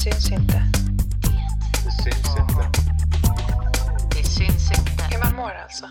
syns 0.00 0.32
inte. 0.32 0.62
Det 1.84 2.02
syns 2.02 2.36
inte. 2.38 2.70
Det 4.16 4.24
syns 4.24 4.70
inte. 4.70 5.04
Hur 5.10 5.18
man 5.18 5.36
mår 5.36 5.50
alltså, 5.50 5.88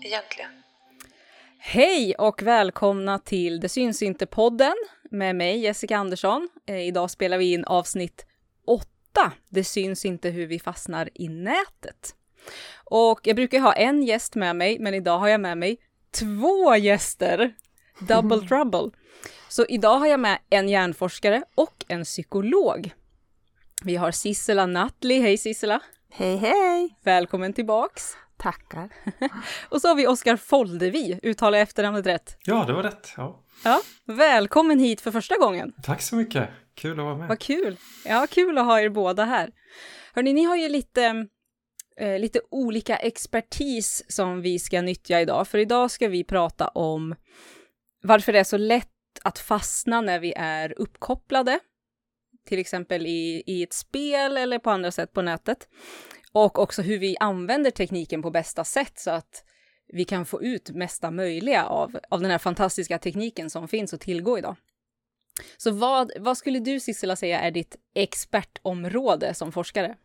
egentligen. 0.00 0.50
Hej 1.58 2.14
och 2.14 2.42
välkomna 2.42 3.18
till 3.18 3.60
Det 3.60 3.68
syns 3.68 4.02
inte-podden 4.02 4.74
med 5.10 5.36
mig 5.36 5.58
Jessica 5.58 5.96
Andersson. 5.96 6.48
Eh, 6.66 6.80
idag 6.80 7.10
spelar 7.10 7.38
vi 7.38 7.52
in 7.52 7.64
avsnitt 7.64 8.26
8. 8.66 9.32
Det 9.48 9.64
syns 9.64 10.04
inte 10.04 10.30
hur 10.30 10.46
vi 10.46 10.58
fastnar 10.58 11.08
i 11.14 11.28
nätet. 11.28 12.14
Och 12.84 13.20
jag 13.24 13.36
brukar 13.36 13.60
ha 13.60 13.72
en 13.72 14.02
gäst 14.02 14.34
med 14.34 14.56
mig, 14.56 14.78
men 14.78 14.94
idag 14.94 15.18
har 15.18 15.28
jag 15.28 15.40
med 15.40 15.58
mig 15.58 15.76
två 16.10 16.76
gäster. 16.76 17.54
Double 18.08 18.40
trouble. 18.48 18.90
Så 19.48 19.66
idag 19.68 19.98
har 19.98 20.06
jag 20.06 20.20
med 20.20 20.38
en 20.50 20.68
hjärnforskare 20.68 21.44
och 21.54 21.84
en 21.88 22.04
psykolog. 22.04 22.92
Vi 23.84 23.96
har 23.96 24.10
Sissela 24.10 24.66
Nattli. 24.66 25.20
Hej 25.20 25.38
Sissela! 25.38 25.80
Hej 26.10 26.36
hej! 26.36 26.96
Välkommen 27.02 27.52
tillbaks! 27.52 28.16
Tackar. 28.36 28.90
Och 29.68 29.80
så 29.80 29.88
har 29.88 29.94
vi 29.94 30.06
Oskar 30.06 30.36
Foldevi, 30.36 31.20
uttalar 31.22 31.58
jag 31.58 31.62
efternamnet 31.62 32.06
rätt? 32.06 32.36
Ja, 32.44 32.64
det 32.66 32.72
var 32.72 32.82
rätt. 32.82 33.12
Ja. 33.16 33.42
Ja, 33.64 33.80
välkommen 34.04 34.78
hit 34.78 35.00
för 35.00 35.10
första 35.10 35.36
gången. 35.38 35.72
Tack 35.82 36.02
så 36.02 36.16
mycket. 36.16 36.48
Kul 36.74 37.00
att 37.00 37.04
vara 37.04 37.16
med. 37.16 37.28
Vad 37.28 37.38
kul. 37.38 37.76
Ja, 38.04 38.26
kul 38.30 38.58
att 38.58 38.64
ha 38.64 38.80
er 38.80 38.88
båda 38.88 39.24
här. 39.24 39.50
Hörni, 40.14 40.32
ni 40.32 40.44
har 40.44 40.56
ju 40.56 40.68
lite, 40.68 41.26
eh, 41.96 42.18
lite 42.18 42.40
olika 42.50 42.96
expertis 42.96 44.04
som 44.08 44.42
vi 44.42 44.58
ska 44.58 44.82
nyttja 44.82 45.20
idag, 45.20 45.48
för 45.48 45.58
idag 45.58 45.90
ska 45.90 46.08
vi 46.08 46.24
prata 46.24 46.68
om 46.68 47.14
varför 48.02 48.32
det 48.32 48.38
är 48.38 48.44
så 48.44 48.56
lätt 48.56 48.88
att 49.22 49.38
fastna 49.38 50.00
när 50.00 50.18
vi 50.18 50.32
är 50.36 50.80
uppkopplade, 50.80 51.58
till 52.44 52.58
exempel 52.58 53.06
i, 53.06 53.42
i 53.46 53.62
ett 53.62 53.72
spel 53.72 54.36
eller 54.36 54.58
på 54.58 54.70
andra 54.70 54.90
sätt 54.90 55.12
på 55.12 55.22
nätet. 55.22 55.68
Och 56.32 56.58
också 56.58 56.82
hur 56.82 56.98
vi 56.98 57.16
använder 57.20 57.70
tekniken 57.70 58.22
på 58.22 58.30
bästa 58.30 58.64
sätt 58.64 58.98
så 58.98 59.10
att 59.10 59.44
vi 59.92 60.04
kan 60.04 60.26
få 60.26 60.42
ut 60.42 60.70
mesta 60.70 61.10
möjliga 61.10 61.64
av, 61.64 61.98
av 62.08 62.20
den 62.20 62.30
här 62.30 62.38
fantastiska 62.38 62.98
tekniken 62.98 63.50
som 63.50 63.68
finns 63.68 63.94
att 63.94 64.00
tillgå 64.00 64.38
idag. 64.38 64.56
Så 65.56 65.70
vad, 65.70 66.12
vad 66.20 66.38
skulle 66.38 66.58
du 66.58 66.80
Sissela 66.80 67.16
säga 67.16 67.40
är 67.40 67.50
ditt 67.50 67.76
expertområde 67.94 69.34
som 69.34 69.52
forskare? 69.52 69.96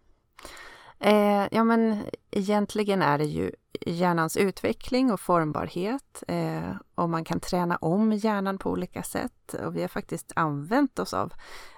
Eh, 1.00 1.48
ja, 1.52 1.64
men 1.64 2.04
egentligen 2.32 3.02
är 3.02 3.18
det 3.18 3.26
ju 3.26 3.52
hjärnans 3.86 4.38
utveckling 4.38 5.12
och 5.12 5.20
formbarhet 5.20 6.24
eh, 6.28 6.76
och 6.96 7.10
man 7.10 7.24
kan 7.24 7.40
träna 7.40 7.76
om 7.76 8.14
hjärnan 8.14 8.58
på 8.58 8.72
olika 8.72 9.04
sätt. 9.04 9.54
Och 9.66 9.76
vi 9.76 9.82
har 9.82 9.88
faktiskt 9.88 10.32
använt 10.36 11.00
oss 11.00 11.14
av 11.14 11.34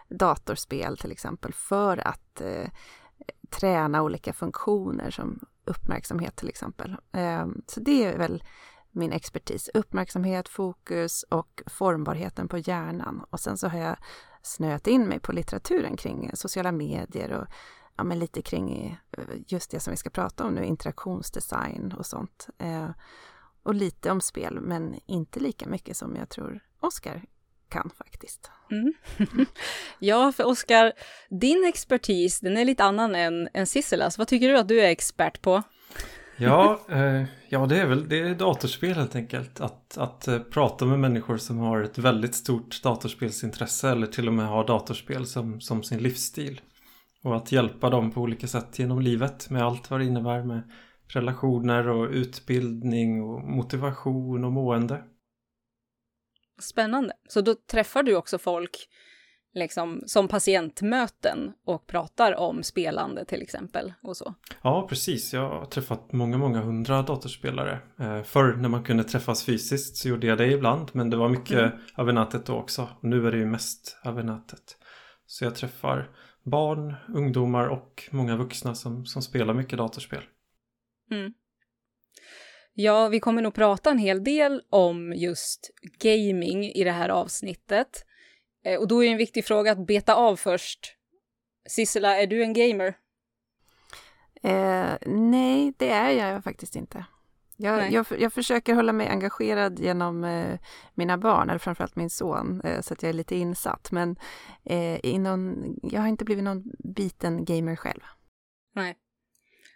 datorspel 0.10 0.98
till 0.98 1.12
exempel 1.12 1.54
för 1.54 2.08
att 2.08 2.42
eh, 2.42 2.70
träna 3.50 4.02
olika 4.02 4.34
funktioner 4.34 5.12
som 5.12 5.40
uppmärksamhet 5.66 6.36
till 6.36 6.50
exempel. 6.50 6.98
Eh, 7.12 7.48
så 7.68 7.80
det 7.80 8.06
är 8.06 8.18
väl 8.18 8.44
min 8.92 9.12
expertis. 9.12 9.70
Uppmärksamhet, 9.74 10.50
fokus 10.50 11.24
och 11.24 11.62
formbarheten 11.66 12.48
på 12.48 12.58
hjärnan. 12.58 13.26
Och 13.30 13.40
sen 13.40 13.58
så 13.58 13.68
har 13.68 13.80
jag 13.80 13.98
snöat 14.42 14.88
in 14.88 15.08
mig 15.08 15.20
på 15.20 15.32
litteraturen 15.32 15.98
kring 15.98 16.32
sociala 16.34 16.72
medier 16.72 17.32
och 17.32 17.48
ja, 17.98 18.04
men 18.04 18.20
lite 18.20 18.42
kring 18.42 19.00
eh, 19.12 19.24
just 19.48 19.72
det 19.72 19.80
som 19.80 19.92
vi 19.92 19.98
ska 19.98 20.10
prata 20.10 20.46
om 20.46 20.54
nu, 20.54 20.66
interaktionsdesign 20.66 21.94
och 21.98 22.06
sånt. 22.06 22.48
Eh, 22.58 22.90
och 23.64 23.76
lite 23.76 24.12
om 24.12 24.22
spel, 24.22 24.60
men 24.62 25.00
inte 25.06 25.40
lika 25.40 25.70
mycket 25.70 25.98
som 25.98 26.16
jag 26.16 26.30
tror 26.30 26.60
Oskar 26.80 27.26
kan 27.70 27.90
faktiskt. 27.98 28.52
Mm. 28.72 28.94
ja, 30.00 30.32
för 30.32 30.48
Oskar, 30.48 30.94
din 31.30 31.66
expertis, 31.68 32.40
den 32.40 32.58
är 32.58 32.66
lite 32.66 32.84
annan 32.84 33.16
än, 33.16 33.50
än 33.54 33.68
Sissilas. 33.68 34.18
Vad 34.18 34.28
tycker 34.28 34.50
du 34.50 34.58
att 34.58 34.68
du 34.68 34.82
är 34.82 34.90
expert 34.90 35.42
på? 35.42 35.64
Ja, 36.38 36.80
eh, 36.90 37.24
ja 37.50 37.66
det 37.66 37.78
är 37.82 37.86
väl 37.86 38.10
det 38.10 38.20
är 38.20 38.36
datorspel 38.36 38.94
helt 38.94 39.16
enkelt. 39.16 39.62
Att, 39.62 39.98
att 39.98 40.28
eh, 40.28 40.40
prata 40.40 40.86
med 40.86 41.00
människor 41.00 41.38
som 41.38 41.58
har 41.58 41.82
ett 41.82 41.98
väldigt 41.98 42.36
stort 42.36 42.84
datorspelsintresse 42.84 43.90
eller 43.90 44.08
till 44.08 44.28
och 44.28 44.34
med 44.34 44.48
har 44.48 44.68
datorspel 44.68 45.26
som, 45.26 45.62
som 45.62 45.84
sin 45.84 46.00
livsstil. 46.00 46.62
Och 47.24 47.38
att 47.38 47.52
hjälpa 47.52 47.90
dem 47.90 48.12
på 48.12 48.22
olika 48.22 48.48
sätt 48.48 48.80
genom 48.80 49.02
livet 49.02 49.50
med 49.50 49.64
allt 49.64 49.90
vad 49.90 50.00
det 50.00 50.06
innebär 50.06 50.44
med 50.44 50.62
relationer 51.08 51.88
och 51.88 52.10
utbildning 52.10 53.24
och 53.24 53.44
motivation 53.44 54.46
och 54.46 54.52
mående. 54.52 55.04
Spännande. 56.60 57.14
Så 57.28 57.42
då 57.42 57.56
träffar 57.72 58.04
du 58.04 58.16
också 58.16 58.38
folk 58.38 58.88
liksom 59.54 60.04
som 60.06 60.28
patientmöten 60.28 61.54
och 61.66 61.88
pratar 61.88 62.36
om 62.36 62.64
spelande 62.64 63.26
till 63.26 63.42
exempel 63.42 63.94
och 64.02 64.18
så? 64.18 64.34
Ja, 64.62 64.88
precis. 64.90 65.34
Jag 65.34 65.50
har 65.50 65.66
träffat 65.66 66.12
många, 66.12 66.38
många 66.38 66.62
hundra 66.62 67.02
datorspelare. 67.02 67.80
Eh, 68.00 68.24
förr 68.24 68.56
när 68.56 68.70
man 68.70 68.84
kunde 68.84 69.04
träffas 69.04 69.44
fysiskt 69.44 69.98
så 69.98 70.10
gjorde 70.10 70.28
jag 70.28 70.38
det 70.38 70.52
ibland, 70.52 70.90
men 70.94 71.10
det 71.10 71.18
var 71.18 71.30
mycket 71.30 71.60
mm. 71.60 71.72
över 71.98 72.14
nätet 72.14 72.46
då 72.46 72.56
också. 72.56 72.88
Nu 73.02 73.28
är 73.28 73.32
det 73.32 73.38
ju 73.38 73.46
mest 73.46 73.98
över 74.06 74.24
nätet. 74.24 74.78
Så 75.26 75.44
jag 75.44 75.56
träffar 75.56 76.10
barn, 76.44 76.96
ungdomar 77.08 77.68
och 77.68 78.10
många 78.12 78.36
vuxna 78.36 78.76
som, 78.76 79.06
som 79.06 79.22
spelar 79.22 79.54
mycket 79.54 79.78
datorspel. 79.78 80.24
Mm. 81.12 81.34
Ja, 82.82 83.08
vi 83.08 83.20
kommer 83.20 83.42
nog 83.42 83.54
prata 83.54 83.92
en 83.92 83.98
hel 83.98 84.24
del 84.24 84.62
om 84.70 85.14
just 85.14 85.72
gaming 86.00 86.64
i 86.64 86.84
det 86.84 86.92
här 86.92 87.10
avsnittet. 87.10 88.06
Eh, 88.66 88.80
och 88.80 88.88
då 88.88 89.04
är 89.04 89.08
en 89.08 89.18
viktig 89.18 89.46
fråga 89.46 89.72
att 89.72 89.88
beta 89.88 90.16
av 90.16 90.36
först. 90.36 90.96
Sissela, 91.70 92.18
är 92.18 92.28
du 92.28 92.44
en 92.44 92.54
gamer? 92.54 92.98
Eh, 94.44 94.98
nej, 95.06 95.74
det 95.78 95.90
är 95.90 96.12
jag 96.12 96.44
faktiskt 96.44 96.76
inte. 96.76 97.06
Jag, 97.58 97.92
jag, 97.92 98.06
jag, 98.20 98.34
försöker 98.34 98.74
hålla 98.74 98.94
mig 98.94 99.08
engagerad 99.08 99.80
genom 99.80 100.24
eh, 100.24 100.60
mina 100.94 101.18
barn, 101.18 101.50
eller 101.50 101.60
framförallt 101.60 101.96
min 101.96 102.10
son, 102.10 102.62
eh, 102.62 102.82
så 102.82 102.94
att 102.94 103.04
jag 103.04 103.10
är 103.10 103.14
lite 103.14 103.36
insatt. 103.36 103.92
Men 103.92 104.16
eh, 104.64 105.20
någon, 105.20 105.76
jag 105.84 106.02
har 106.02 106.08
inte 106.08 106.26
blivit 106.26 106.44
någon 106.44 106.64
biten 106.80 107.46
gamer 107.46 107.76
själv. 107.76 108.02
Nej. 108.76 108.98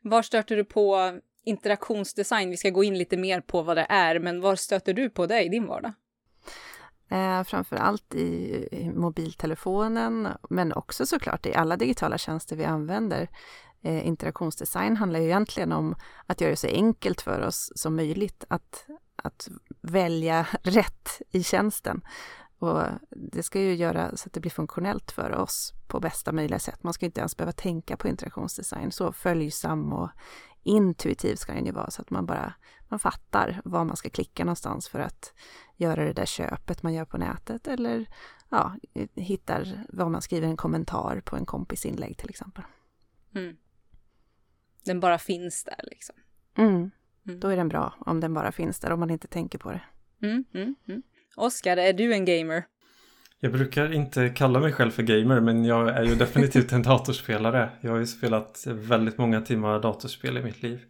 Var 0.03 0.21
stöter 0.21 0.55
du 0.55 0.65
på 0.65 1.19
interaktionsdesign? 1.43 2.49
Vi 2.49 2.57
ska 2.57 2.69
gå 2.69 2.83
in 2.83 2.97
lite 2.97 3.17
mer 3.17 3.41
på 3.41 3.61
vad 3.61 3.77
det 3.77 3.85
är, 3.89 4.19
men 4.19 4.41
var 4.41 4.55
stöter 4.55 4.93
du 4.93 5.09
på 5.09 5.25
det 5.25 5.43
i 5.43 5.49
din 5.49 5.67
vardag? 5.67 5.93
Eh, 7.09 7.43
framför 7.43 7.75
allt 7.75 8.15
i, 8.15 8.67
i 8.71 8.91
mobiltelefonen, 8.95 10.27
men 10.49 10.73
också 10.73 11.05
såklart 11.05 11.45
i 11.45 11.53
alla 11.53 11.77
digitala 11.77 12.17
tjänster 12.17 12.55
vi 12.55 12.65
använder. 12.65 13.27
Eh, 13.81 14.07
interaktionsdesign 14.07 14.97
handlar 14.97 15.19
ju 15.19 15.25
egentligen 15.25 15.71
om 15.71 15.95
att 16.27 16.41
göra 16.41 16.51
det 16.51 16.57
så 16.57 16.67
enkelt 16.67 17.21
för 17.21 17.41
oss 17.41 17.71
som 17.75 17.95
möjligt 17.95 18.45
att, 18.47 18.85
att 19.15 19.49
välja 19.81 20.47
rätt 20.63 21.21
i 21.31 21.43
tjänsten. 21.43 22.01
Och 22.59 22.83
det 23.09 23.43
ska 23.43 23.59
ju 23.61 23.75
göra 23.75 24.17
så 24.17 24.27
att 24.27 24.33
det 24.33 24.39
blir 24.39 24.51
funktionellt 24.51 25.11
för 25.11 25.35
oss 25.35 25.73
på 25.87 25.99
bästa 25.99 26.31
möjliga 26.31 26.59
sätt. 26.59 26.83
Man 26.83 26.93
ska 26.93 27.05
inte 27.05 27.19
ens 27.19 27.37
behöva 27.37 27.51
tänka 27.51 27.97
på 27.97 28.07
interaktionsdesign. 28.07 28.91
Så 28.91 29.11
följsam 29.11 29.93
och 29.93 30.09
intuitiv 30.63 31.35
ska 31.35 31.53
den 31.53 31.65
ju 31.65 31.71
vara 31.71 31.89
så 31.89 32.01
att 32.01 32.09
man 32.09 32.25
bara 32.25 32.53
man 32.89 32.99
fattar 32.99 33.61
var 33.65 33.85
man 33.85 33.97
ska 33.97 34.09
klicka 34.09 34.45
någonstans 34.45 34.87
för 34.89 34.99
att 34.99 35.33
göra 35.75 36.05
det 36.05 36.13
där 36.13 36.25
köpet 36.25 36.83
man 36.83 36.93
gör 36.93 37.05
på 37.05 37.17
nätet 37.17 37.67
eller 37.67 38.09
ja, 38.49 38.75
hittar 39.15 39.85
vad 39.89 40.11
man 40.11 40.21
skriver 40.21 40.47
en 40.47 40.57
kommentar 40.57 41.21
på 41.25 41.35
en 41.35 41.45
kompis 41.45 41.85
inlägg 41.85 42.17
till 42.17 42.29
exempel. 42.29 42.63
Mm. 43.35 43.57
Den 44.85 44.99
bara 44.99 45.17
finns 45.17 45.63
där 45.63 45.79
liksom. 45.83 46.15
Mm. 46.57 46.91
Mm. 47.27 47.39
Då 47.39 47.47
är 47.47 47.57
den 47.57 47.69
bra 47.69 47.93
om 47.99 48.19
den 48.19 48.33
bara 48.33 48.51
finns 48.51 48.79
där, 48.79 48.91
om 48.91 48.99
man 48.99 49.09
inte 49.09 49.27
tänker 49.27 49.59
på 49.59 49.71
det. 49.71 49.81
Mm, 50.21 50.45
mm, 50.53 50.75
mm. 50.87 51.03
Oskar, 51.35 51.77
är 51.77 51.93
du 51.93 52.13
en 52.13 52.25
gamer? 52.25 52.65
Jag 53.43 53.51
brukar 53.51 53.93
inte 53.93 54.29
kalla 54.29 54.59
mig 54.59 54.71
själv 54.71 54.91
för 54.91 55.03
gamer 55.03 55.39
men 55.39 55.65
jag 55.65 55.89
är 55.89 56.03
ju 56.03 56.15
definitivt 56.15 56.71
en 56.71 56.81
datorspelare. 56.83 57.69
Jag 57.81 57.91
har 57.91 57.97
ju 57.97 58.07
spelat 58.07 58.63
väldigt 58.67 59.17
många 59.17 59.41
timmar 59.41 59.79
datorspel 59.79 60.37
i 60.37 60.43
mitt 60.43 60.63
liv. 60.63 60.81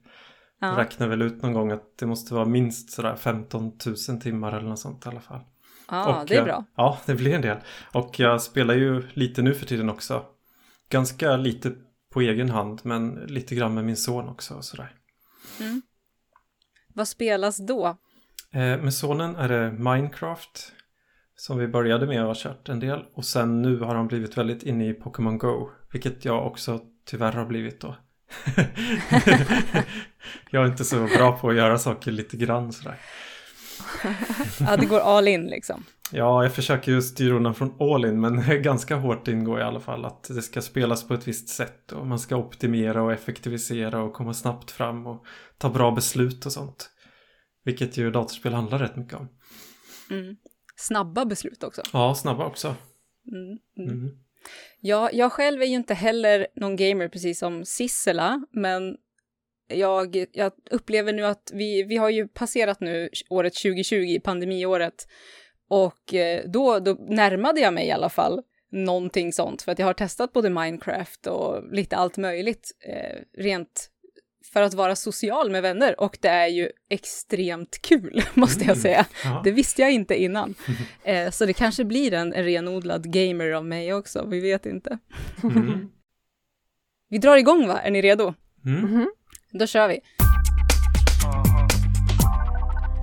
Ja. 0.59 0.67
Jag 0.67 0.77
räknar 0.77 1.07
väl 1.07 1.21
ut 1.21 1.41
någon 1.41 1.53
gång 1.53 1.71
att 1.71 1.97
det 1.97 2.05
måste 2.05 2.33
vara 2.33 2.45
minst 2.45 2.91
sådär 2.91 3.15
15 3.15 3.71
000 4.09 4.21
timmar 4.21 4.57
eller 4.57 4.69
något 4.69 4.79
sånt 4.79 5.05
i 5.05 5.09
alla 5.09 5.19
fall. 5.21 5.39
Ja, 5.89 6.21
och 6.21 6.27
det 6.27 6.35
är 6.35 6.43
bra. 6.43 6.65
Ja, 6.75 6.99
det 7.05 7.15
blir 7.15 7.35
en 7.35 7.41
del. 7.41 7.57
Och 7.91 8.19
jag 8.19 8.41
spelar 8.41 8.73
ju 8.73 9.03
lite 9.13 9.41
nu 9.41 9.53
för 9.53 9.65
tiden 9.65 9.89
också. 9.89 10.25
Ganska 10.89 11.37
lite 11.37 11.71
på 12.13 12.21
egen 12.21 12.49
hand 12.49 12.81
men 12.83 13.11
lite 13.11 13.55
grann 13.55 13.73
med 13.73 13.85
min 13.85 13.97
son 13.97 14.29
också 14.29 14.53
och 14.53 14.65
sådär. 14.65 14.95
Mm. 15.59 15.81
Vad 16.87 17.07
spelas 17.07 17.57
då? 17.67 17.97
Eh, 18.51 18.59
med 18.59 18.93
sonen 18.93 19.35
är 19.35 19.49
det 19.49 19.71
Minecraft 19.71 20.73
som 21.35 21.57
vi 21.57 21.67
började 21.67 22.07
med 22.07 22.21
och 22.21 22.27
har 22.27 22.35
kört 22.35 22.69
en 22.69 22.79
del 22.79 23.05
och 23.13 23.25
sen 23.25 23.61
nu 23.61 23.79
har 23.79 23.95
han 23.95 24.07
blivit 24.07 24.37
väldigt 24.37 24.63
inne 24.63 24.89
i 24.89 24.93
Pokémon 24.93 25.37
Go 25.37 25.69
vilket 25.91 26.25
jag 26.25 26.47
också 26.47 26.81
tyvärr 27.05 27.31
har 27.31 27.45
blivit 27.45 27.81
då. 27.81 27.95
jag 30.49 30.63
är 30.63 30.67
inte 30.67 30.83
så 30.83 31.07
bra 31.17 31.37
på 31.37 31.49
att 31.49 31.55
göra 31.55 31.77
saker 31.77 32.11
lite 32.11 32.37
grann 32.37 32.73
sådär. 32.73 32.99
ja, 34.59 34.77
det 34.77 34.85
går 34.85 34.99
all 34.99 35.27
in 35.27 35.45
liksom. 35.45 35.83
Ja, 36.11 36.43
jag 36.43 36.53
försöker 36.53 36.91
ju 36.91 37.01
styra 37.01 37.35
undan 37.35 37.55
från 37.55 37.81
all 37.81 38.05
in 38.05 38.21
men 38.21 38.61
ganska 38.61 38.95
hårt 38.95 39.27
ingår 39.27 39.59
i 39.59 39.63
alla 39.63 39.79
fall 39.79 40.05
att 40.05 40.23
det 40.23 40.41
ska 40.41 40.61
spelas 40.61 41.07
på 41.07 41.13
ett 41.13 41.27
visst 41.27 41.49
sätt 41.49 41.91
och 41.91 42.07
man 42.07 42.19
ska 42.19 42.35
optimera 42.35 43.03
och 43.03 43.13
effektivisera 43.13 44.01
och 44.01 44.13
komma 44.13 44.33
snabbt 44.33 44.71
fram 44.71 45.07
och 45.07 45.25
ta 45.57 45.69
bra 45.69 45.91
beslut 45.91 46.45
och 46.45 46.51
sånt. 46.51 46.89
Vilket 47.65 47.97
ju 47.97 48.11
datorspel 48.11 48.53
handlar 48.53 48.79
rätt 48.79 48.95
mycket 48.95 49.13
om. 49.13 49.29
Mm. 50.09 50.35
Snabba 50.75 51.25
beslut 51.25 51.63
också. 51.63 51.81
Ja, 51.93 52.15
snabba 52.15 52.45
också. 52.45 52.75
Mm. 53.31 53.59
Mm. 53.77 53.99
Mm. 53.99 54.17
Ja, 54.79 55.09
jag 55.13 55.31
själv 55.31 55.61
är 55.61 55.65
ju 55.65 55.75
inte 55.75 55.93
heller 55.93 56.47
någon 56.55 56.75
gamer 56.75 57.07
precis 57.07 57.39
som 57.39 57.65
Sissela, 57.65 58.45
men 58.51 58.97
jag, 59.67 60.25
jag 60.31 60.51
upplever 60.71 61.13
nu 61.13 61.25
att 61.25 61.51
vi, 61.53 61.83
vi 61.83 61.97
har 61.97 62.09
ju 62.09 62.27
passerat 62.27 62.79
nu 62.79 63.09
året 63.29 63.53
2020, 63.53 64.19
pandemiåret, 64.23 65.07
och 65.67 66.13
eh, 66.13 66.43
då, 66.45 66.79
då 66.79 66.93
närmade 66.93 67.61
jag 67.61 67.73
mig 67.73 67.87
i 67.87 67.91
alla 67.91 68.09
fall 68.09 68.41
någonting 68.71 69.33
sånt, 69.33 69.61
för 69.61 69.71
att 69.71 69.79
jag 69.79 69.85
har 69.85 69.93
testat 69.93 70.33
både 70.33 70.49
Minecraft 70.49 71.27
och 71.27 71.73
lite 71.73 71.95
allt 71.95 72.17
möjligt, 72.17 72.71
eh, 72.87 73.41
rent 73.43 73.89
för 74.53 74.61
att 74.61 74.73
vara 74.73 74.95
social 74.95 75.51
med 75.51 75.61
vänner, 75.61 75.99
och 76.01 76.17
det 76.21 76.27
är 76.27 76.47
ju 76.47 76.69
extremt 76.89 77.81
kul, 77.81 78.23
måste 78.33 78.59
jag 78.59 78.69
Mm. 78.69 78.81
säga. 78.81 79.05
Ja. 79.23 79.41
Det 79.43 79.51
visste 79.51 79.81
jag 79.81 79.91
inte 79.91 80.15
innan. 80.23 80.55
Eh, 81.03 81.29
så 81.31 81.45
det 81.45 81.53
kanske 81.53 81.85
blir 81.85 82.13
en, 82.13 82.33
en 82.33 82.43
renodlad 82.43 83.13
gamer 83.13 83.51
av 83.51 83.65
mig 83.65 83.93
också, 83.93 84.25
vi 84.27 84.39
vet 84.39 84.65
inte. 84.65 84.97
Mm. 85.43 85.89
Vi 87.09 87.17
drar 87.17 87.37
igång 87.37 87.67
va? 87.67 87.79
Är 87.81 87.91
ni 87.91 88.01
redo? 88.01 88.33
Mm. 88.65 88.81
Mhm. 88.81 89.11
Då 89.51 89.67
kör 89.67 89.87
vi. 89.87 89.99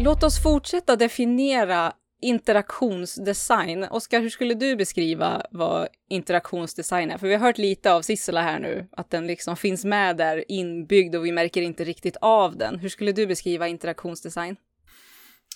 Låt 0.00 0.22
oss 0.22 0.42
fortsätta 0.42 0.96
definiera 0.96 1.92
interaktionsdesign. 2.20 3.84
Oskar, 3.84 4.20
hur 4.20 4.28
skulle 4.28 4.54
du 4.54 4.76
beskriva 4.76 5.42
vad 5.50 5.88
interaktionsdesign 6.08 7.10
är? 7.10 7.18
För 7.18 7.26
vi 7.26 7.34
har 7.34 7.40
hört 7.40 7.58
lite 7.58 7.92
av 7.92 8.02
Sissela 8.02 8.42
här 8.42 8.58
nu, 8.58 8.88
att 8.92 9.10
den 9.10 9.26
liksom 9.26 9.56
finns 9.56 9.84
med 9.84 10.16
där 10.16 10.44
inbyggd 10.48 11.16
och 11.16 11.24
vi 11.24 11.32
märker 11.32 11.62
inte 11.62 11.84
riktigt 11.84 12.16
av 12.20 12.56
den. 12.56 12.78
Hur 12.78 12.88
skulle 12.88 13.12
du 13.12 13.26
beskriva 13.26 13.68
interaktionsdesign? 13.68 14.56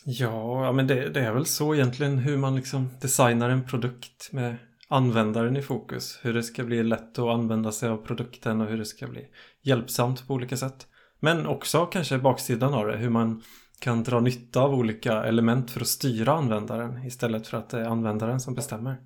Ja, 0.05 0.72
men 0.72 0.87
det, 0.87 1.08
det 1.08 1.20
är 1.20 1.32
väl 1.32 1.46
så 1.46 1.75
egentligen 1.75 2.19
hur 2.19 2.37
man 2.37 2.56
liksom 2.56 2.90
designar 3.00 3.50
en 3.50 3.64
produkt 3.64 4.32
med 4.32 4.56
användaren 4.88 5.56
i 5.56 5.62
fokus. 5.62 6.19
Hur 6.22 6.34
det 6.34 6.43
ska 6.43 6.64
bli 6.64 6.82
lätt 6.82 7.19
att 7.19 7.34
använda 7.34 7.72
sig 7.72 7.88
av 7.88 7.96
produkten 7.96 8.60
och 8.60 8.67
hur 8.67 8.78
det 8.78 8.84
ska 8.84 9.06
bli 9.06 9.26
hjälpsamt 9.62 10.26
på 10.26 10.34
olika 10.34 10.56
sätt. 10.56 10.87
Men 11.20 11.46
också 11.46 11.87
kanske 11.87 12.19
baksidan 12.19 12.75
av 12.75 12.87
det, 12.87 12.96
hur 12.96 13.10
man 13.10 13.43
kan 13.84 14.02
dra 14.02 14.20
nytta 14.20 14.60
av 14.60 14.75
olika 14.75 15.25
element 15.25 15.70
för 15.70 15.81
att 15.81 15.86
styra 15.86 16.32
användaren 16.32 17.04
istället 17.06 17.46
för 17.46 17.56
att 17.56 17.70
det 17.70 17.81
är 17.81 17.84
användaren 17.84 18.40
som 18.40 18.54
bestämmer. 18.54 18.96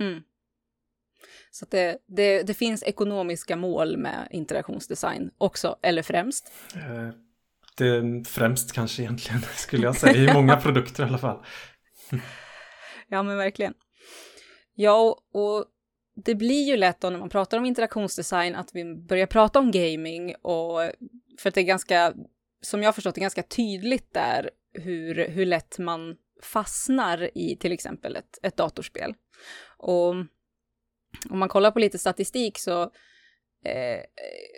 Mm. 0.00 0.22
Så 1.50 1.66
det, 1.70 1.98
det, 2.06 2.42
det 2.42 2.54
finns 2.54 2.82
ekonomiska 2.82 3.56
mål 3.56 3.96
med 3.96 4.28
interaktionsdesign 4.30 5.30
också, 5.38 5.76
eller 5.82 6.02
främst. 6.02 6.52
Eh, 6.74 7.08
Det 7.76 7.86
är 7.86 8.24
främst 8.24 8.72
kanske 8.72 9.02
egentligen, 9.02 9.40
skulle 9.56 9.82
jag 9.82 9.96
säga, 9.96 10.30
i 10.30 10.34
många 10.34 10.56
produkter 10.56 11.02
i 11.02 11.06
alla 11.06 11.18
fall. 11.18 11.44
Ja, 13.08 13.22
men 13.22 13.36
verkligen. 13.36 13.74
Ja, 14.74 15.18
och 15.32 15.64
det 16.24 16.34
blir 16.34 16.68
ju 16.68 16.76
lätt 16.76 17.00
då 17.00 17.10
när 17.10 17.18
man 17.18 17.28
pratar 17.28 17.58
om 17.58 17.64
interaktionsdesign 17.64 18.54
att 18.54 18.70
vi 18.72 18.94
börjar 18.94 19.26
prata 19.26 19.58
om 19.58 19.70
gaming 19.70 20.34
och 20.42 20.90
för 21.38 21.48
att 21.48 21.54
det 21.54 21.60
är 21.60 21.64
ganska, 21.64 22.14
som 22.66 22.82
jag 22.82 22.88
har 22.88 22.92
förstått 22.92 23.14
det, 23.14 23.20
ganska 23.20 23.42
tydligt 23.42 24.14
där 24.14 24.50
hur, 24.72 25.28
hur 25.28 25.46
lätt 25.46 25.78
man 25.78 26.16
fastnar 26.42 27.30
i 27.38 27.56
till 27.56 27.72
exempel 27.72 28.16
ett, 28.16 28.38
ett 28.42 28.56
datorspel. 28.56 29.14
Och 29.76 30.08
om 31.30 31.38
man 31.38 31.48
kollar 31.48 31.70
på 31.70 31.78
lite 31.78 31.98
statistik 31.98 32.58
så 32.58 32.82
eh, 33.64 34.00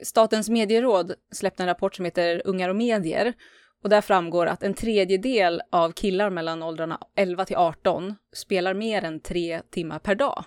Statens 0.03 0.49
medieråd 0.49 1.15
släppte 1.33 1.63
en 1.63 1.67
rapport 1.67 1.95
som 1.95 2.05
heter 2.05 2.43
Ungar 2.45 2.69
och 2.69 2.77
medier 2.77 3.35
och 3.83 3.89
där 3.89 4.01
framgår 4.01 4.47
att 4.47 4.63
en 4.63 4.75
tredjedel 4.75 5.63
av 5.73 5.93
killar 5.93 6.31
mellan 6.31 6.63
åldrarna 6.63 7.01
11 7.17 7.45
till 7.45 7.57
18 7.57 8.15
spelar 8.33 8.75
mer 8.75 9.05
än 9.05 9.21
tre 9.21 9.63
timmar 9.71 9.99
per 9.99 10.15
dag. 10.15 10.45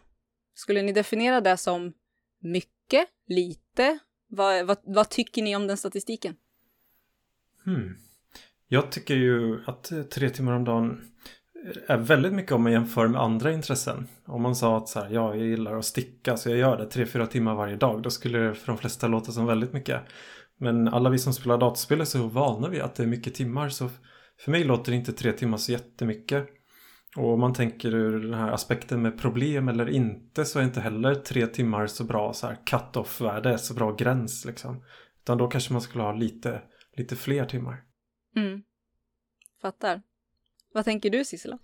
Skulle 0.54 0.82
ni 0.82 0.92
definiera 0.92 1.42
det 1.42 1.58
som 1.58 1.94
mycket, 2.40 3.08
lite? 3.28 4.00
Vad, 4.28 4.66
vad, 4.66 4.78
vad 4.84 5.10
tycker 5.10 5.42
ni 5.42 5.56
om 5.56 5.68
den 5.68 5.78
statistiken? 5.78 6.36
Hmm. 7.66 7.96
Jag 8.68 8.92
tycker 8.92 9.16
ju 9.16 9.64
att 9.66 9.92
eh, 9.92 10.02
tre 10.02 10.30
timmar 10.30 10.54
om 10.54 10.64
dagen 10.64 11.02
är 11.88 11.98
väldigt 11.98 12.34
mycket 12.34 12.52
om 12.52 12.64
man 12.64 12.72
jämför 12.72 13.08
med 13.08 13.22
andra 13.22 13.52
intressen. 13.52 14.08
Om 14.26 14.42
man 14.42 14.56
sa 14.56 14.78
att 14.78 14.90
så 14.90 15.00
här, 15.00 15.10
ja, 15.10 15.36
jag 15.36 15.48
gillar 15.48 15.78
att 15.78 15.86
sticka 15.86 16.38
så 16.38 16.50
jag 16.50 16.58
gör 16.58 16.78
det 16.78 16.86
tre, 16.86 17.06
fyra 17.06 17.28
timmar 17.28 17.56
varje 17.56 17.76
dag. 17.76 18.02
Då 18.04 18.10
skulle 18.10 18.40
det 18.40 18.56
för 18.56 18.68
de 18.68 18.78
flesta 18.78 19.08
låta 19.08 19.32
som 19.32 19.46
väldigt 19.46 19.74
mycket. 19.74 20.02
Men 20.58 20.88
alla 20.88 21.10
vi 21.10 21.20
som 21.20 21.34
spelar 21.34 21.58
dataspel 21.58 22.02
är 22.02 22.06
så 22.06 22.28
vana 22.28 22.70
vid 22.70 22.82
att 22.82 22.96
det 22.96 23.04
är 23.04 23.08
mycket 23.08 23.36
timmar 23.36 23.70
så 23.70 23.90
för 24.40 24.52
mig 24.52 24.64
låter 24.64 24.92
inte 24.92 25.14
tre 25.14 25.32
timmar 25.32 25.58
så 25.58 25.72
jättemycket. 25.72 26.48
Och 27.18 27.34
om 27.34 27.40
man 27.40 27.54
tänker 27.54 27.96
ur 27.96 28.20
den 28.20 28.34
här 28.34 28.52
aspekten 28.52 29.02
med 29.02 29.20
problem 29.20 29.68
eller 29.68 29.90
inte 29.90 30.46
så 30.46 30.60
är 30.60 30.64
inte 30.64 30.82
heller 30.82 31.16
tre 31.16 31.48
timmar 31.48 31.88
så 31.88 32.04
bra 32.04 32.34
så 32.34 32.48
här 32.48 32.58
cut-off-värde, 32.66 33.58
så 33.58 33.74
bra 33.74 33.92
gräns 33.96 34.46
liksom. 34.46 34.84
Utan 35.24 35.38
då 35.38 35.48
kanske 35.48 35.74
man 35.74 35.82
skulle 35.82 36.04
ha 36.04 36.14
lite, 36.14 36.62
lite 37.02 37.16
fler 37.16 37.46
timmar. 37.46 37.84
Mm. 38.36 38.64
Fattar. 39.62 40.02
Vad 40.74 40.86
tänker 40.86 41.10
du 41.10 41.26
Sissela? 41.26 41.60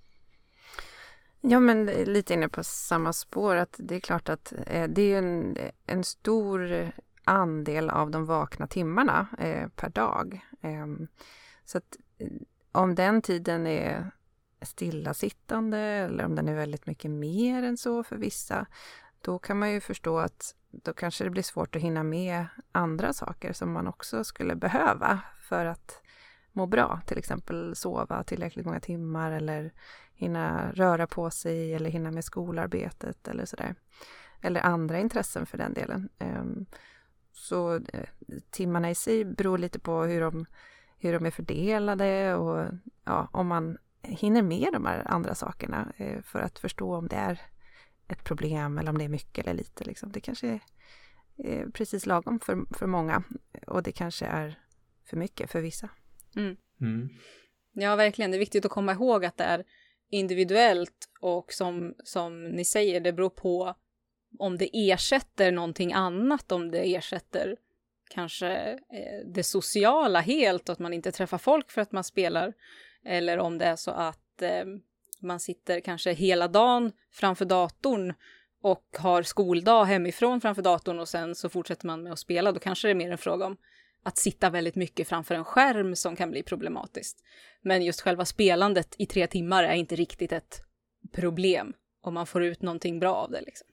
Ja, 1.41 1.59
men 1.59 1.85
lite 1.85 2.33
inne 2.33 2.49
på 2.49 2.63
samma 2.63 3.13
spår. 3.13 3.55
att 3.55 3.75
Det 3.77 3.95
är 3.95 3.99
klart 3.99 4.29
att 4.29 4.53
eh, 4.67 4.87
det 4.87 5.01
är 5.01 5.17
en, 5.17 5.57
en 5.85 6.03
stor 6.03 6.91
andel 7.23 7.89
av 7.89 8.11
de 8.11 8.25
vakna 8.25 8.67
timmarna 8.67 9.27
eh, 9.39 9.67
per 9.67 9.89
dag. 9.89 10.41
Eh, 10.61 10.87
så 11.65 11.77
att 11.77 11.97
eh, 12.17 12.27
om 12.71 12.95
den 12.95 13.21
tiden 13.21 13.67
är 13.67 14.11
stillasittande 14.61 15.77
eller 15.77 16.25
om 16.25 16.35
den 16.35 16.47
är 16.47 16.55
väldigt 16.55 16.85
mycket 16.85 17.11
mer 17.11 17.63
än 17.63 17.77
så 17.77 18.03
för 18.03 18.17
vissa, 18.17 18.67
då 19.27 19.39
kan 19.39 19.59
man 19.59 19.71
ju 19.71 19.81
förstå 19.81 20.19
att 20.19 20.55
då 20.71 20.93
kanske 20.93 21.23
det 21.23 21.29
blir 21.29 21.43
svårt 21.43 21.75
att 21.75 21.81
hinna 21.81 22.03
med 22.03 22.45
andra 22.71 23.13
saker 23.13 23.53
som 23.53 23.71
man 23.71 23.87
också 23.87 24.23
skulle 24.23 24.55
behöva 24.55 25.19
för 25.49 25.65
att 25.65 26.01
må 26.51 26.65
bra, 26.65 27.01
till 27.05 27.17
exempel 27.17 27.75
sova 27.75 28.23
tillräckligt 28.23 28.65
många 28.65 28.79
timmar 28.79 29.31
eller 29.31 29.73
hinna 30.13 30.71
röra 30.71 31.07
på 31.07 31.29
sig 31.29 31.73
eller 31.73 31.89
hinna 31.89 32.11
med 32.11 32.23
skolarbetet 32.23 33.27
eller 33.27 33.45
sådär. 33.45 33.75
Eller 34.41 34.61
andra 34.61 34.99
intressen 34.99 35.45
för 35.45 35.57
den 35.57 35.73
delen. 35.73 36.09
Ehm, 36.19 36.65
så 37.31 37.75
eh, 37.75 38.09
timmarna 38.49 38.89
i 38.89 38.95
sig 38.95 39.25
beror 39.25 39.57
lite 39.57 39.79
på 39.79 40.03
hur 40.03 40.21
de, 40.21 40.45
hur 40.97 41.13
de 41.13 41.25
är 41.25 41.31
fördelade 41.31 42.35
och 42.35 42.67
ja, 43.03 43.29
om 43.31 43.47
man 43.47 43.77
hinner 44.01 44.41
med 44.41 44.69
de 44.73 44.85
här 44.85 45.03
andra 45.07 45.35
sakerna 45.35 45.93
eh, 45.97 46.21
för 46.21 46.39
att 46.39 46.59
förstå 46.59 46.95
om 46.95 47.07
det 47.07 47.15
är 47.15 47.41
ett 48.07 48.23
problem 48.23 48.77
eller 48.77 48.89
om 48.89 48.97
det 48.97 49.03
är 49.03 49.09
mycket 49.09 49.45
eller 49.45 49.53
lite. 49.53 49.83
Liksom. 49.83 50.11
Det 50.11 50.19
kanske 50.19 50.47
är 50.47 50.59
eh, 51.43 51.69
precis 51.69 52.05
lagom 52.05 52.39
för, 52.39 52.77
för 52.77 52.87
många 52.87 53.23
och 53.67 53.83
det 53.83 53.91
kanske 53.91 54.25
är 54.25 54.59
för 55.05 55.17
mycket 55.17 55.51
för 55.51 55.61
vissa. 55.61 55.89
Mm. 56.81 57.09
Ja, 57.73 57.95
verkligen. 57.95 58.31
Det 58.31 58.37
är 58.37 58.39
viktigt 58.39 58.65
att 58.65 58.71
komma 58.71 58.91
ihåg 58.91 59.25
att 59.25 59.37
det 59.37 59.43
är 59.43 59.63
individuellt 60.09 61.09
och 61.21 61.53
som, 61.53 61.95
som 62.03 62.49
ni 62.49 62.65
säger, 62.65 62.99
det 62.99 63.13
beror 63.13 63.29
på 63.29 63.75
om 64.39 64.57
det 64.57 64.69
ersätter 64.73 65.51
någonting 65.51 65.93
annat, 65.93 66.51
om 66.51 66.71
det 66.71 66.95
ersätter 66.95 67.57
kanske 68.09 68.49
eh, 68.71 69.25
det 69.25 69.43
sociala 69.43 70.19
helt 70.19 70.69
och 70.69 70.73
att 70.73 70.79
man 70.79 70.93
inte 70.93 71.11
träffar 71.11 71.37
folk 71.37 71.71
för 71.71 71.81
att 71.81 71.91
man 71.91 72.03
spelar. 72.03 72.53
Eller 73.05 73.37
om 73.37 73.57
det 73.57 73.65
är 73.65 73.75
så 73.75 73.91
att 73.91 74.41
eh, 74.41 74.65
man 75.21 75.39
sitter 75.39 75.79
kanske 75.79 76.11
hela 76.13 76.47
dagen 76.47 76.91
framför 77.11 77.45
datorn 77.45 78.13
och 78.61 78.83
har 78.97 79.23
skoldag 79.23 79.85
hemifrån 79.85 80.41
framför 80.41 80.61
datorn 80.61 80.99
och 80.99 81.07
sen 81.09 81.35
så 81.35 81.49
fortsätter 81.49 81.87
man 81.87 82.03
med 82.03 82.13
att 82.13 82.19
spela. 82.19 82.51
Då 82.51 82.59
kanske 82.59 82.87
det 82.87 82.91
är 82.91 82.95
mer 82.95 83.11
en 83.11 83.17
fråga 83.17 83.45
om 83.45 83.57
att 84.03 84.17
sitta 84.17 84.49
väldigt 84.49 84.75
mycket 84.75 85.07
framför 85.07 85.35
en 85.35 85.45
skärm 85.45 85.95
som 85.95 86.15
kan 86.15 86.31
bli 86.31 86.43
problematiskt. 86.43 87.23
Men 87.61 87.81
just 87.85 88.01
själva 88.01 88.25
spelandet 88.25 88.95
i 88.97 89.05
tre 89.05 89.27
timmar 89.27 89.63
är 89.63 89.73
inte 89.73 89.95
riktigt 89.95 90.31
ett 90.31 90.61
problem 91.13 91.73
om 92.01 92.13
man 92.13 92.27
får 92.27 92.43
ut 92.43 92.61
någonting 92.61 92.99
bra 92.99 93.13
av 93.15 93.31
det. 93.31 93.41
Liksom. 93.41 93.67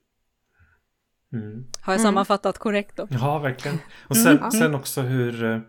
Mm. 1.33 1.65
Har 1.81 1.93
jag 1.93 1.99
Mm. 1.99 2.03
sammanfattat 2.09 2.57
korrekt 2.57 2.95
då? 2.97 3.07
Ja, 3.09 3.39
verkligen. 3.39 3.77
Och 4.09 4.17
sen, 4.17 4.37
Mm. 4.37 4.51
sen 4.51 4.75
också 4.75 5.01
hur 5.01 5.43
eh, 5.43 5.59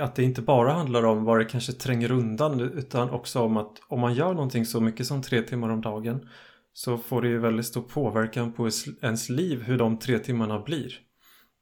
att 0.00 0.14
det 0.14 0.22
inte 0.22 0.42
bara 0.42 0.72
handlar 0.72 1.02
om 1.02 1.24
vad 1.24 1.38
det 1.38 1.44
kanske 1.44 1.72
tränger 1.72 2.10
undan 2.10 2.60
utan 2.60 3.10
också 3.10 3.40
om 3.40 3.56
att 3.56 3.72
om 3.88 4.00
man 4.00 4.14
gör 4.14 4.34
någonting 4.34 4.66
så 4.66 4.80
mycket 4.80 5.06
som 5.06 5.22
tre 5.22 5.42
timmar 5.42 5.68
om 5.68 5.80
dagen 5.80 6.28
så 6.72 6.98
får 6.98 7.22
det 7.22 7.28
ju 7.28 7.38
väldigt 7.38 7.66
stor 7.66 7.82
påverkan 7.82 8.52
på 8.52 8.68
ens- 9.02 9.28
liv 9.28 9.62
hur 9.62 9.78
de 9.78 9.98
tre 9.98 10.18
timmarna 10.18 10.60
blir. 10.60 10.92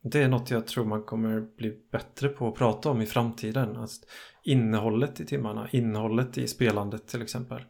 Det 0.02 0.22
är 0.22 0.28
något 0.28 0.50
jag 0.50 0.66
tror 0.66 0.84
man 0.84 1.02
kommer 1.02 1.56
bli 1.56 1.72
bättre 1.92 2.28
på 2.28 2.48
att 2.48 2.54
prata 2.54 2.90
om 2.90 3.00
i 3.00 3.06
framtiden. 3.06 3.76
Alltså 3.76 4.02
innehållet 4.44 5.20
i 5.20 5.26
timmarna, 5.26 5.68
innehållet 5.72 6.38
i 6.38 6.48
spelandet 6.48 7.08
till 7.08 7.22
exempel. 7.22 7.62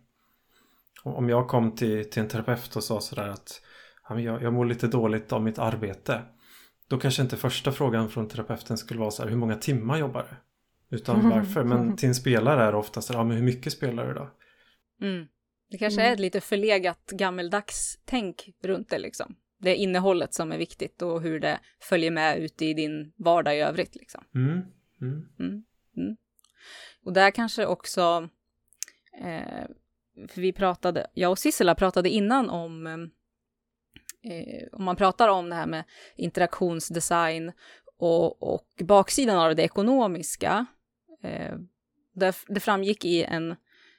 Om 1.03 1.29
jag 1.29 1.49
kom 1.49 1.75
till, 1.75 2.11
till 2.11 2.23
en 2.23 2.29
terapeut 2.29 2.77
och 2.77 2.85
sa 2.85 3.01
sådär 3.01 3.29
att 3.29 3.61
jag, 4.09 4.43
jag 4.43 4.53
mår 4.53 4.65
lite 4.65 4.87
dåligt 4.87 5.33
av 5.33 5.43
mitt 5.43 5.59
arbete. 5.59 6.23
Då 6.89 6.99
kanske 6.99 7.23
inte 7.23 7.37
första 7.37 7.73
frågan 7.73 8.09
från 8.09 8.29
terapeuten 8.29 8.79
skulle 8.79 9.01
vara 9.01 9.11
så 9.11 9.23
här, 9.23 9.31
hur 9.31 9.37
många 9.37 9.57
timmar 9.57 9.99
jobbar 9.99 10.27
du? 10.31 10.97
Utan 10.97 11.31
varför? 11.31 11.65
Men 11.65 11.97
till 11.97 12.09
en 12.09 12.15
spelare 12.15 12.63
är 12.63 12.73
det 12.73 12.79
oftast, 12.79 13.11
ja 13.13 13.25
men 13.25 13.37
hur 13.37 13.45
mycket 13.45 13.73
spelar 13.73 14.07
du 14.07 14.15
då? 14.15 14.31
Mm. 15.01 15.27
Det 15.71 15.79
kanske 15.79 16.03
är 16.03 16.13
ett 16.13 16.21
lite 16.21 16.41
förlegat 16.41 17.11
gammeldags 17.11 17.99
tänk 18.05 18.49
runt 18.63 18.89
det 18.89 18.99
liksom. 18.99 19.37
Det 19.59 19.71
är 19.71 19.75
innehållet 19.75 20.35
som 20.35 20.53
är 20.53 20.59
viktigt 20.59 21.03
och 21.03 21.23
hur 21.23 21.41
det 21.41 21.61
följer 21.81 22.11
med 22.11 22.39
ut 22.39 22.63
i 22.63 22.75
din 22.75 23.13
vardag 23.17 23.57
i 23.57 23.61
övrigt 23.61 23.95
liksom. 23.95 24.25
Mm. 24.35 24.63
Mm. 25.39 26.17
Och 27.05 27.13
där 27.13 27.31
kanske 27.31 27.67
också, 27.67 28.29
eh, 29.23 29.67
för 30.29 30.41
vi 30.41 30.53
pratade, 30.53 31.07
jag 31.15 31.31
och 31.31 31.39
Sissela 31.39 31.75
pratade 31.75 32.09
innan 32.09 32.51
om, 32.51 33.11
eh, 34.27 34.69
om 34.73 34.85
man 34.85 34.97
pratar 34.97 35.29
om 35.29 35.51
det 35.51 35.57
här 35.57 35.67
med 35.67 35.85
interaktionsdesign 36.17 37.53
och, 37.99 38.43
och 38.43 38.69
baksidan 38.85 39.39
av 39.39 39.57
det 39.57 39.63
ekonomiska. 39.63 40.67
Eh, 41.23 41.55
det, 42.15 42.37
det 42.49 42.61
framgick 42.61 43.05
i 43.05 43.25
en, 43.25 43.57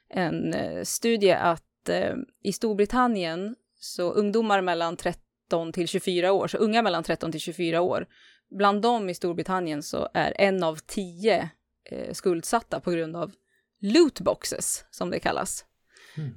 en 0.08 0.54
eh, 0.54 0.82
studie 0.82 1.32
att 1.32 1.88
eh, 1.88 2.14
i 2.42 2.52
Storbritannien 2.52 3.56
så 3.80 4.12
ungdomar 4.12 4.60
mellan 4.60 4.96
13 4.96 5.72
till 5.72 5.88
24 5.88 6.32
år, 6.32 6.48
så 6.48 6.58
unga 6.58 6.82
mellan 6.82 7.02
13 7.02 7.32
till 7.32 7.40
24 7.40 7.80
år, 7.80 8.06
bland 8.50 8.82
dem 8.82 9.08
i 9.08 9.14
Storbritannien 9.14 9.82
så 9.82 10.08
är 10.14 10.34
en 10.38 10.62
av 10.62 10.76
tio 10.86 11.50
eh, 11.90 12.12
skuldsatta 12.12 12.80
på 12.80 12.90
grund 12.90 13.16
av 13.16 13.32
lootboxes, 13.80 14.84
som 14.90 15.10
det 15.10 15.18
kallas. 15.18 15.64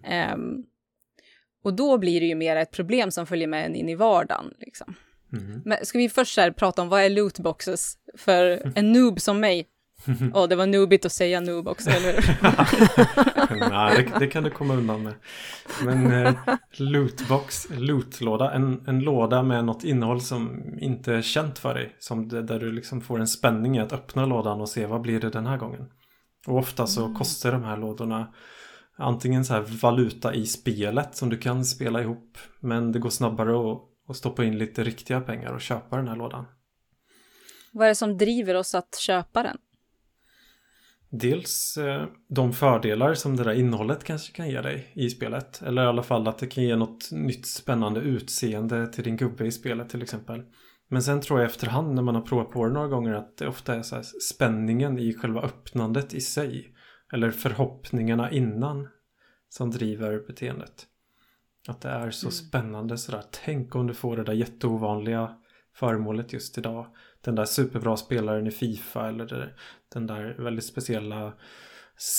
Ehm, 0.03 0.65
och 1.63 1.73
då 1.73 1.97
blir 1.97 2.19
det 2.19 2.25
ju 2.25 2.35
mer 2.35 2.55
ett 2.55 2.71
problem 2.71 3.11
som 3.11 3.25
följer 3.25 3.47
med 3.47 3.65
en 3.65 3.75
in 3.75 3.89
i 3.89 3.95
vardagen. 3.95 4.53
Liksom. 4.59 4.95
Mm. 5.33 5.61
Men 5.65 5.85
ska 5.85 5.97
vi 5.97 6.09
först 6.09 6.37
här 6.37 6.51
prata 6.51 6.81
om 6.81 6.89
vad 6.89 7.01
är 7.01 7.09
lootboxes 7.09 7.97
för 8.17 8.71
en 8.75 8.91
noob 8.91 9.21
som 9.21 9.39
mig? 9.39 9.67
Åh, 10.33 10.47
det 10.47 10.55
var 10.55 10.65
noobigt 10.65 11.05
att 11.05 11.11
säga 11.11 11.39
noob 11.39 11.67
också, 11.67 11.89
eller 11.89 12.13
hur? 12.13 13.69
Nej, 13.69 14.09
det, 14.13 14.19
det 14.19 14.27
kan 14.27 14.43
du 14.43 14.49
komma 14.49 14.73
undan 14.73 15.03
med. 15.03 15.13
Men 15.83 16.25
eh, 16.25 16.33
lootbox, 16.77 17.67
lootlåda, 17.69 18.51
en, 18.51 18.83
en 18.87 18.99
låda 18.99 19.43
med 19.43 19.65
något 19.65 19.83
innehåll 19.83 20.21
som 20.21 20.63
inte 20.79 21.13
är 21.13 21.21
känt 21.21 21.59
för 21.59 21.73
dig. 21.73 21.95
Som 21.99 22.27
det, 22.27 22.41
där 22.41 22.59
du 22.59 22.71
liksom 22.71 23.01
får 23.01 23.19
en 23.19 23.27
spänning 23.27 23.77
i 23.77 23.79
att 23.79 23.93
öppna 23.93 24.25
lådan 24.25 24.61
och 24.61 24.69
se 24.69 24.85
vad 24.85 25.01
blir 25.01 25.19
det 25.19 25.29
den 25.29 25.45
här 25.45 25.57
gången. 25.57 25.85
Och 26.47 26.57
ofta 26.57 26.87
så 26.87 27.13
kostar 27.13 27.51
de 27.51 27.63
här 27.63 27.77
lådorna 27.77 28.33
antingen 29.01 29.45
så 29.45 29.53
här 29.53 29.61
valuta 29.81 30.33
i 30.33 30.45
spelet 30.45 31.15
som 31.15 31.29
du 31.29 31.37
kan 31.37 31.65
spela 31.65 32.01
ihop. 32.01 32.37
Men 32.59 32.91
det 32.91 32.99
går 32.99 33.09
snabbare 33.09 33.71
att, 33.71 33.81
att 34.07 34.17
stoppa 34.17 34.43
in 34.43 34.57
lite 34.57 34.83
riktiga 34.83 35.21
pengar 35.21 35.53
och 35.53 35.61
köpa 35.61 35.97
den 35.97 36.07
här 36.07 36.15
lådan. 36.15 36.45
Vad 37.73 37.85
är 37.85 37.89
det 37.89 37.95
som 37.95 38.17
driver 38.17 38.55
oss 38.55 38.75
att 38.75 38.95
köpa 38.95 39.43
den? 39.43 39.57
Dels 41.09 41.77
eh, 41.77 42.05
de 42.29 42.53
fördelar 42.53 43.13
som 43.13 43.35
det 43.35 43.43
där 43.43 43.53
innehållet 43.53 44.03
kanske 44.03 44.33
kan 44.33 44.49
ge 44.49 44.61
dig 44.61 44.91
i 44.93 45.09
spelet. 45.09 45.61
Eller 45.61 45.83
i 45.83 45.87
alla 45.87 46.03
fall 46.03 46.27
att 46.27 46.37
det 46.37 46.47
kan 46.47 46.63
ge 46.63 46.75
något 46.75 47.11
nytt 47.11 47.45
spännande 47.45 47.99
utseende 47.99 48.87
till 48.87 49.03
din 49.03 49.17
gubbe 49.17 49.45
i 49.45 49.51
spelet 49.51 49.89
till 49.89 50.01
exempel. 50.01 50.43
Men 50.89 51.03
sen 51.03 51.21
tror 51.21 51.39
jag 51.39 51.49
efterhand 51.49 51.95
när 51.95 52.01
man 52.01 52.15
har 52.15 52.21
provat 52.21 52.49
på 52.49 52.65
det 52.65 52.73
några 52.73 52.87
gånger 52.87 53.13
att 53.13 53.37
det 53.37 53.47
ofta 53.47 53.75
är 53.75 53.81
så 53.81 53.95
här 53.95 54.05
spänningen 54.33 54.99
i 54.99 55.13
själva 55.13 55.41
öppnandet 55.41 56.13
i 56.13 56.21
sig. 56.21 56.70
Eller 57.11 57.31
förhoppningarna 57.31 58.31
innan 58.31 58.87
som 59.49 59.71
driver 59.71 60.23
beteendet. 60.27 60.87
Att 61.67 61.81
det 61.81 61.89
är 61.89 62.11
så 62.11 62.31
spännande 62.31 62.97
sådär. 62.97 63.23
Tänk 63.31 63.75
om 63.75 63.87
du 63.87 63.93
får 63.93 64.17
det 64.17 64.23
där 64.23 64.33
jätteovanliga 64.33 65.37
föremålet 65.73 66.33
just 66.33 66.57
idag. 66.57 66.95
Den 67.21 67.35
där 67.35 67.45
superbra 67.45 67.97
spelaren 67.97 68.47
i 68.47 68.51
Fifa 68.51 69.07
eller 69.07 69.55
den 69.93 70.07
där 70.07 70.35
väldigt 70.39 70.65
speciella 70.65 71.33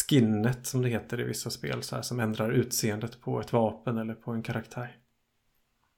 skinnet 0.08 0.66
som 0.66 0.82
det 0.82 0.88
heter 0.88 1.20
i 1.20 1.24
vissa 1.24 1.50
spel 1.50 1.82
så 1.82 1.96
här, 1.96 2.02
som 2.02 2.20
ändrar 2.20 2.50
utseendet 2.50 3.20
på 3.20 3.40
ett 3.40 3.52
vapen 3.52 3.98
eller 3.98 4.14
på 4.14 4.30
en 4.30 4.42
karaktär. 4.42 4.96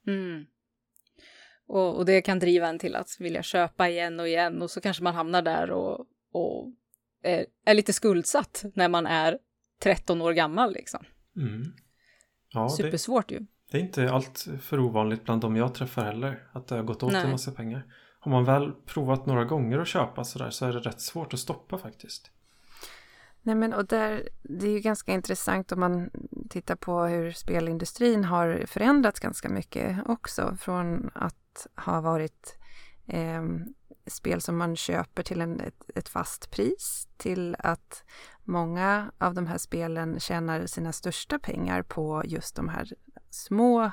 Mm. 0.06 0.44
Och, 1.66 1.96
och 1.96 2.04
det 2.04 2.22
kan 2.22 2.38
driva 2.38 2.68
en 2.68 2.78
till 2.78 2.96
att 2.96 3.16
vilja 3.20 3.42
köpa 3.42 3.88
igen 3.88 4.20
och 4.20 4.28
igen 4.28 4.62
och 4.62 4.70
så 4.70 4.80
kanske 4.80 5.02
man 5.02 5.14
hamnar 5.14 5.42
där 5.42 5.70
och, 5.70 6.06
och 6.32 6.72
är, 7.24 7.46
är 7.64 7.74
lite 7.74 7.92
skuldsatt 7.92 8.64
när 8.74 8.88
man 8.88 9.06
är 9.06 9.38
13 9.82 10.22
år 10.22 10.32
gammal 10.32 10.72
liksom. 10.72 11.04
Mm. 11.36 11.62
Ja, 12.52 12.62
det, 12.62 12.70
Supersvårt 12.70 13.30
ju. 13.30 13.46
det 13.70 13.78
är 13.78 13.82
inte 13.82 14.10
allt 14.10 14.48
för 14.60 14.80
ovanligt 14.80 15.24
bland 15.24 15.40
de 15.40 15.56
jag 15.56 15.74
träffar 15.74 16.04
heller. 16.04 16.48
Att 16.52 16.66
det 16.66 16.74
har 16.74 16.82
gått 16.82 17.02
åt 17.02 17.12
Nej. 17.12 17.24
en 17.24 17.30
massa 17.30 17.52
pengar. 17.52 17.86
Har 18.20 18.30
man 18.32 18.44
väl 18.44 18.72
provat 18.72 19.26
några 19.26 19.44
gånger 19.44 19.78
att 19.78 19.88
köpa 19.88 20.24
sådär 20.24 20.50
så 20.50 20.66
är 20.66 20.72
det 20.72 20.78
rätt 20.78 21.00
svårt 21.00 21.34
att 21.34 21.40
stoppa 21.40 21.78
faktiskt. 21.78 22.30
Nej 23.42 23.54
men 23.54 23.72
och 23.72 23.86
där, 23.86 24.28
det 24.42 24.66
är 24.66 24.70
ju 24.70 24.80
ganska 24.80 25.12
intressant 25.12 25.72
om 25.72 25.80
man 25.80 26.10
tittar 26.50 26.76
på 26.76 27.02
hur 27.04 27.32
spelindustrin 27.32 28.24
har 28.24 28.64
förändrats 28.66 29.20
ganska 29.20 29.48
mycket 29.48 29.98
också 30.06 30.56
från 30.60 31.10
att 31.14 31.66
ha 31.76 32.00
varit 32.00 32.58
eh, 33.06 33.42
spel 34.06 34.40
som 34.40 34.56
man 34.56 34.76
köper 34.76 35.23
till 35.23 35.40
en, 35.40 35.61
ett, 35.61 35.90
ett 35.94 36.08
fast 36.08 36.50
pris 36.50 37.08
till 37.16 37.56
att 37.58 38.04
många 38.44 39.12
av 39.18 39.34
de 39.34 39.46
här 39.46 39.58
spelen 39.58 40.20
tjänar 40.20 40.66
sina 40.66 40.92
största 40.92 41.38
pengar 41.38 41.82
på 41.82 42.23
just 42.25 42.56
de 42.56 42.68
här 42.68 42.92
små 43.30 43.92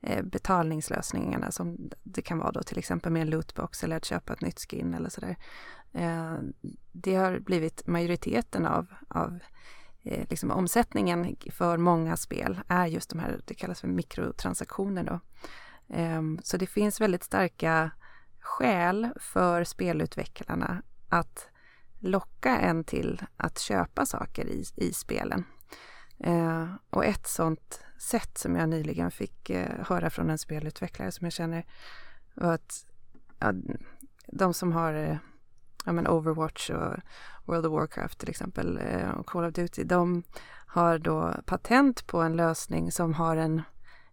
eh, 0.00 0.22
betalningslösningarna 0.22 1.50
som 1.50 1.90
det 2.02 2.22
kan 2.22 2.38
vara 2.38 2.52
då 2.52 2.62
till 2.62 2.78
exempel 2.78 3.12
med 3.12 3.22
en 3.22 3.30
lootbox 3.30 3.84
eller 3.84 3.96
att 3.96 4.04
köpa 4.04 4.32
ett 4.32 4.40
nytt 4.40 4.60
skin 4.60 4.94
eller 4.94 5.08
sådär. 5.08 5.36
Eh, 5.92 6.38
det 6.92 7.14
har 7.14 7.38
blivit 7.38 7.86
majoriteten 7.86 8.66
av, 8.66 8.86
av 9.08 9.38
eh, 10.02 10.26
liksom 10.30 10.50
omsättningen 10.50 11.36
för 11.50 11.76
många 11.76 12.16
spel 12.16 12.60
är 12.68 12.86
just 12.86 13.10
de 13.10 13.18
här, 13.18 13.40
det 13.44 13.54
kallas 13.54 13.80
för 13.80 13.88
mikrotransaktioner 13.88 15.04
då. 15.04 15.20
Eh, 15.96 16.22
så 16.42 16.56
det 16.56 16.66
finns 16.66 17.00
väldigt 17.00 17.24
starka 17.24 17.90
skäl 18.42 19.08
för 19.20 19.64
spelutvecklarna 19.64 20.82
att 21.08 21.48
locka 21.98 22.58
en 22.58 22.84
till 22.84 23.22
att 23.36 23.58
köpa 23.58 24.06
saker 24.06 24.46
i, 24.46 24.64
i 24.76 24.92
spelen. 24.92 25.44
Eh, 26.18 26.66
och 26.90 27.04
ett 27.04 27.26
sånt 27.26 27.84
sätt 27.98 28.38
som 28.38 28.56
jag 28.56 28.68
nyligen 28.68 29.10
fick 29.10 29.50
eh, 29.50 29.86
höra 29.86 30.10
från 30.10 30.30
en 30.30 30.38
spelutvecklare 30.38 31.12
som 31.12 31.24
jag 31.24 31.32
känner 31.32 31.64
var 32.34 32.52
att 32.52 32.86
ja, 33.38 33.52
de 34.26 34.54
som 34.54 34.72
har 34.72 34.94
eh, 34.94 35.16
ja, 35.84 35.92
men 35.92 36.08
Overwatch 36.08 36.70
och 36.70 36.96
World 37.44 37.66
of 37.66 37.72
Warcraft 37.72 38.18
till 38.18 38.30
exempel 38.30 38.78
eh, 38.78 39.10
och 39.10 39.26
Call 39.26 39.44
of 39.44 39.52
Duty, 39.52 39.84
de 39.84 40.22
har 40.66 40.98
då 40.98 41.34
patent 41.46 42.06
på 42.06 42.20
en 42.20 42.36
lösning 42.36 42.92
som 42.92 43.14
har 43.14 43.36
en, 43.36 43.62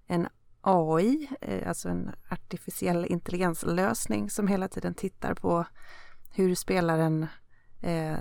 en 0.08 0.28
AI, 0.62 1.28
eh, 1.42 1.70
alltså 1.70 1.90
en 1.90 2.12
artificiell 2.30 3.06
intelligenslösning 3.06 4.30
som 4.30 4.48
hela 4.48 4.68
tiden 4.68 4.94
tittar 4.94 5.34
på 5.34 5.66
hur 6.34 6.56
spelaren 6.56 7.28
eh, 7.82 8.18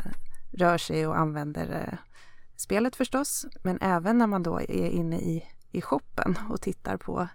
rör 0.53 0.79
sig 0.79 1.07
och 1.07 1.19
använder 1.19 1.89
eh, 1.89 1.99
spelet 2.57 2.97
förstås, 2.97 3.47
men 3.63 3.79
även 3.81 4.19
när 4.19 4.27
man 4.27 4.43
då 4.43 4.61
är 4.61 4.91
inne 4.91 5.19
i, 5.19 5.45
i 5.73 5.81
shoppen 5.81 6.39
och 6.51 6.61
tittar 6.61 6.97
på 6.97 7.29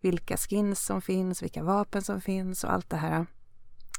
vilka 0.00 0.36
skins 0.36 0.84
som 0.84 1.02
finns, 1.02 1.42
vilka 1.42 1.62
vapen 1.62 2.02
som 2.02 2.20
finns 2.20 2.64
och 2.64 2.72
allt 2.72 2.90
det 2.90 2.96
här. 2.96 3.26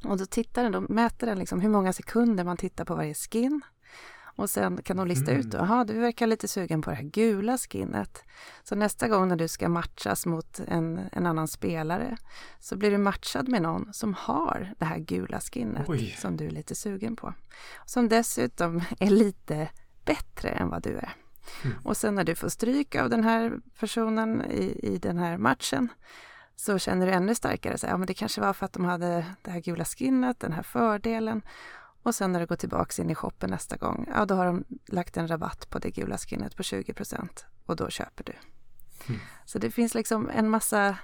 Och 0.04 0.18
då 0.18 0.26
tittar 0.26 0.64
den, 0.64 0.72
då 0.72 0.82
mäter 0.82 1.28
den 1.28 1.40
liksom 1.40 1.62
hur 1.62 1.70
många 1.70 1.94
sekunder 1.94 2.44
man 2.44 2.58
tittar 2.58 2.86
på 2.86 2.96
varje 2.96 3.14
skin. 3.14 3.62
Och 4.40 4.50
sen 4.50 4.82
kan 4.84 4.98
de 4.98 5.08
lista 5.08 5.32
ut, 5.32 5.54
jaha 5.54 5.84
du 5.84 5.94
verkar 5.94 6.28
lite 6.28 6.48
sugen 6.48 6.82
på 6.82 6.90
det 6.90 6.96
här 6.96 7.04
gula 7.04 7.58
skinnet. 7.58 8.24
Så 8.64 8.76
nästa 8.76 9.08
gång 9.08 9.28
när 9.28 9.36
du 9.36 9.48
ska 9.48 9.70
matchas 9.70 10.26
mot 10.26 10.60
en, 10.68 11.00
en 11.12 11.26
annan 11.26 11.48
spelare 11.48 12.18
så 12.60 12.78
blir 12.78 12.92
du 12.92 12.98
matchad 12.98 13.48
med 13.48 13.62
någon 13.62 13.94
som 13.94 14.14
har 14.14 14.74
det 14.78 14.86
här 14.86 15.00
gula 15.00 15.40
skinnet 15.40 15.90
Oj. 15.90 16.18
som 16.20 16.38
du 16.38 16.46
är 16.46 16.50
lite 16.50 16.76
sugen 16.76 17.16
på. 17.16 17.34
Som 17.86 18.10
dessutom 18.10 18.82
är 19.00 19.10
lite 19.10 19.70
bättre 20.06 20.50
än 20.50 20.70
vad 20.70 20.84
du 20.84 20.98
är. 20.98 21.14
Och 21.84 21.98
sen 21.98 22.16
när 22.16 22.24
du 22.24 22.36
får 22.36 22.50
stryk 22.50 22.96
av 22.96 23.10
den 23.10 23.24
här 23.24 23.60
personen 23.80 24.46
i, 24.52 24.80
i 24.84 24.98
den 24.98 25.18
här 25.18 25.38
matchen 25.38 25.90
så 26.56 26.80
känner 26.80 27.06
du 27.06 27.12
ännu 27.12 27.36
starkare 27.36 27.78
så 27.78 27.86
här, 27.86 27.94
ja 27.94 27.98
men 27.98 28.08
det 28.08 28.14
kanske 28.14 28.42
var 28.42 28.54
för 28.54 28.66
att 28.66 28.74
de 28.74 28.86
hade 28.86 29.26
det 29.42 29.52
här 29.52 29.60
gula 29.60 29.86
skinnet, 29.86 30.40
den 30.40 30.54
här 30.54 30.64
fördelen. 30.64 31.42
Och 32.04 32.16
sen 32.16 32.32
när 32.32 32.40
du 32.40 32.46
går 32.46 32.56
tillbaks 32.56 33.00
in 33.00 33.10
i 33.10 33.16
shoppen 33.16 33.50
nästa 33.50 33.78
gång, 33.78 34.10
ja 34.14 34.26
då 34.26 34.36
har 34.36 34.46
de 34.46 34.64
lagt 34.88 35.18
en 35.18 35.28
rabatt 35.28 35.70
på 35.70 35.80
det 35.80 35.92
gula 35.92 36.18
skinnet 36.18 36.56
på 36.56 36.64
20% 36.64 37.28
och 37.66 37.76
då 37.76 37.90
köper 37.90 38.24
du. 38.24 38.34
Så 39.46 39.60
det 39.60 39.72
finns 39.72 39.94
liksom 39.94 40.30
en 40.30 40.50
massa 40.50 40.98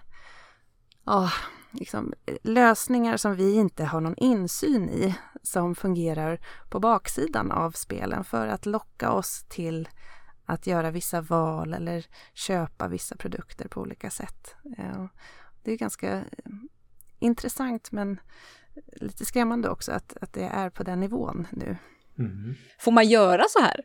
ja, 1.05 1.31
liksom, 1.71 2.13
lösningar 2.43 3.17
som 3.17 3.35
vi 3.35 3.55
inte 3.55 3.85
har 3.85 4.01
någon 4.01 4.17
insyn 4.17 4.89
i 4.89 5.15
som 5.41 5.75
fungerar 5.75 6.39
på 6.69 6.79
baksidan 6.79 7.51
av 7.51 7.71
spelen 7.71 8.23
för 8.23 8.47
att 8.47 8.65
locka 8.65 9.11
oss 9.11 9.45
till 9.49 9.89
att 10.45 10.67
göra 10.67 10.91
vissa 10.91 11.21
val 11.21 11.73
eller 11.73 12.05
köpa 12.33 12.87
vissa 12.87 13.15
produkter 13.15 13.67
på 13.67 13.81
olika 13.81 14.09
sätt. 14.09 14.55
Eh, 14.77 15.05
det 15.63 15.71
är 15.71 15.77
ganska 15.77 16.15
eh, 16.15 16.23
intressant 17.19 17.91
men 17.91 18.19
lite 18.85 19.25
skrämmande 19.25 19.69
också 19.69 19.91
att, 19.91 20.17
att 20.21 20.33
det 20.33 20.43
är 20.43 20.69
på 20.69 20.83
den 20.83 20.99
nivån 20.99 21.47
nu. 21.51 21.77
Mm. 22.19 22.55
Får 22.79 22.91
man 22.91 23.07
göra 23.07 23.43
så 23.49 23.59
här? 23.59 23.81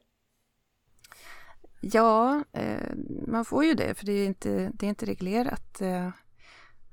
Ja, 1.81 2.45
eh, 2.53 2.93
man 3.27 3.45
får 3.45 3.65
ju 3.65 3.75
det 3.75 3.95
för 3.95 4.07
det 4.07 4.13
är 4.13 4.27
inte, 4.27 4.71
det 4.75 4.87
är 4.87 4.89
inte 4.89 5.07
reglerat 5.07 5.81
eh, 5.81 6.07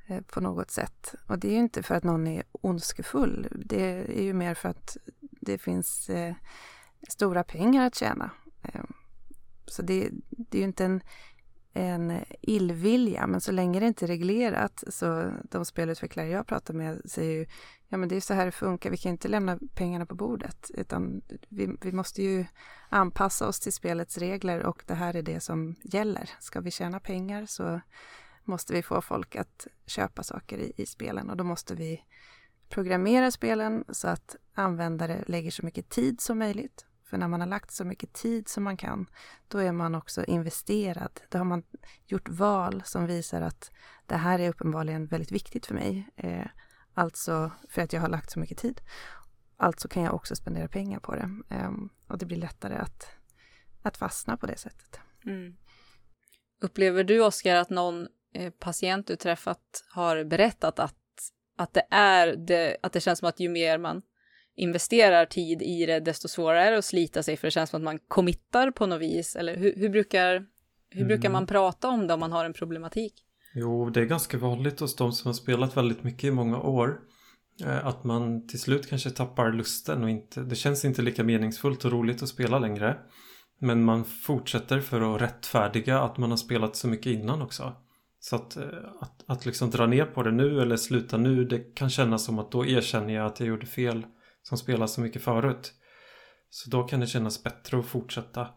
eh, 0.08 0.22
på 0.28 0.42
något 0.42 0.72
sätt. 0.72 1.16
Och 1.28 1.40
det 1.40 1.48
är 1.48 1.52
ju 1.52 1.58
inte 1.58 1.84
för 1.84 1.96
att 1.96 2.04
någon 2.04 2.28
är 2.28 2.44
ondskefull. 2.52 3.48
Det 3.66 3.84
är 4.20 4.24
ju 4.24 4.34
mer 4.34 4.54
för 4.54 4.70
att 4.70 4.98
det 5.22 5.58
finns 5.58 6.10
eh, 6.10 6.36
stora 7.10 7.44
pengar 7.44 7.88
att 7.88 7.96
tjäna. 7.96 8.32
Eh, 8.64 8.84
så 9.66 9.82
det, 9.82 10.10
det 10.30 10.58
är 10.58 10.62
ju 10.62 10.68
inte 10.68 10.86
en, 10.86 11.02
en 11.78 12.20
illvilja, 12.42 13.28
men 13.28 13.42
så 13.42 13.52
länge 13.52 13.80
det 13.80 13.88
inte 13.88 14.06
är 14.06 14.08
reglerat 14.08 14.84
så 14.88 15.32
de 15.44 15.66
spelutvecklare 15.66 16.28
jag 16.28 16.48
pratar 16.48 16.74
med 16.74 17.02
säger 17.06 17.32
ju 17.32 17.46
ja 17.88 17.98
men 17.98 18.10
det 18.10 18.16
är 18.16 18.22
så 18.22 18.34
här 18.34 18.46
det 18.46 18.52
funkar, 18.52 18.90
vi 18.90 18.98
kan 18.98 19.12
inte 19.12 19.28
lämna 19.28 19.60
pengarna 19.76 20.06
på 20.06 20.16
bordet 20.16 20.72
utan 20.74 21.22
vi, 21.50 21.78
vi 21.82 21.92
måste 21.92 22.24
ju 22.24 22.46
anpassa 22.90 23.48
oss 23.48 23.60
till 23.60 23.74
spelets 23.74 24.18
regler 24.18 24.64
och 24.64 24.84
det 24.86 24.94
här 24.94 25.16
är 25.16 25.22
det 25.22 25.40
som 25.40 25.76
gäller. 25.84 26.30
Ska 26.40 26.62
vi 26.62 26.72
tjäna 26.72 27.00
pengar 27.00 27.46
så 27.46 27.82
måste 28.44 28.74
vi 28.74 28.84
få 28.84 29.02
folk 29.02 29.36
att 29.36 29.68
köpa 29.86 30.24
saker 30.24 30.58
i, 30.58 30.74
i 30.78 30.86
spelen 30.86 31.30
och 31.30 31.38
då 31.38 31.44
måste 31.44 31.76
vi 31.76 32.04
programmera 32.70 33.32
spelen 33.32 33.84
så 33.90 34.08
att 34.08 34.36
användare 34.54 35.24
lägger 35.28 35.52
så 35.52 35.66
mycket 35.66 35.90
tid 35.90 36.22
som 36.22 36.40
möjligt 36.40 36.87
för 37.10 37.18
när 37.18 37.28
man 37.28 37.40
har 37.40 37.48
lagt 37.48 37.72
så 37.72 37.86
mycket 37.86 38.14
tid 38.14 38.48
som 38.48 38.64
man 38.64 38.78
kan, 38.78 39.10
då 39.48 39.58
är 39.58 39.72
man 39.72 39.96
också 39.96 40.26
investerad. 40.26 41.22
Då 41.30 41.38
har 41.38 41.46
man 41.46 41.64
gjort 42.06 42.30
val 42.30 42.82
som 42.86 43.06
visar 43.06 43.42
att 43.42 43.72
det 44.06 44.16
här 44.16 44.40
är 44.40 44.50
uppenbarligen 44.50 45.08
väldigt 45.08 45.32
viktigt 45.32 45.66
för 45.66 45.74
mig. 45.74 46.10
Eh, 46.16 46.48
alltså 46.94 47.52
för 47.70 47.82
att 47.82 47.94
jag 47.94 48.02
har 48.02 48.10
lagt 48.10 48.32
så 48.32 48.40
mycket 48.40 48.58
tid. 48.58 48.82
Alltså 49.58 49.88
kan 49.88 50.04
jag 50.04 50.14
också 50.14 50.36
spendera 50.36 50.68
pengar 50.68 51.00
på 51.00 51.16
det. 51.16 51.30
Eh, 51.50 51.72
och 52.08 52.18
det 52.18 52.26
blir 52.26 52.38
lättare 52.38 52.76
att, 52.76 53.08
att 53.82 53.98
fastna 53.98 54.38
på 54.38 54.48
det 54.48 54.58
sättet. 54.58 55.00
Mm. 55.26 55.58
Upplever 56.62 57.04
du, 57.04 57.22
Oskar, 57.22 57.56
att 57.56 57.70
någon 57.70 58.08
eh, 58.34 58.54
patient 58.60 59.08
du 59.08 59.16
träffat 59.16 59.86
har 59.90 60.24
berättat 60.24 60.80
att, 60.80 60.96
att, 61.58 61.74
det 61.74 61.88
är 61.92 62.36
det, 62.36 62.78
att 62.84 62.94
det 62.94 63.02
känns 63.02 63.20
som 63.20 63.30
att 63.30 63.40
ju 63.40 63.50
mer 63.50 63.78
man 63.78 64.02
investerar 64.58 65.26
tid 65.26 65.62
i 65.62 65.86
det, 65.86 66.00
desto 66.00 66.28
svårare 66.28 66.64
är 66.64 66.72
det 66.72 66.78
att 66.78 66.86
slita 66.86 67.24
sig 67.24 67.38
för 67.38 67.48
det 67.48 67.52
känns 67.52 67.70
som 67.70 67.78
att 67.78 67.84
man 67.84 68.00
committar 68.08 68.72
på 68.72 68.86
något 68.86 69.02
vis. 69.02 69.36
Eller 69.36 69.56
hur, 69.58 69.74
hur 69.76 69.90
brukar, 69.90 70.34
hur 70.90 71.02
Mm. 71.02 71.08
brukar 71.08 71.30
man 71.30 71.48
prata 71.48 71.88
om 71.90 72.08
det 72.08 72.14
om 72.14 72.20
man 72.20 72.32
har 72.32 72.46
en 72.46 72.54
problematik? 72.54 73.14
Jo, 73.54 73.90
det 73.90 74.00
är 74.02 74.06
ganska 74.06 74.38
vanligt 74.38 74.80
hos 74.80 74.96
de 74.96 75.12
som 75.12 75.30
har 75.30 75.34
spelat 75.34 75.78
väldigt 75.78 76.04
mycket 76.04 76.24
i 76.24 76.32
många 76.32 76.60
år. 76.60 77.00
eh, 77.66 77.88
Att 77.88 78.04
man 78.04 78.48
till 78.48 78.60
slut 78.60 78.90
kanske 78.90 79.10
tappar 79.10 79.52
lusten 79.52 80.04
och 80.04 80.10
inte, 80.10 80.42
det 80.42 80.56
känns 80.56 80.86
inte 80.86 81.02
lika 81.02 81.24
meningsfullt 81.24 81.86
och 81.86 81.92
roligt 81.92 82.24
att 82.24 82.30
spela 82.30 82.60
längre. 82.60 82.98
Men 83.60 83.84
man 83.84 84.06
fortsätter 84.06 84.80
för 84.80 85.16
att 85.16 85.22
rättfärdiga 85.22 86.00
att 86.00 86.18
man 86.18 86.30
har 86.30 86.38
spelat 86.38 86.76
så 86.76 86.88
mycket 86.88 87.08
innan 87.14 87.42
också. 87.42 87.74
Så 88.20 88.36
att, 88.36 88.58
eh, 88.58 88.64
att, 89.00 89.24
att 89.26 89.46
liksom 89.46 89.70
dra 89.70 89.86
ner 89.88 90.06
på 90.06 90.24
det 90.24 90.32
nu 90.32 90.62
eller 90.62 90.76
sluta 90.78 91.18
nu, 91.18 91.46
det 91.46 91.60
kan 91.76 91.90
kännas 91.90 92.26
som 92.26 92.40
att 92.40 92.52
då 92.52 92.66
erkänner 92.66 93.14
jag 93.14 93.26
att 93.26 93.40
jag 93.40 93.50
gjorde 93.50 93.66
fel 93.66 94.06
som 94.48 94.58
spelar 94.58 94.88
så 94.88 95.02
mycket 95.02 95.22
förut. 95.22 95.74
Så 96.50 96.70
då 96.70 96.84
kan 96.84 97.00
det 97.00 97.08
kännas 97.08 97.44
bättre 97.44 97.80
att 97.80 97.86
fortsätta. 97.86 98.48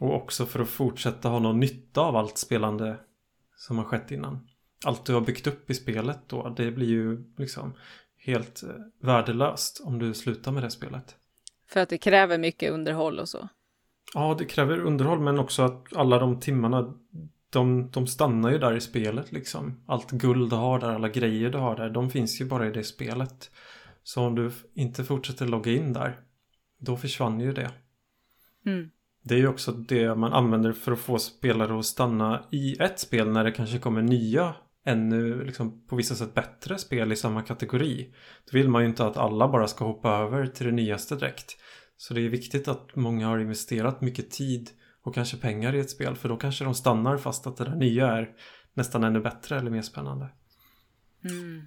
Och 0.00 0.14
också 0.14 0.46
för 0.46 0.60
att 0.60 0.68
fortsätta 0.68 1.28
ha 1.28 1.38
någon 1.38 1.60
nytta 1.60 2.00
av 2.00 2.16
allt 2.16 2.38
spelande 2.38 2.96
som 3.56 3.78
har 3.78 3.84
skett 3.84 4.10
innan. 4.10 4.48
Allt 4.84 5.06
du 5.06 5.14
har 5.14 5.20
byggt 5.20 5.46
upp 5.46 5.70
i 5.70 5.74
spelet 5.74 6.18
då, 6.26 6.48
det 6.48 6.70
blir 6.70 6.86
ju 6.86 7.24
liksom 7.36 7.74
helt 8.16 8.62
eh, 8.62 8.68
värdelöst 9.00 9.80
om 9.84 9.98
du 9.98 10.14
slutar 10.14 10.52
med 10.52 10.62
det 10.62 10.70
spelet. 10.70 11.16
För 11.68 11.80
att 11.80 11.88
det 11.88 11.98
kräver 11.98 12.38
mycket 12.38 12.72
underhåll 12.72 13.18
och 13.18 13.28
så. 13.28 13.48
Ja, 14.14 14.36
det 14.38 14.44
kräver 14.44 14.78
underhåll 14.78 15.20
men 15.20 15.38
också 15.38 15.62
att 15.62 15.96
alla 15.96 16.18
de 16.18 16.40
timmarna 16.40 16.94
de, 17.50 17.90
de 17.90 18.06
stannar 18.06 18.50
ju 18.50 18.58
där 18.58 18.76
i 18.76 18.80
spelet 18.80 19.32
liksom. 19.32 19.84
Allt 19.86 20.10
guld 20.10 20.50
du 20.50 20.56
har 20.56 20.78
där, 20.78 20.90
alla 20.90 21.08
grejer 21.08 21.50
du 21.50 21.58
har 21.58 21.76
där, 21.76 21.90
de 21.90 22.10
finns 22.10 22.40
ju 22.40 22.44
bara 22.44 22.66
i 22.66 22.70
det 22.70 22.84
spelet. 22.84 23.50
Så 24.06 24.22
om 24.22 24.34
du 24.34 24.50
inte 24.74 25.04
fortsätter 25.04 25.46
logga 25.46 25.72
in 25.72 25.92
där, 25.92 26.20
då 26.78 26.96
försvann 26.96 27.40
ju 27.40 27.52
det. 27.52 27.70
Mm. 28.66 28.90
Det 29.22 29.34
är 29.34 29.38
ju 29.38 29.48
också 29.48 29.72
det 29.72 30.14
man 30.14 30.32
använder 30.32 30.72
för 30.72 30.92
att 30.92 30.98
få 30.98 31.18
spelare 31.18 31.78
att 31.78 31.86
stanna 31.86 32.44
i 32.50 32.82
ett 32.82 32.98
spel 32.98 33.28
när 33.28 33.44
det 33.44 33.52
kanske 33.52 33.78
kommer 33.78 34.02
nya 34.02 34.54
ännu 34.84 35.44
liksom 35.44 35.86
på 35.86 35.96
vissa 35.96 36.14
sätt 36.14 36.34
bättre 36.34 36.78
spel 36.78 37.12
i 37.12 37.16
samma 37.16 37.42
kategori. 37.42 38.14
Då 38.50 38.58
vill 38.58 38.68
man 38.68 38.82
ju 38.82 38.88
inte 38.88 39.06
att 39.06 39.16
alla 39.16 39.48
bara 39.48 39.68
ska 39.68 39.84
hoppa 39.84 40.10
över 40.10 40.46
till 40.46 40.66
det 40.66 40.72
nyaste 40.72 41.14
direkt. 41.14 41.56
Så 41.96 42.14
det 42.14 42.20
är 42.20 42.28
viktigt 42.28 42.68
att 42.68 42.96
många 42.96 43.26
har 43.28 43.38
investerat 43.38 44.00
mycket 44.00 44.30
tid 44.30 44.70
och 45.02 45.14
kanske 45.14 45.36
pengar 45.36 45.74
i 45.74 45.80
ett 45.80 45.90
spel 45.90 46.16
för 46.16 46.28
då 46.28 46.36
kanske 46.36 46.64
de 46.64 46.74
stannar 46.74 47.18
fast 47.18 47.46
att 47.46 47.56
det 47.56 47.64
där 47.64 47.76
nya 47.76 48.12
är 48.12 48.28
nästan 48.74 49.04
ännu 49.04 49.20
bättre 49.20 49.58
eller 49.58 49.70
mer 49.70 49.82
spännande. 49.82 50.28
Mm. 51.24 51.62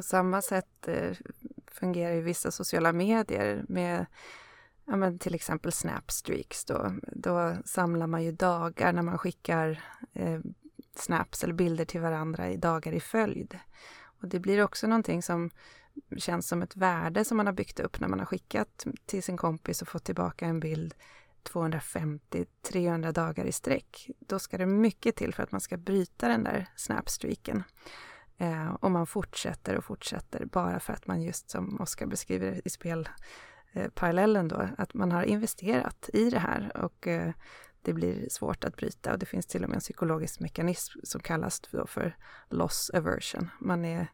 På 0.00 0.04
samma 0.04 0.42
sätt 0.42 0.88
eh, 0.88 1.16
fungerar 1.66 2.14
ju 2.14 2.20
vissa 2.20 2.50
sociala 2.50 2.92
medier 2.92 3.64
med 3.68 4.06
ja, 4.84 4.96
men 4.96 5.18
till 5.18 5.34
exempel 5.34 5.72
Snapstreaks. 5.72 6.64
Då, 6.64 6.92
då 7.02 7.56
samlar 7.64 8.06
man 8.06 8.24
ju 8.24 8.32
dagar 8.32 8.92
när 8.92 9.02
man 9.02 9.18
skickar 9.18 9.82
eh, 10.12 10.40
snaps 10.96 11.44
eller 11.44 11.54
bilder 11.54 11.84
till 11.84 12.00
varandra 12.00 12.50
i 12.50 12.56
dagar 12.56 12.92
i 12.92 13.00
följd. 13.00 13.58
Och 14.02 14.28
det 14.28 14.40
blir 14.40 14.62
också 14.62 14.86
någonting 14.86 15.22
som 15.22 15.50
känns 16.16 16.48
som 16.48 16.62
ett 16.62 16.76
värde 16.76 17.24
som 17.24 17.36
man 17.36 17.46
har 17.46 17.52
byggt 17.52 17.80
upp 17.80 18.00
när 18.00 18.08
man 18.08 18.18
har 18.18 18.26
skickat 18.26 18.86
till 19.06 19.22
sin 19.22 19.36
kompis 19.36 19.82
och 19.82 19.88
fått 19.88 20.04
tillbaka 20.04 20.46
en 20.46 20.60
bild 20.60 20.94
250-300 21.44 23.12
dagar 23.12 23.44
i 23.44 23.52
sträck. 23.52 24.10
Då 24.18 24.38
ska 24.38 24.58
det 24.58 24.66
mycket 24.66 25.16
till 25.16 25.34
för 25.34 25.42
att 25.42 25.52
man 25.52 25.60
ska 25.60 25.76
bryta 25.76 26.28
den 26.28 26.44
där 26.44 26.66
snapstreaken. 26.76 27.62
Eh, 28.40 28.74
och 28.80 28.90
man 28.90 29.06
fortsätter 29.06 29.76
och 29.76 29.84
fortsätter 29.84 30.44
bara 30.44 30.80
för 30.80 30.92
att 30.92 31.06
man 31.06 31.22
just 31.22 31.50
som 31.50 31.80
Oskar 31.80 32.06
beskriver 32.06 32.60
i 32.64 32.70
spelparallellen 32.70 34.50
eh, 34.50 34.58
då, 34.58 34.68
att 34.78 34.94
man 34.94 35.12
har 35.12 35.22
investerat 35.22 36.10
i 36.12 36.30
det 36.30 36.38
här 36.38 36.76
och 36.76 37.06
eh, 37.06 37.32
det 37.82 37.92
blir 37.92 38.28
svårt 38.28 38.64
att 38.64 38.76
bryta 38.76 39.12
och 39.12 39.18
det 39.18 39.26
finns 39.26 39.46
till 39.46 39.64
och 39.64 39.70
med 39.70 39.74
en 39.74 39.80
psykologisk 39.80 40.40
mekanism 40.40 40.98
som 41.02 41.20
kallas 41.20 41.60
då 41.60 41.86
för 41.86 42.16
loss 42.48 42.90
aversion. 42.94 43.50
Man, 43.60 43.84
är, 43.84 44.06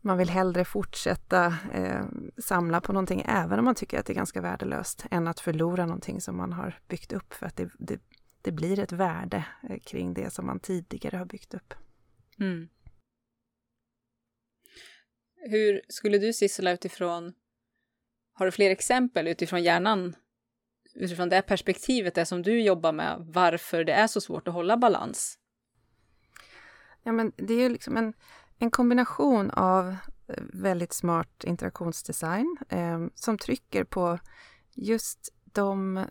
man 0.00 0.18
vill 0.18 0.30
hellre 0.30 0.64
fortsätta 0.64 1.46
eh, 1.72 2.04
samla 2.38 2.80
på 2.80 2.92
någonting 2.92 3.24
även 3.26 3.58
om 3.58 3.64
man 3.64 3.74
tycker 3.74 3.98
att 3.98 4.06
det 4.06 4.12
är 4.12 4.14
ganska 4.14 4.40
värdelöst 4.40 5.06
än 5.10 5.28
att 5.28 5.40
förlora 5.40 5.86
någonting 5.86 6.20
som 6.20 6.36
man 6.36 6.52
har 6.52 6.78
byggt 6.88 7.12
upp 7.12 7.34
för 7.34 7.46
att 7.46 7.56
det, 7.56 7.70
det, 7.78 8.00
det 8.42 8.52
blir 8.52 8.78
ett 8.78 8.92
värde 8.92 9.44
eh, 9.68 9.78
kring 9.78 10.14
det 10.14 10.32
som 10.32 10.46
man 10.46 10.60
tidigare 10.60 11.16
har 11.16 11.26
byggt 11.26 11.54
upp. 11.54 11.74
Mm. 12.38 12.68
Hur 15.46 15.80
skulle 15.88 16.18
du 16.18 16.32
Sissela 16.32 16.72
utifrån, 16.72 17.32
har 18.32 18.46
du 18.46 18.52
fler 18.52 18.70
exempel 18.70 19.28
utifrån 19.28 19.62
hjärnan, 19.62 20.16
utifrån 20.94 21.28
det 21.28 21.42
perspektivet, 21.42 22.14
det 22.14 22.26
som 22.26 22.42
du 22.42 22.62
jobbar 22.62 22.92
med, 22.92 23.16
varför 23.18 23.84
det 23.84 23.92
är 23.92 24.06
så 24.06 24.20
svårt 24.20 24.48
att 24.48 24.54
hålla 24.54 24.76
balans? 24.76 25.38
Ja, 27.02 27.12
men 27.12 27.32
det 27.36 27.54
är 27.54 27.58
ju 27.58 27.68
liksom 27.68 27.96
en, 27.96 28.12
en 28.58 28.70
kombination 28.70 29.50
av 29.50 29.96
eh, 30.28 30.42
väldigt 30.52 30.92
smart 30.92 31.44
interaktionsdesign 31.44 32.56
eh, 32.68 33.06
som 33.14 33.38
trycker 33.38 33.84
på 33.84 34.18
just 34.74 35.34
de 35.44 36.04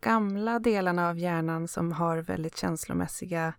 gamla 0.00 0.58
delarna 0.58 1.08
av 1.08 1.18
hjärnan 1.18 1.68
som 1.68 1.92
har 1.92 2.18
väldigt 2.18 2.56
känslomässiga 2.56 3.54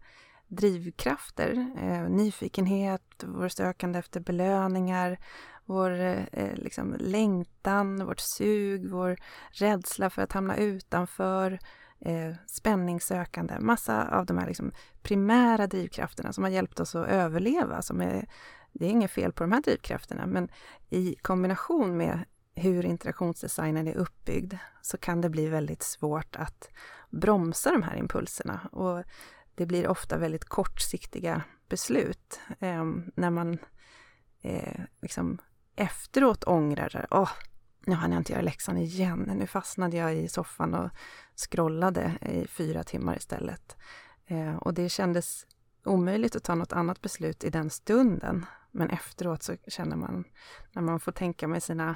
drivkrafter. 0.50 1.72
Eh, 1.78 2.10
nyfikenhet, 2.10 3.24
vår 3.24 3.50
sökande 3.50 4.00
efter 4.00 4.20
belöningar, 4.20 5.20
vår 5.66 5.92
eh, 6.32 6.54
liksom 6.56 6.96
längtan, 7.00 8.06
vårt 8.06 8.20
sug, 8.20 8.90
vår 8.90 9.18
rädsla 9.52 10.10
för 10.10 10.22
att 10.22 10.34
hamna 10.34 10.58
utanför, 10.58 11.60
eh, 12.00 12.36
spänningssökande. 12.48 13.60
Massa 13.60 14.18
av 14.18 14.26
de 14.26 14.38
här 14.38 14.48
liksom 14.48 14.72
primära 15.02 15.68
drivkrafterna 15.68 16.34
som 16.34 16.44
har 16.44 16.52
hjälpt 16.52 16.80
oss 16.80 16.96
att 16.96 17.08
överleva. 17.08 17.82
Som 17.82 18.02
är, 18.02 18.28
det 18.72 18.86
är 18.86 18.90
inget 18.90 19.12
fel 19.12 19.34
på 19.34 19.44
de 19.44 19.52
här 19.52 19.62
drivkrafterna, 19.62 20.26
men 20.26 20.50
i 20.90 21.16
kombination 21.16 21.98
med 21.98 22.20
hur 22.56 22.86
interaktionsdesignen 22.86 23.88
är 23.88 23.98
uppbyggd 23.98 24.54
så 24.82 24.98
kan 24.98 25.22
det 25.22 25.30
bli 25.30 25.48
väldigt 25.48 25.84
svårt 25.84 26.36
att 26.36 26.70
bromsa 27.10 27.72
de 27.72 27.84
här 27.84 27.96
impulserna. 27.96 28.60
Och 28.72 29.04
det 29.60 29.66
blir 29.66 29.88
ofta 29.88 30.18
väldigt 30.18 30.46
kortsiktiga 30.46 31.42
beslut 31.70 32.40
eh, 32.60 32.86
när 33.16 33.30
man 33.30 33.58
eh, 34.42 34.82
liksom 35.02 35.38
efteråt 35.76 36.44
ångrar, 36.44 37.08
åh, 37.12 37.30
nu 37.86 37.96
hann 37.96 38.12
jag 38.12 38.20
inte 38.20 38.32
göra 38.32 38.42
läxan 38.42 38.78
igen. 38.78 39.32
Nu 39.36 39.48
fastnade 39.48 39.98
jag 39.98 40.16
i 40.16 40.28
soffan 40.28 40.74
och 40.74 40.90
scrollade 41.36 42.14
i 42.22 42.48
fyra 42.48 42.84
timmar 42.84 43.18
istället. 43.18 43.78
Eh, 44.26 44.56
och 44.56 44.74
det 44.74 44.90
kändes 44.90 45.46
omöjligt 45.86 46.36
att 46.36 46.44
ta 46.44 46.56
något 46.56 46.74
annat 46.74 47.02
beslut 47.02 47.44
i 47.44 47.50
den 47.50 47.70
stunden. 47.70 48.46
Men 48.72 48.90
efteråt 48.90 49.44
så 49.44 49.56
känner 49.68 49.96
man, 49.96 50.24
när 50.72 50.82
man 50.82 51.00
får 51.00 51.12
tänka 51.12 51.48
med 51.48 51.64
sina 51.64 51.96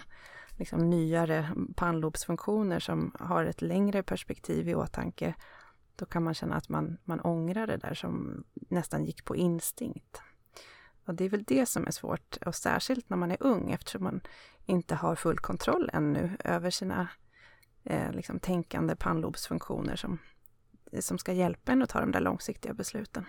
liksom, 0.57 0.89
nyare 0.89 1.49
pannlobsfunktioner 1.75 2.79
som 2.79 3.15
har 3.19 3.45
ett 3.45 3.61
längre 3.61 4.03
perspektiv 4.03 4.69
i 4.69 4.75
åtanke, 4.75 5.33
då 5.95 6.05
kan 6.05 6.23
man 6.23 6.33
känna 6.33 6.55
att 6.55 6.69
man, 6.69 6.97
man 7.03 7.19
ångrar 7.19 7.67
det 7.67 7.77
där 7.77 7.93
som 7.93 8.43
nästan 8.53 9.05
gick 9.05 9.25
på 9.25 9.35
instinkt. 9.35 10.21
Och 11.05 11.15
det 11.15 11.25
är 11.25 11.29
väl 11.29 11.43
det 11.43 11.65
som 11.65 11.87
är 11.87 11.91
svårt, 11.91 12.37
och 12.45 12.55
särskilt 12.55 13.09
när 13.09 13.17
man 13.17 13.31
är 13.31 13.37
ung 13.39 13.71
eftersom 13.71 14.03
man 14.03 14.21
inte 14.65 14.95
har 14.95 15.15
full 15.15 15.39
kontroll 15.39 15.89
ännu 15.93 16.37
över 16.43 16.69
sina 16.69 17.07
eh, 17.83 18.11
liksom, 18.11 18.39
tänkande 18.39 18.95
pannlobsfunktioner 18.95 19.95
som, 19.95 20.19
som 20.99 21.17
ska 21.17 21.33
hjälpa 21.33 21.71
en 21.71 21.81
att 21.81 21.89
ta 21.89 21.99
de 21.99 22.11
där 22.11 22.19
långsiktiga 22.19 22.73
besluten. 22.73 23.25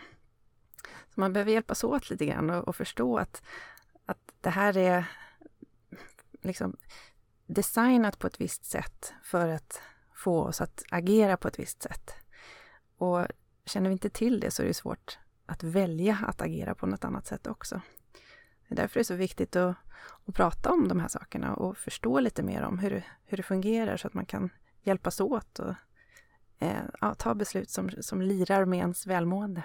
Så 1.14 1.20
man 1.20 1.33
behöver 1.33 1.53
hjälpas 1.53 1.85
åt 1.85 2.11
lite 2.11 2.27
grann 2.27 2.50
och, 2.50 2.68
och 2.68 2.77
förstå 2.77 3.18
att, 3.18 3.42
att 4.07 4.33
det 4.40 4.50
här 4.50 4.77
är 4.77 5.05
liksom 6.42 6.77
designat 7.46 8.18
på 8.18 8.27
ett 8.27 8.40
visst 8.40 8.64
sätt 8.64 9.14
för 9.22 9.48
att 9.48 9.83
få 10.14 10.42
oss 10.42 10.61
att 10.61 10.85
agera 10.90 11.37
på 11.37 11.48
ett 11.48 11.59
visst 11.59 11.83
sätt. 11.83 12.24
Och 12.99 13.27
känner 13.67 13.89
vi 13.89 13.93
inte 13.93 14.11
till 14.11 14.41
det 14.41 14.51
så 14.51 14.63
är 14.63 14.67
det 14.67 14.75
svårt 14.75 15.19
att 15.47 15.63
välja 15.63 16.19
att 16.27 16.43
agera 16.43 16.75
på 16.75 16.87
något 16.87 17.05
annat 17.05 17.27
sätt 17.27 17.47
också. 17.47 17.81
Det 18.69 18.75
är 18.75 18.77
därför 18.77 18.95
det 18.95 19.03
är 19.03 19.05
så 19.05 19.15
viktigt 19.15 19.57
att, 19.57 19.77
att 20.27 20.35
prata 20.35 20.73
om 20.73 20.89
de 20.89 21.01
här 21.01 21.09
sakerna 21.09 21.55
och 21.55 21.79
förstå 21.79 22.21
lite 22.21 22.43
mer 22.43 22.63
om 22.63 22.79
hur 22.79 22.91
det, 22.91 23.05
hur 23.25 23.37
det 23.37 23.43
fungerar 23.43 23.97
så 23.97 24.07
att 24.07 24.15
man 24.15 24.27
kan 24.27 24.51
hjälpas 24.83 25.21
åt 25.21 25.59
och 25.59 25.75
eh, 26.59 26.83
ja, 27.01 27.15
ta 27.15 27.35
beslut 27.35 27.71
som, 27.71 27.91
som 28.01 28.23
lirar 28.23 28.65
med 28.65 28.79
ens 28.79 29.07
välmående. 29.07 29.63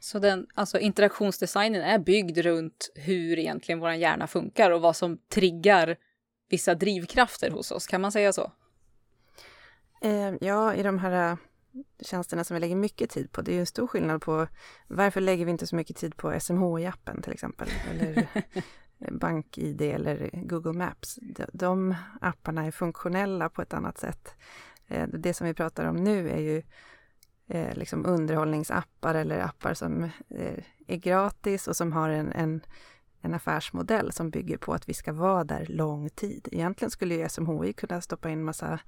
Så 0.00 0.18
den, 0.18 0.46
alltså 0.54 0.78
interaktionsdesignen 0.78 1.82
är 1.82 1.98
byggd 1.98 2.38
runt 2.38 2.90
hur 2.94 3.38
egentligen 3.38 3.80
vår 3.80 3.92
hjärna 3.92 4.26
funkar 4.26 4.70
och 4.70 4.80
vad 4.80 4.96
som 4.96 5.18
triggar 5.18 5.96
vissa 6.48 6.74
drivkrafter 6.74 7.50
hos 7.50 7.70
oss, 7.70 7.86
kan 7.86 8.00
man 8.00 8.12
säga 8.12 8.32
så? 8.32 8.52
Eh, 10.02 10.34
ja, 10.40 10.74
i 10.74 10.82
de 10.82 10.98
här 10.98 11.36
tjänsterna 12.00 12.44
som 12.44 12.54
vi 12.54 12.60
lägger 12.60 12.76
mycket 12.76 13.10
tid 13.10 13.32
på. 13.32 13.42
Det 13.42 13.50
är 13.50 13.54
ju 13.54 13.60
en 13.60 13.66
stor 13.66 13.86
skillnad 13.86 14.22
på 14.22 14.46
varför 14.86 15.20
lägger 15.20 15.44
vi 15.44 15.50
inte 15.50 15.66
så 15.66 15.76
mycket 15.76 15.96
tid 15.96 16.16
på 16.16 16.32
SMHI-appen 16.32 17.22
till 17.22 17.32
exempel, 17.32 17.68
eller 17.90 18.28
BankID 19.12 19.80
eller 19.80 20.30
Google 20.32 20.72
Maps. 20.72 21.18
De, 21.22 21.44
de 21.52 21.94
apparna 22.20 22.66
är 22.66 22.70
funktionella 22.70 23.48
på 23.48 23.62
ett 23.62 23.74
annat 23.74 23.98
sätt. 23.98 24.34
Eh, 24.86 25.08
det 25.08 25.34
som 25.34 25.46
vi 25.46 25.54
pratar 25.54 25.84
om 25.84 25.96
nu 25.96 26.30
är 26.30 26.40
ju 26.40 26.62
eh, 27.48 27.74
liksom 27.74 28.06
underhållningsappar 28.06 29.14
eller 29.14 29.40
appar 29.40 29.74
som 29.74 30.04
eh, 30.28 30.64
är 30.86 30.96
gratis 30.96 31.68
och 31.68 31.76
som 31.76 31.92
har 31.92 32.08
en, 32.08 32.32
en 32.32 32.60
en 33.20 33.34
affärsmodell 33.34 34.12
som 34.12 34.30
bygger 34.30 34.56
på 34.56 34.74
att 34.74 34.88
vi 34.88 34.94
ska 34.94 35.12
vara 35.12 35.44
där 35.44 35.66
lång 35.68 36.10
tid. 36.10 36.48
Egentligen 36.52 36.90
skulle 36.90 37.14
ju 37.14 37.28
SMHI 37.28 37.72
kunna 37.72 38.00
stoppa 38.00 38.30
in 38.30 38.44
massa 38.44 38.80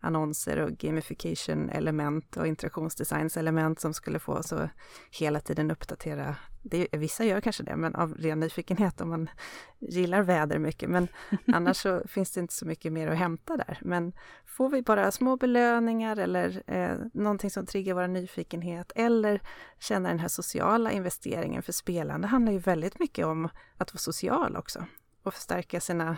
annonser 0.00 0.58
och 0.58 0.70
gamification-element 0.70 2.36
och 2.36 2.46
interaktionsdesigns-element 2.46 3.80
som 3.80 3.94
skulle 3.94 4.18
få 4.18 4.32
oss 4.32 4.52
att 4.52 4.70
hela 5.10 5.40
tiden 5.40 5.70
uppdatera. 5.70 6.36
Det, 6.62 6.88
vissa 6.92 7.24
gör 7.24 7.40
kanske 7.40 7.62
det, 7.62 7.76
men 7.76 7.94
av 7.94 8.14
ren 8.14 8.40
nyfikenhet 8.40 9.00
om 9.00 9.08
man 9.08 9.30
gillar 9.78 10.22
väder 10.22 10.58
mycket. 10.58 10.90
Men 10.90 11.08
annars 11.46 11.76
så 11.76 12.02
finns 12.08 12.30
det 12.30 12.40
inte 12.40 12.54
så 12.54 12.66
mycket 12.66 12.92
mer 12.92 13.08
att 13.08 13.18
hämta 13.18 13.56
där. 13.56 13.78
Men 13.82 14.12
får 14.58 14.68
vi 14.68 14.82
bara 14.82 15.10
små 15.10 15.36
belöningar 15.36 16.16
eller 16.16 16.62
eh, 16.66 16.98
någonting 17.14 17.50
som 17.50 17.66
triggar 17.66 17.94
vår 17.94 18.06
nyfikenhet 18.06 18.92
eller 18.94 19.40
känna 19.80 20.08
den 20.08 20.18
här 20.18 20.28
sociala 20.28 20.92
investeringen 20.92 21.62
för 21.62 21.72
spelande 21.72 22.26
handlar 22.26 22.52
ju 22.52 22.58
väldigt 22.58 22.98
mycket 22.98 23.26
om 23.26 23.44
att 23.76 23.92
vara 23.92 23.98
social 23.98 24.56
också 24.56 24.84
och 25.22 25.34
förstärka 25.34 25.80
sina 25.80 26.16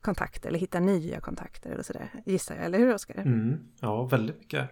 kontakter 0.00 0.48
eller 0.48 0.58
hitta 0.58 0.80
nya 0.80 1.20
kontakter 1.20 1.70
eller 1.70 1.82
sådär, 1.82 2.22
gissar 2.26 2.54
jag, 2.54 2.64
eller 2.64 2.78
hur 2.78 2.94
Oskar? 2.94 3.14
Mm, 3.14 3.58
ja, 3.80 4.02
väldigt 4.02 4.38
mycket. 4.38 4.70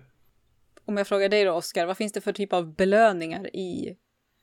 Om 0.84 0.96
jag 0.96 1.06
frågar 1.06 1.28
dig 1.28 1.44
då 1.44 1.52
Oskar, 1.52 1.86
vad 1.86 1.96
finns 1.96 2.12
det 2.12 2.20
för 2.20 2.32
typ 2.32 2.52
av 2.52 2.74
belöningar 2.74 3.56
i, 3.56 3.96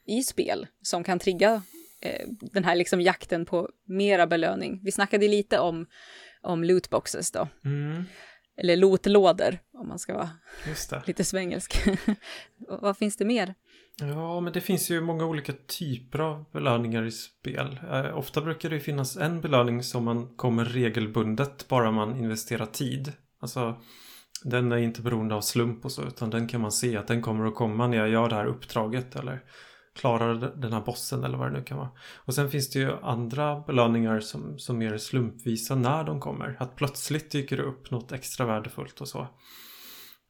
i 0.05 0.23
spel 0.23 0.67
som 0.81 1.03
kan 1.03 1.19
trigga 1.19 1.61
eh, 2.01 2.27
den 2.29 2.63
här 2.63 2.75
liksom 2.75 3.01
jakten 3.01 3.45
på 3.45 3.69
mera 3.85 4.27
belöning? 4.27 4.79
Vi 4.83 4.91
snackade 4.91 5.27
lite 5.27 5.59
om, 5.59 5.85
om 6.41 6.63
lootboxes 6.63 7.31
då. 7.31 7.47
Mm. 7.65 8.03
Eller 8.57 8.77
lotlådor, 8.77 9.59
om 9.73 9.87
man 9.87 9.99
ska 9.99 10.13
vara 10.13 10.29
lite 11.05 11.23
svengelsk. 11.23 11.77
vad 12.81 12.97
finns 12.97 13.17
det 13.17 13.25
mer? 13.25 13.53
Ja, 13.99 14.39
men 14.39 14.53
det 14.53 14.61
finns 14.61 14.91
ju 14.91 15.01
många 15.01 15.25
olika 15.25 15.53
typer 15.67 16.19
av 16.19 16.45
belöningar 16.51 17.05
i 17.05 17.11
spel. 17.11 17.79
Eh, 17.91 18.17
ofta 18.17 18.41
brukar 18.41 18.69
det 18.69 18.79
finnas 18.79 19.17
en 19.17 19.41
belöning 19.41 19.83
som 19.83 20.03
man 20.03 20.35
kommer 20.35 20.65
regelbundet 20.65 21.67
bara 21.67 21.91
man 21.91 22.17
investerar 22.17 22.65
tid. 22.65 23.11
Alltså, 23.39 23.81
den 24.43 24.71
är 24.71 24.77
inte 24.77 25.01
beroende 25.01 25.35
av 25.35 25.41
slump 25.41 25.85
och 25.85 25.91
så, 25.91 26.03
utan 26.03 26.29
den 26.29 26.47
kan 26.47 26.61
man 26.61 26.71
se 26.71 26.97
att 26.97 27.07
den 27.07 27.21
kommer 27.21 27.45
att 27.45 27.55
komma 27.55 27.87
när 27.87 27.97
jag 27.97 28.09
gör 28.09 28.29
det 28.29 28.35
här 28.35 28.45
uppdraget 28.45 29.15
eller 29.15 29.43
klarar 29.93 30.53
den 30.55 30.73
här 30.73 30.81
bossen 30.81 31.23
eller 31.23 31.37
vad 31.37 31.51
det 31.51 31.57
nu 31.57 31.63
kan 31.63 31.77
vara. 31.77 31.89
Och 32.15 32.33
sen 32.33 32.49
finns 32.49 32.69
det 32.69 32.79
ju 32.79 32.91
andra 33.01 33.59
belöningar 33.59 34.19
som, 34.19 34.59
som 34.59 34.81
är 34.81 34.97
slumpvisa 34.97 35.75
när 35.75 36.03
de 36.03 36.19
kommer. 36.19 36.55
Att 36.59 36.75
plötsligt 36.75 37.31
dyker 37.31 37.57
det 37.57 37.63
upp 37.63 37.91
något 37.91 38.11
extra 38.11 38.45
värdefullt 38.45 39.01
och 39.01 39.07
så. 39.07 39.27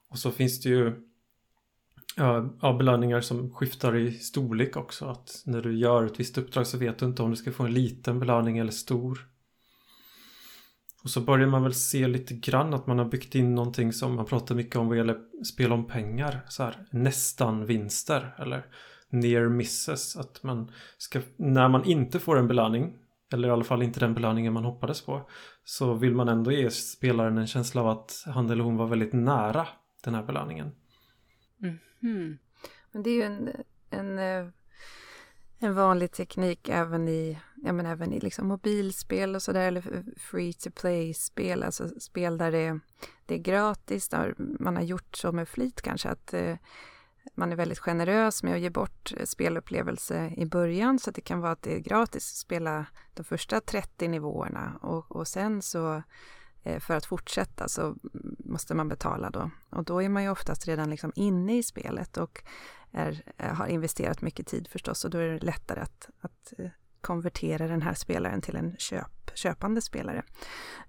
Och 0.10 0.20
så 0.20 0.32
finns 0.32 0.62
det 0.62 0.70
ju 0.70 0.96
ja, 2.16 2.74
belöningar 2.78 3.22
som 3.22 3.54
skiftar 3.54 3.96
i 3.96 4.12
storlek 4.12 4.78
också. 4.78 5.06
Att 5.06 5.44
när 5.46 5.62
du 5.62 5.78
gör 5.78 6.06
ett 6.06 6.20
visst 6.20 6.38
uppdrag 6.38 6.68
så 6.68 6.78
vet 6.78 7.00
du 7.00 7.06
inte 7.06 7.24
om 7.24 7.30
du 7.30 7.36
ska 7.36 7.52
få 7.52 7.64
en 7.64 7.74
liten 7.74 8.20
belöning 8.20 8.58
eller 8.58 8.72
stor. 8.72 9.28
Och 11.04 11.10
så 11.10 11.22
börjar 11.22 11.48
man 11.48 11.64
väl 11.64 11.74
se 11.74 12.08
lite 12.08 12.34
grann 12.34 12.74
att 12.74 12.88
man 12.88 12.98
har 12.98 13.06
byggt 13.06 13.36
in 13.36 13.56
någonting 13.56 13.94
som 13.94 14.16
man 14.16 14.26
pratar 14.26 14.56
mycket 14.56 14.76
om 14.76 14.88
vad 14.88 14.98
gäller 14.98 15.18
spel 15.46 15.72
om 15.72 15.88
pengar. 15.88 16.42
Så 16.50 16.64
här, 16.64 16.86
nästan 16.92 17.66
vinster 17.66 18.36
eller 18.40 18.66
near 19.14 19.50
misses. 19.50 20.16
Att 20.16 20.44
man 20.44 20.72
ska, 20.98 21.22
när 21.38 21.70
man 21.70 21.86
inte 21.86 22.20
får 22.20 22.38
en 22.38 22.48
belöning, 22.48 22.98
eller 23.34 23.48
i 23.48 23.52
alla 23.52 23.64
fall 23.64 23.84
inte 23.84 24.00
den 24.00 24.14
belöningen 24.14 24.54
man 24.54 24.66
hoppades 24.66 25.02
på, 25.02 25.30
så 25.64 25.94
vill 25.94 26.16
man 26.16 26.28
ändå 26.28 26.52
ge 26.52 26.72
spelaren 26.72 27.38
en 27.38 27.48
känsla 27.48 27.82
av 27.82 27.88
att 27.88 28.24
han 28.26 28.50
eller 28.50 28.64
hon 28.64 28.78
var 28.78 28.88
väldigt 28.88 29.14
nära 29.14 29.68
den 30.04 30.16
här 30.16 30.24
belöningen. 30.24 30.72
Mm. 32.04 32.38
Men 32.92 33.04
det 33.04 33.10
är 33.10 33.16
ju 33.16 33.22
en, 33.22 33.50
en, 33.90 34.20
eh, 34.20 34.48
en 35.60 35.76
vanlig 35.76 36.12
teknik 36.12 36.70
även 36.70 37.08
i, 37.08 37.40
ja, 37.64 37.74
men 37.74 37.86
även 37.86 38.14
i 38.14 38.20
liksom 38.20 38.48
mobilspel 38.48 39.36
och 39.36 39.42
sådär, 39.42 39.68
eller 39.68 40.04
free 40.18 40.54
to 40.54 40.70
play-spel, 40.72 41.64
alltså 41.64 41.88
spel 42.00 42.38
där 42.38 42.52
det, 42.52 42.80
det 43.26 43.36
är 43.36 43.40
gratis, 43.40 44.10
där 44.10 44.36
man 44.38 44.76
har 44.76 44.84
gjort 44.84 45.16
så 45.16 45.32
med 45.32 45.48
flit 45.48 45.82
kanske, 45.82 46.10
att 46.10 46.34
eh, 46.34 46.58
man 47.36 47.52
är 47.52 47.56
väldigt 47.56 47.80
generös 47.80 48.44
med 48.44 48.54
att 48.54 48.60
ge 48.60 48.70
bort 48.70 49.14
eh, 49.18 49.26
spelupplevelse 49.26 50.34
i 50.38 50.46
början 50.46 51.00
så 51.00 51.10
att 51.10 51.16
det 51.16 51.22
kan 51.22 51.40
vara 51.40 51.52
att 51.52 51.62
det 51.62 51.76
är 51.76 51.80
gratis 51.80 52.32
att 52.32 52.38
spela 52.38 52.86
de 53.14 53.24
första 53.24 53.62
30 53.62 54.08
nivåerna 54.08 54.80
och, 54.82 55.16
och 55.16 55.28
sen 55.28 55.62
så 55.62 56.04
eh, 56.64 56.80
för 56.80 56.96
att 56.96 57.06
fortsätta 57.06 57.68
så 57.68 57.96
måste 58.40 58.76
man 58.76 58.90
betala 58.90 59.30
då. 59.30 59.52
Och 59.70 59.84
då 59.84 60.02
är 60.02 60.10
man 60.10 60.24
ju 60.24 60.30
oftast 60.30 60.68
redan 60.68 60.90
liksom 60.90 61.12
inne 61.16 61.58
i 61.58 61.64
spelet 61.64 62.18
och 62.18 62.44
är, 62.92 63.24
eh, 63.38 63.54
har 63.54 63.68
investerat 63.68 64.22
mycket 64.22 64.48
tid 64.48 64.68
förstås 64.68 65.06
och 65.06 65.12
då 65.12 65.18
är 65.18 65.28
det 65.28 65.46
lättare 65.46 65.80
att, 65.80 66.10
att 66.22 66.54
konvertera 67.02 67.68
den 67.68 67.82
här 67.82 67.94
spelaren 67.94 68.42
till 68.42 68.56
en 68.56 68.76
köp, 68.78 69.32
köpande 69.34 69.82
spelare. 69.82 70.24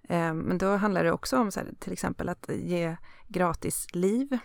Men 0.09 0.59
då 0.59 0.76
handlar 0.76 1.04
det 1.04 1.12
också 1.12 1.38
om 1.38 1.50
här, 1.57 1.72
till 1.78 1.92
exempel 1.92 2.28
att 2.28 2.48
ge 2.48 2.96
gratis 3.28 3.87
liv. 3.94 4.38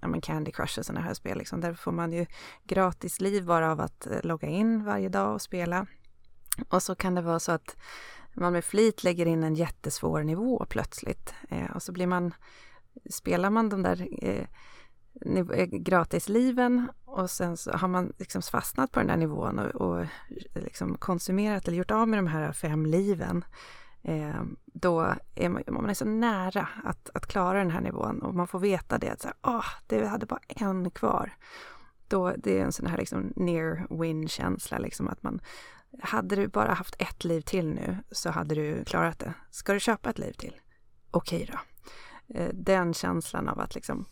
Ja, 0.00 0.08
men 0.08 0.20
Candy 0.20 0.50
Crush 0.50 0.78
och 0.78 0.86
sådana 0.86 1.00
här 1.00 1.14
spel, 1.14 1.38
liksom. 1.38 1.60
där 1.60 1.74
får 1.74 1.92
man 1.92 2.12
ju 2.12 2.26
gratis 2.64 3.20
liv 3.20 3.44
bara 3.44 3.72
av 3.72 3.80
att 3.80 4.06
eh, 4.06 4.18
logga 4.22 4.48
in 4.48 4.84
varje 4.84 5.08
dag 5.08 5.34
och 5.34 5.42
spela. 5.42 5.86
Och 6.68 6.82
så 6.82 6.94
kan 6.94 7.14
det 7.14 7.22
vara 7.22 7.38
så 7.38 7.52
att 7.52 7.76
man 8.34 8.52
med 8.52 8.64
flit 8.64 9.04
lägger 9.04 9.26
in 9.26 9.44
en 9.44 9.54
jättesvår 9.54 10.22
nivå 10.22 10.66
plötsligt. 10.68 11.34
Eh, 11.48 11.70
och 11.70 11.82
så 11.82 11.92
blir 11.92 12.06
man, 12.06 12.34
spelar 13.10 13.50
man 13.50 13.68
de 13.68 13.82
där 13.82 14.08
eh, 14.22 14.44
eh 15.54 15.66
gratisliven 15.66 16.88
och 17.04 17.30
sen 17.30 17.56
så 17.56 17.70
har 17.70 17.88
man 17.88 18.12
liksom 18.18 18.42
fastnat 18.42 18.92
på 18.92 19.00
den 19.00 19.06
där 19.06 19.16
nivån 19.16 19.58
och, 19.58 19.74
och 19.74 20.06
liksom 20.54 20.98
konsumerat 20.98 21.68
eller 21.68 21.78
gjort 21.78 21.90
av 21.90 22.08
med 22.08 22.18
de 22.18 22.26
här 22.26 22.52
fem 22.52 22.86
liven. 22.86 23.44
Eh, 24.02 24.42
då 24.64 25.14
är 25.34 25.48
man, 25.48 25.62
man 25.70 25.90
är 25.90 25.94
så 25.94 26.04
nära 26.04 26.68
att, 26.84 27.10
att 27.14 27.26
klara 27.26 27.58
den 27.58 27.70
här 27.70 27.80
nivån 27.80 28.22
och 28.22 28.34
man 28.34 28.48
får 28.48 28.58
veta 28.58 28.98
det 28.98 29.10
att 29.10 29.20
så 29.20 29.28
här, 29.28 29.58
oh, 29.58 29.66
det 29.86 30.06
hade 30.06 30.26
bara 30.26 30.40
en 30.48 30.90
kvar. 30.90 31.32
då, 32.08 32.32
det 32.38 32.58
är 32.58 32.64
en 32.64 32.72
sån 32.72 32.86
här 32.86 32.98
liksom 32.98 33.32
near 33.36 34.00
win 34.00 34.28
känsla, 34.28 34.78
liksom 34.78 35.08
att 35.08 35.22
man 35.22 35.40
hade 36.02 36.36
du 36.36 36.48
bara 36.48 36.74
haft 36.74 36.96
ett 36.98 37.24
liv 37.24 37.40
till 37.40 37.66
nu 37.66 37.96
så 38.10 38.30
hade 38.30 38.54
du 38.54 38.84
klarat 38.84 39.18
det. 39.18 39.34
Ska 39.50 39.72
du 39.72 39.80
köpa 39.80 40.10
ett 40.10 40.18
liv 40.18 40.32
till? 40.32 40.60
Okej 41.10 41.50
då. 41.52 41.58
Eh, 42.34 42.50
den 42.54 42.94
känslan 42.94 43.48
av 43.48 43.60
att 43.60 43.74
liksom, 43.74 44.06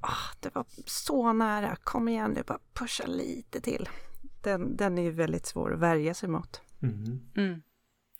ah, 0.00 0.34
det 0.40 0.54
var 0.54 0.66
så 0.86 1.32
nära, 1.32 1.76
kom 1.76 2.08
igen 2.08 2.30
nu, 2.30 2.42
bara 2.46 2.58
pusha 2.72 3.06
lite 3.06 3.60
till. 3.60 3.88
Den, 4.42 4.76
den 4.76 4.98
är 4.98 5.02
ju 5.02 5.10
väldigt 5.10 5.46
svår 5.46 5.72
att 5.72 5.78
värja 5.78 6.14
sig 6.14 6.28
mot. 6.28 6.60
Mm. 6.82 7.20
Mm. 7.36 7.62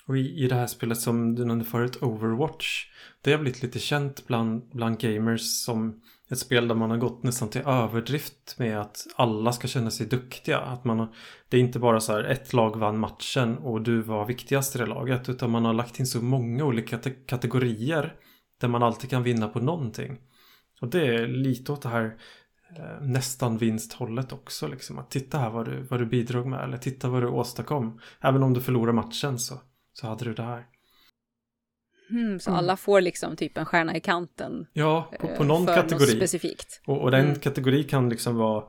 Och 0.07 0.19
i, 0.19 0.45
i 0.45 0.49
det 0.49 0.55
här 0.55 0.67
spelet 0.67 1.01
som 1.01 1.35
du 1.35 1.45
nämnde 1.45 1.65
förut, 1.65 2.03
Overwatch, 2.03 2.87
det 3.21 3.33
har 3.33 3.39
blivit 3.39 3.63
lite 3.63 3.79
känt 3.79 4.27
bland, 4.27 4.71
bland 4.73 5.01
gamers 5.01 5.65
som 5.65 6.01
ett 6.31 6.39
spel 6.39 6.69
där 6.69 6.75
man 6.75 6.91
har 6.91 6.97
gått 6.97 7.23
nästan 7.23 7.49
till 7.49 7.61
överdrift 7.61 8.59
med 8.59 8.81
att 8.81 9.07
alla 9.17 9.53
ska 9.53 9.69
känna 9.69 9.91
sig 9.91 10.07
duktiga. 10.07 10.59
Att 10.59 10.85
man 10.85 10.99
har, 10.99 11.09
det 11.49 11.57
är 11.57 11.61
inte 11.61 11.79
bara 11.79 12.01
så 12.01 12.13
här 12.13 12.25
ett 12.25 12.53
lag 12.53 12.77
vann 12.77 12.99
matchen 12.99 13.59
och 13.59 13.83
du 13.83 14.01
var 14.01 14.27
viktigast 14.27 14.77
i 14.77 14.79
det 14.79 14.87
laget 14.87 15.29
utan 15.29 15.51
man 15.51 15.65
har 15.65 15.73
lagt 15.73 16.01
in 16.01 16.07
så 16.07 16.23
många 16.23 16.65
olika 16.65 16.99
kategorier 17.27 18.15
där 18.61 18.69
man 18.69 18.83
alltid 18.83 19.11
kan 19.11 19.23
vinna 19.23 19.49
på 19.49 19.61
någonting. 19.61 20.19
Och 20.81 20.89
det 20.89 21.07
är 21.07 21.27
lite 21.27 21.73
åt 21.73 21.83
det 21.83 21.89
här 21.89 22.17
eh, 22.77 23.07
nästan 23.07 23.59
vinsthållet 23.59 24.33
också 24.33 24.69
liksom. 24.69 24.99
Att 24.99 25.11
titta 25.11 25.39
här 25.39 25.51
vad 25.51 25.65
du, 25.65 25.83
vad 25.83 26.01
du 26.01 26.07
bidrog 26.07 26.47
med 26.47 26.65
eller 26.65 26.77
titta 26.77 27.09
vad 27.09 27.23
du 27.23 27.29
åstadkom. 27.29 28.01
Även 28.21 28.43
om 28.43 28.55
du 28.55 28.61
förlorar 28.61 28.93
matchen 28.93 29.39
så, 29.39 29.61
så 30.01 30.07
hade 30.07 30.25
du 30.25 30.35
det 30.35 30.43
här. 30.43 30.67
Mm, 32.11 32.41
så 32.41 32.51
Mm. 32.51 32.59
alla 32.59 32.77
får 32.77 33.01
liksom 33.01 33.37
typ 33.37 33.59
en 33.59 33.65
stjärna 33.67 33.97
i 33.97 34.01
kanten. 34.01 34.67
Ja, 34.73 35.11
på, 35.21 35.27
på 35.29 35.43
eh, 35.43 35.47
någon 35.47 35.67
för 35.67 35.75
kategori. 35.75 36.01
Något 36.07 36.17
specifikt. 36.17 36.81
Och, 36.87 37.01
och 37.03 37.11
den 37.11 37.25
Mm. 37.25 37.39
kategori 37.39 37.85
kan 37.85 38.09
liksom 38.09 38.37
vara, 38.37 38.65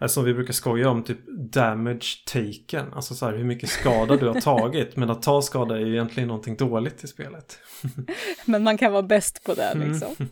eh, 0.00 0.06
som 0.06 0.24
vi 0.24 0.34
brukar 0.34 0.52
skoja 0.52 0.90
om, 0.90 1.02
typ 1.02 1.18
damage 1.52 2.24
taken. 2.26 2.92
Alltså 2.92 3.14
så 3.14 3.26
här 3.26 3.32
hur 3.36 3.44
mycket 3.44 3.68
skada 3.70 4.16
du 4.16 4.26
har 4.28 4.40
tagit. 4.40 4.96
Men 4.96 5.10
att 5.10 5.22
ta 5.22 5.42
skada 5.42 5.74
är 5.76 5.80
ju 5.80 5.92
egentligen 5.92 6.28
någonting 6.28 6.56
dåligt 6.56 7.04
i 7.04 7.06
spelet. 7.06 7.58
Men 8.46 8.62
man 8.62 8.78
kan 8.78 8.92
vara 8.92 9.02
bäst 9.02 9.44
på 9.44 9.54
det 9.54 9.64
Mm. 9.70 9.88
liksom. 9.92 10.14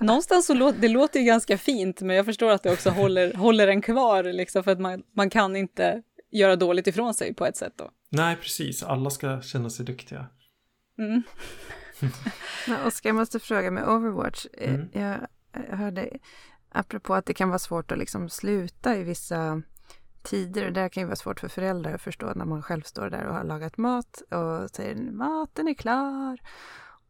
Någonstans 0.00 0.46
så 0.46 0.54
låter 0.54 0.80
det 0.80 0.88
låter 0.88 1.20
ju 1.20 1.26
ganska 1.26 1.58
fint, 1.58 2.00
men 2.00 2.16
jag 2.16 2.24
förstår 2.24 2.50
att 2.50 2.62
det 2.62 2.72
också 2.72 2.90
håller, 2.90 3.34
håller 3.34 3.68
en 3.68 3.82
kvar 3.82 4.22
liksom, 4.22 4.64
för 4.64 4.70
att 4.70 4.80
man, 4.80 5.02
man 5.16 5.30
kan 5.30 5.56
inte 5.56 6.02
göra 6.30 6.56
dåligt 6.56 6.86
ifrån 6.86 7.14
sig 7.14 7.34
på 7.34 7.46
ett 7.46 7.56
sätt 7.56 7.72
då. 7.76 7.90
Nej, 8.08 8.36
precis. 8.36 8.82
Alla 8.82 9.10
ska 9.10 9.42
känna 9.42 9.70
sig 9.70 9.86
duktiga. 9.86 10.26
Mm. 10.98 11.22
Oskar, 12.86 13.08
jag 13.08 13.16
måste 13.16 13.40
fråga 13.40 13.70
med 13.70 13.88
Overwatch. 13.88 14.46
Eh, 14.52 14.74
Mm. 14.74 14.88
Jag, 14.92 15.18
hörde, 15.76 16.18
apropå 16.68 17.14
att 17.14 17.26
det 17.26 17.34
kan 17.34 17.48
vara 17.48 17.58
svårt 17.58 17.92
att 17.92 17.98
liksom 17.98 18.28
sluta 18.28 18.96
i 18.96 19.02
vissa 19.02 19.62
tider. 20.22 20.70
Det 20.70 20.80
här 20.80 20.88
kan 20.88 21.00
ju 21.00 21.06
vara 21.06 21.16
svårt 21.16 21.40
för 21.40 21.48
föräldrar 21.48 21.94
att 21.94 22.02
förstå 22.02 22.32
när 22.34 22.44
man 22.44 22.62
själv 22.62 22.82
står 22.82 23.10
där 23.10 23.24
och 23.26 23.34
har 23.34 23.44
lagat 23.44 23.76
mat 23.76 24.20
och 24.20 24.70
säger 24.70 25.10
maten 25.12 25.68
är 25.68 25.74
klar. 25.74 26.38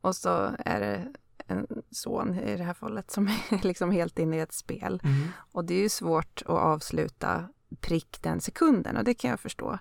Och 0.00 0.16
så 0.16 0.56
är 0.58 0.80
det 0.80 1.12
en 1.46 1.66
son 1.90 2.34
i 2.34 2.56
det 2.56 2.64
här 2.64 2.74
fallet 2.74 3.10
som 3.10 3.28
är 3.50 3.66
liksom 3.66 3.90
helt 3.90 4.18
inne 4.18 4.36
i 4.36 4.40
ett 4.40 4.52
spel. 4.52 5.00
Mm. 5.04 5.28
Och 5.52 5.64
det 5.64 5.74
är 5.74 5.82
ju 5.82 5.88
svårt 5.88 6.42
att 6.42 6.48
avsluta 6.48 7.48
prick 7.80 8.22
den 8.22 8.40
sekunden 8.40 8.96
och 8.96 9.04
det 9.04 9.14
kan 9.14 9.30
jag 9.30 9.40
förstå. 9.40 9.78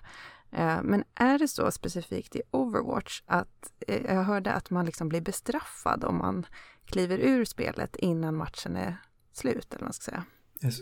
Eh, 0.52 0.82
men 0.82 1.04
är 1.14 1.38
det 1.38 1.48
så 1.48 1.70
specifikt 1.70 2.36
i 2.36 2.42
Overwatch 2.50 3.22
att 3.26 3.72
eh, 3.88 4.14
jag 4.14 4.22
hörde 4.22 4.52
att 4.52 4.70
man 4.70 4.86
liksom 4.86 5.08
blir 5.08 5.20
bestraffad 5.20 6.04
om 6.04 6.18
man 6.18 6.46
kliver 6.84 7.18
ur 7.18 7.44
spelet 7.44 7.96
innan 7.96 8.36
matchen 8.36 8.76
är 8.76 8.96
slut 9.32 9.66
eller 9.70 9.80
vad 9.80 9.86
man 9.86 9.92
ska 9.92 10.10
säga. 10.10 10.24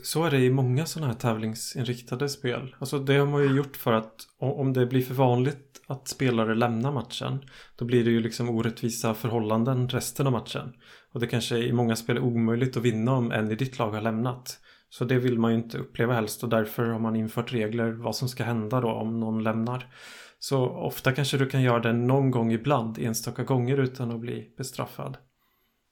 Så 0.03 0.25
är 0.25 0.31
det 0.31 0.39
i 0.39 0.51
många 0.51 0.87
sådana 0.87 1.13
här 1.13 1.19
tävlingsinriktade 1.19 2.29
spel. 2.29 2.77
Alltså 2.79 2.99
det 2.99 3.17
har 3.17 3.27
man 3.27 3.43
ju 3.43 3.57
gjort 3.57 3.77
för 3.77 3.93
att 3.93 4.15
om 4.39 4.73
det 4.73 4.87
blir 4.87 5.03
för 5.03 5.15
vanligt 5.15 5.83
att 5.87 6.09
spelare 6.09 6.55
lämnar 6.55 6.93
matchen 6.93 7.39
då 7.77 7.85
blir 7.85 8.05
det 8.05 8.11
ju 8.11 8.21
liksom 8.21 8.51
orättvisa 8.51 9.15
förhållanden 9.15 9.89
resten 9.89 10.27
av 10.27 10.33
matchen. 10.33 10.73
Och 11.13 11.21
det 11.21 11.27
kanske 11.27 11.59
i 11.59 11.73
många 11.73 11.97
spel 11.97 12.17
är 12.17 12.21
omöjligt 12.21 12.77
att 12.77 12.83
vinna 12.83 13.13
om 13.13 13.33
en 13.33 13.51
i 13.51 13.55
ditt 13.55 13.79
lag 13.79 13.91
har 13.91 14.01
lämnat. 14.01 14.59
Så 14.95 15.05
det 15.05 15.19
vill 15.19 15.39
man 15.39 15.51
ju 15.51 15.57
inte 15.57 15.79
uppleva 15.79 16.15
helst 16.15 16.43
och 16.43 16.49
därför 16.49 16.87
har 16.87 16.99
man 16.99 17.17
infört 17.17 17.53
regler 17.53 17.91
vad 17.91 18.17
som 18.17 18.29
ska 18.29 18.45
hända 18.45 18.81
då 18.81 18.89
om 18.89 19.21
någon 19.21 19.43
lämnar. 19.43 19.95
Så 20.39 20.69
ofta 20.69 21.13
kanske 21.13 21.39
du 21.39 21.47
kan 21.47 21.63
göra 21.63 21.81
det 21.81 21.93
någon 21.93 22.31
gång 22.31 22.53
ibland, 22.53 22.99
enstaka 22.99 23.43
gånger 23.43 23.77
utan 23.77 24.11
att 24.11 24.21
bli 24.21 24.55
bestraffad. 24.57 25.17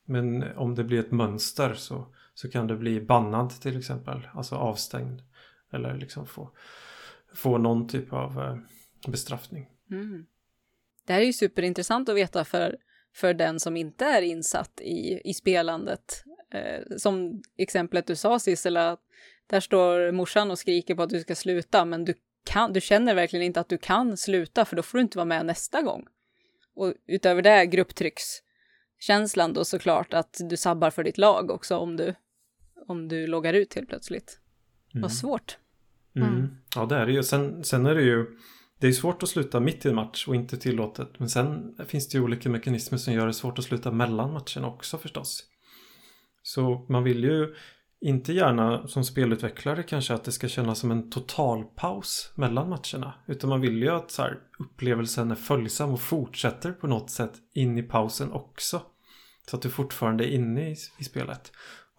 Men 0.07 0.57
om 0.57 0.75
det 0.75 0.85
blir 0.85 1.01
ett 1.01 1.11
mönster 1.11 1.75
så, 1.75 2.15
så 2.35 2.51
kan 2.51 2.67
du 2.67 2.77
bli 2.77 3.01
bannad 3.01 3.51
till 3.51 3.79
exempel, 3.79 4.29
alltså 4.35 4.55
avstängd. 4.55 5.23
Eller 5.73 5.95
liksom 5.95 6.27
få, 6.27 6.51
få 7.35 7.59
någon 7.59 7.89
typ 7.89 8.13
av 8.13 8.41
eh, 8.41 8.57
bestraffning. 9.11 9.69
Mm. 9.91 10.27
Det 11.07 11.13
här 11.13 11.21
är 11.21 11.27
ju 11.27 11.33
superintressant 11.33 12.09
att 12.09 12.17
veta 12.17 12.45
för, 12.45 12.77
för 13.15 13.35
den 13.35 13.61
som 13.61 13.77
inte 13.77 14.05
är 14.05 14.23
insatt 14.23 14.81
i, 14.81 15.21
i 15.25 15.35
spelandet. 15.35 16.25
Eh, 16.53 16.97
som 16.97 17.43
exemplet 17.57 18.07
du 18.07 18.17
sa 18.17 18.39
Sissela, 18.39 18.91
att 18.91 19.01
där 19.47 19.61
står 19.61 20.13
morsan 20.13 20.51
och 20.51 20.59
skriker 20.59 20.95
på 20.95 21.03
att 21.03 21.11
du 21.11 21.21
ska 21.21 21.35
sluta, 21.35 21.85
men 21.85 22.05
du, 22.05 22.15
kan, 22.45 22.73
du 22.73 22.81
känner 22.81 23.15
verkligen 23.15 23.47
inte 23.47 23.61
att 23.61 23.69
du 23.69 23.79
kan 23.79 24.17
sluta, 24.17 24.65
för 24.65 24.77
då 24.77 24.83
får 24.83 24.99
du 24.99 25.03
inte 25.03 25.19
vara 25.19 25.27
med 25.27 25.47
nästa 25.47 25.83
gång. 25.83 26.07
Och 26.75 26.95
utöver 27.07 27.43
det 27.43 27.67
grupptryckskänslan 27.67 29.53
då 29.53 29.65
såklart 29.65 30.15
att 30.15 30.41
du 30.51 30.57
sabbar 30.57 30.91
för 30.91 31.05
ditt 31.05 31.19
lag 31.19 31.51
också 31.51 31.77
om 31.77 31.97
du, 31.97 32.15
om 32.87 33.09
du 33.09 33.27
loggar 33.27 33.55
ut 33.55 33.75
helt 33.75 33.89
plötsligt. 33.89 34.39
Mm. 34.95 35.03
Vad 35.03 35.13
svårt. 35.13 35.59
Mm. 36.17 36.29
Mm. 36.29 36.57
Ja, 36.75 36.87
det 36.87 36.97
är 36.97 37.07
det 37.07 37.13
ju. 37.13 37.23
Sen, 37.23 37.65
sen 37.65 37.87
är 37.87 37.95
det 37.95 38.03
ju 38.03 38.27
det 38.79 38.89
är 38.89 38.93
svårt 38.93 39.23
att 39.23 39.29
sluta 39.29 39.61
mitt 39.61 39.87
i 39.87 39.89
en 39.89 39.95
match 39.95 40.29
och 40.29 40.35
inte 40.35 40.57
tillåtet. 40.57 41.19
Men 41.19 41.29
sen 41.29 41.75
finns 41.87 42.09
det 42.09 42.19
ju 42.19 42.25
olika 42.25 42.49
mekanismer 42.49 42.99
som 42.99 43.15
gör 43.15 43.27
det 43.27 43.33
svårt 43.33 43.59
att 43.59 43.65
sluta 43.65 43.91
mellan 43.91 44.33
matcherna 44.33 44.69
också 44.69 44.99
förstås. 44.99 45.45
Så 46.43 46.87
man 46.89 47.05
vill 47.05 47.25
ju 47.25 47.55
inte 48.01 48.33
gärna 48.33 48.87
som 48.87 49.05
spelutvecklare 49.05 49.83
kanske 49.83 50.15
att 50.15 50.25
det 50.25 50.33
ska 50.33 50.49
kännas 50.49 50.79
som 50.79 50.91
en 50.91 51.11
totalpaus 51.11 52.33
mellan 52.35 52.69
matcherna. 52.69 53.15
Utan 53.27 53.51
man 53.51 53.61
vill 53.61 53.83
ju 53.83 53.89
att 53.89 54.11
så 54.11 54.23
här, 54.23 54.39
upplevelsen 54.59 55.31
är 55.31 55.35
följsam 55.35 55.91
och 55.91 56.01
fortsätter 56.01 56.73
på 56.73 56.87
något 56.87 57.11
sätt 57.11 57.33
in 57.55 57.79
i 57.79 57.83
pausen 57.83 58.33
också. 58.33 58.83
Så 59.51 59.57
att 59.57 59.63
du 59.63 59.71
fortfarande 59.71 60.25
är 60.25 60.29
inne 60.29 60.71
i, 60.71 60.77
i 60.99 61.05
spelet. 61.05 61.53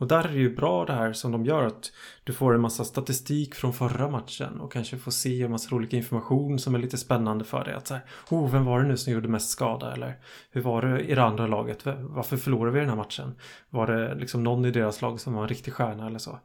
Och 0.04 0.10
där 0.10 0.24
är 0.24 0.34
det 0.34 0.40
ju 0.40 0.56
bra 0.56 0.86
det 0.86 0.94
här 0.94 1.14
som 1.14 1.32
de 1.32 1.46
gör 1.46 1.66
att 1.66 1.92
du 2.24 2.34
får 2.34 2.56
en 2.56 2.62
massa 2.62 2.84
statistik 2.84 3.56
från 3.56 3.74
förra 3.74 4.10
matchen 4.10 4.60
och 4.60 4.72
kanske 4.72 4.98
får 4.98 5.12
se 5.12 5.42
en 5.42 5.52
massa 5.52 5.76
olika 5.76 5.98
information 5.98 6.60
som 6.60 6.76
är 6.76 6.80
lite 6.80 6.98
spännande 6.98 7.46
för 7.46 7.64
dig. 7.64 7.74
Att 7.74 7.88
så 7.88 7.94
här, 7.94 8.04
oh, 8.30 8.52
vem 8.52 8.66
var 8.66 8.82
det 8.82 8.88
nu 8.88 8.98
som 8.98 9.14
gjorde 9.14 9.28
mest 9.28 9.50
skada? 9.50 9.94
Eller 9.94 10.20
hur 10.52 10.62
var 10.62 10.82
det 10.82 11.02
i 11.02 11.16
det 11.16 11.24
andra 11.24 11.48
laget? 11.48 11.86
Varför 11.86 12.38
förlorade 12.38 12.72
vi 12.72 12.80
den 12.80 12.90
här 12.90 12.96
matchen? 12.96 13.36
Var 13.70 13.88
det 13.88 14.16
liksom 14.16 14.44
någon 14.44 14.66
i 14.66 14.72
deras 14.72 15.02
lag 15.02 15.20
som 15.20 15.34
var 15.34 15.42
en 15.42 15.50
riktig 15.50 15.74
stjärna 15.74 16.08
eller 16.08 16.20
så? 16.20 16.40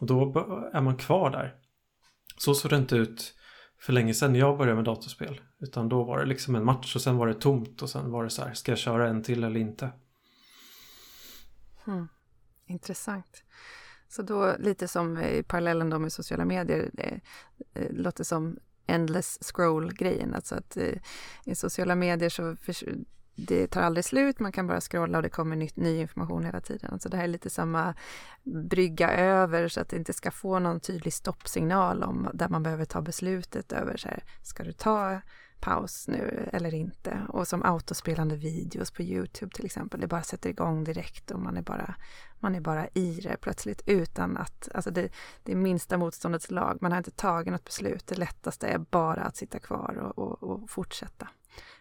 Och 0.00 0.06
då 0.06 0.22
är 0.72 0.80
man 0.80 0.96
kvar 0.96 1.30
där. 1.30 1.54
Så 2.36 2.54
såg 2.54 2.70
det 2.70 2.76
inte 2.76 2.96
ut 2.96 3.34
för 3.80 3.92
länge 3.92 4.14
sedan 4.14 4.32
när 4.32 4.38
jag 4.40 4.58
började 4.58 4.76
med 4.76 4.84
datorspel. 4.84 5.40
Utan 5.60 5.88
då 5.88 6.04
var 6.04 6.18
det 6.18 6.26
liksom 6.26 6.54
en 6.54 6.64
match 6.64 6.96
och 6.96 7.02
sen 7.02 7.16
var 7.16 7.26
det 7.26 7.34
tomt 7.34 7.82
och 7.82 7.90
sen 7.90 8.10
var 8.10 8.24
det 8.24 8.30
så 8.30 8.44
här, 8.44 8.54
ska 8.54 8.72
jag 8.72 8.78
köra 8.78 9.08
en 9.08 9.22
till 9.22 9.44
eller 9.44 9.60
inte? 9.60 9.90
Hmm. 11.84 12.08
Intressant. 12.70 13.44
Så 14.08 14.22
då 14.22 14.54
lite 14.58 14.88
som 14.88 15.18
i 15.18 15.42
parallellen 15.42 15.90
då 15.90 15.98
med 15.98 16.12
sociala 16.12 16.44
medier, 16.44 16.90
det, 16.92 17.20
det 17.72 17.92
låter 17.92 18.24
som 18.24 18.58
endless 18.86 19.38
scroll-grejen. 19.42 20.34
Alltså 20.34 20.54
att 20.54 20.76
i, 20.76 21.00
i 21.44 21.54
sociala 21.54 21.94
medier 21.94 22.28
så 22.28 22.56
för, 22.56 22.74
det 23.34 23.66
tar 23.66 23.82
aldrig 23.82 24.04
slut, 24.04 24.40
man 24.40 24.52
kan 24.52 24.66
bara 24.66 24.80
scrolla 24.80 25.18
och 25.18 25.22
det 25.22 25.28
kommer 25.28 25.56
nytt, 25.56 25.76
ny 25.76 26.00
information 26.00 26.44
hela 26.44 26.60
tiden. 26.60 26.90
Alltså 26.92 27.08
det 27.08 27.16
här 27.16 27.24
är 27.24 27.28
lite 27.28 27.50
samma 27.50 27.94
brygga 28.42 29.12
över 29.12 29.68
så 29.68 29.80
att 29.80 29.88
det 29.88 29.96
inte 29.96 30.12
ska 30.12 30.30
få 30.30 30.58
någon 30.58 30.80
tydlig 30.80 31.12
stoppsignal 31.12 32.02
om 32.02 32.30
där 32.34 32.48
man 32.48 32.62
behöver 32.62 32.84
ta 32.84 33.00
beslutet 33.00 33.72
över 33.72 33.96
så 33.96 34.08
här, 34.08 34.24
ska 34.42 34.64
du 34.64 34.72
ta 34.72 35.20
paus 35.60 36.08
nu 36.08 36.48
eller 36.52 36.74
inte? 36.74 37.26
Och 37.28 37.48
som 37.48 37.62
autospelande 37.62 38.36
videos 38.36 38.90
på 38.90 39.02
Youtube 39.02 39.52
till 39.54 39.66
exempel, 39.66 40.00
det 40.00 40.06
bara 40.06 40.22
sätter 40.22 40.50
igång 40.50 40.84
direkt 40.84 41.30
och 41.30 41.40
man 41.40 41.56
är 41.56 41.62
bara, 41.62 41.94
man 42.38 42.54
är 42.54 42.60
bara 42.60 42.88
i 42.88 43.20
det 43.22 43.36
plötsligt 43.40 43.82
utan 43.86 44.36
att, 44.36 44.68
alltså 44.74 44.90
det, 44.90 45.12
det 45.42 45.52
är 45.52 45.56
minsta 45.56 45.98
motståndets 45.98 46.50
lag, 46.50 46.78
man 46.80 46.92
har 46.92 46.98
inte 46.98 47.10
tagit 47.10 47.52
något 47.52 47.64
beslut, 47.64 48.06
det 48.06 48.18
lättaste 48.18 48.68
är 48.68 48.78
bara 48.78 49.22
att 49.22 49.36
sitta 49.36 49.58
kvar 49.58 49.98
och, 49.98 50.18
och, 50.18 50.42
och 50.42 50.70
fortsätta. 50.70 51.28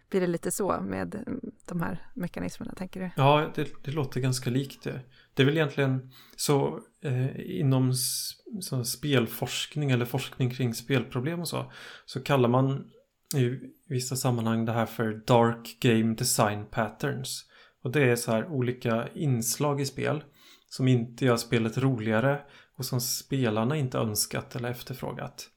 Blir 0.10 0.22
det 0.22 0.28
lite 0.28 0.52
så 0.52 0.82
med 0.82 1.16
mm, 1.16 1.40
de 1.66 1.82
här 1.82 2.08
mekanismerna, 2.14 2.74
tänker 2.74 3.00
du? 3.00 3.10
Ja, 3.16 3.52
det, 3.56 3.84
det 3.84 3.92
låter 3.92 4.20
ganska 4.20 4.50
likt 4.50 4.84
det. 4.84 5.00
Det 5.34 5.44
är 5.44 5.46
väl 5.46 5.58
egentligen 5.58 6.12
så 6.36 6.80
eh, 7.02 7.60
inom 7.60 7.94
så 8.62 8.84
spelforskning 8.84 9.92
eller 9.92 10.06
forskning 10.06 10.50
kring 10.50 10.74
spelproblem 10.74 11.40
och 11.40 11.48
så. 11.48 11.72
Så 12.06 12.22
kallar 12.22 12.50
man 12.50 12.92
i 13.36 13.60
vissa 13.88 14.16
sammanhang 14.16 14.66
det 14.66 14.72
här 14.72 14.86
för 14.86 15.22
Dark 15.26 15.78
Game 15.80 16.16
Design 16.16 16.66
Patterns. 16.72 17.46
Och 17.84 17.92
det 17.92 18.04
är 18.04 18.16
så 18.16 18.32
här 18.32 18.48
olika 18.48 19.08
inslag 19.14 19.82
i 19.82 19.86
spel 19.86 20.24
som 20.68 20.88
inte 20.88 21.26
gör 21.26 21.38
spelet 21.38 21.78
roligare 21.78 22.42
och 22.78 22.86
som 22.86 23.02
spelarna 23.02 23.78
inte 23.78 23.98
önskat 23.98 24.56
eller 24.56 24.70
efterfrågat. 24.70 25.50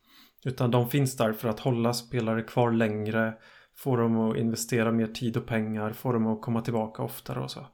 Utan 0.44 0.70
de 0.70 0.90
finns 0.90 1.16
där 1.16 1.32
för 1.32 1.48
att 1.48 1.61
hålla 1.61 1.92
spelare 1.92 2.42
kvar 2.42 2.72
längre, 2.72 3.35
få 3.76 3.96
dem 3.96 4.20
att 4.20 4.37
investera 4.37 4.92
mer 4.92 5.06
tid 5.06 5.37
och 5.37 5.46
pengar, 5.46 5.92
få 5.92 6.12
dem 6.12 6.26
att 6.26 6.42
komma 6.42 6.61
tillbaka 6.61 7.02
oftare 7.02 7.40
och 7.40 7.50
så. 7.50 7.66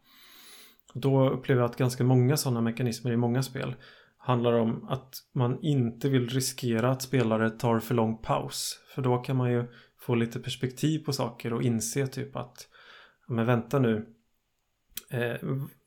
Då 0.95 1.31
upplever 1.31 1.61
jag 1.61 1.71
att 1.71 1.77
ganska 1.77 2.05
många 2.05 2.37
sådana 2.37 2.61
mekanismer 2.61 3.13
i 3.13 3.17
många 3.17 3.43
spel 3.43 3.75
handlar 4.19 4.53
om 4.53 4.89
att 4.89 5.15
man 5.35 5.59
inte 5.63 6.09
vill 6.09 6.29
riskera 6.29 6.91
att 6.91 7.03
spelare 7.03 7.51
tar 7.51 7.81
för 7.81 7.95
lång 7.95 8.19
paus. 8.19 8.81
För 8.95 9.03
då 9.03 9.19
kan 9.19 9.37
man 9.37 9.53
ju 9.53 9.65
få 10.09 10.15
lite 10.15 10.41
perspektiv 10.41 10.99
på 11.05 11.13
saker 11.13 11.53
och 11.53 11.63
inse 11.63 12.07
typ 12.07 12.37
att 12.37 12.69
men 13.27 13.47
vänta 13.47 13.79
nu. 13.79 14.07
Eh, 15.11 15.37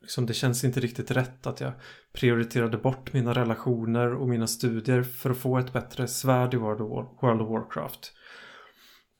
liksom 0.02 0.26
det 0.26 0.34
känns 0.34 0.64
inte 0.64 0.80
riktigt 0.80 1.12
rätt 1.12 1.48
att 1.48 1.62
jag 1.62 1.74
prioriterade 2.14 2.78
bort 2.78 3.14
mina 3.14 3.34
relationer 3.34 4.14
och 4.14 4.30
mina 4.30 4.48
studier 4.48 5.04
för 5.04 5.30
att 5.30 5.38
få 5.38 5.58
ett 5.58 5.74
bättre 5.74 6.08
svärd 6.08 6.54
i 6.54 6.58
World 6.58 6.82
of, 6.82 7.50
Warcraft. 7.50 8.14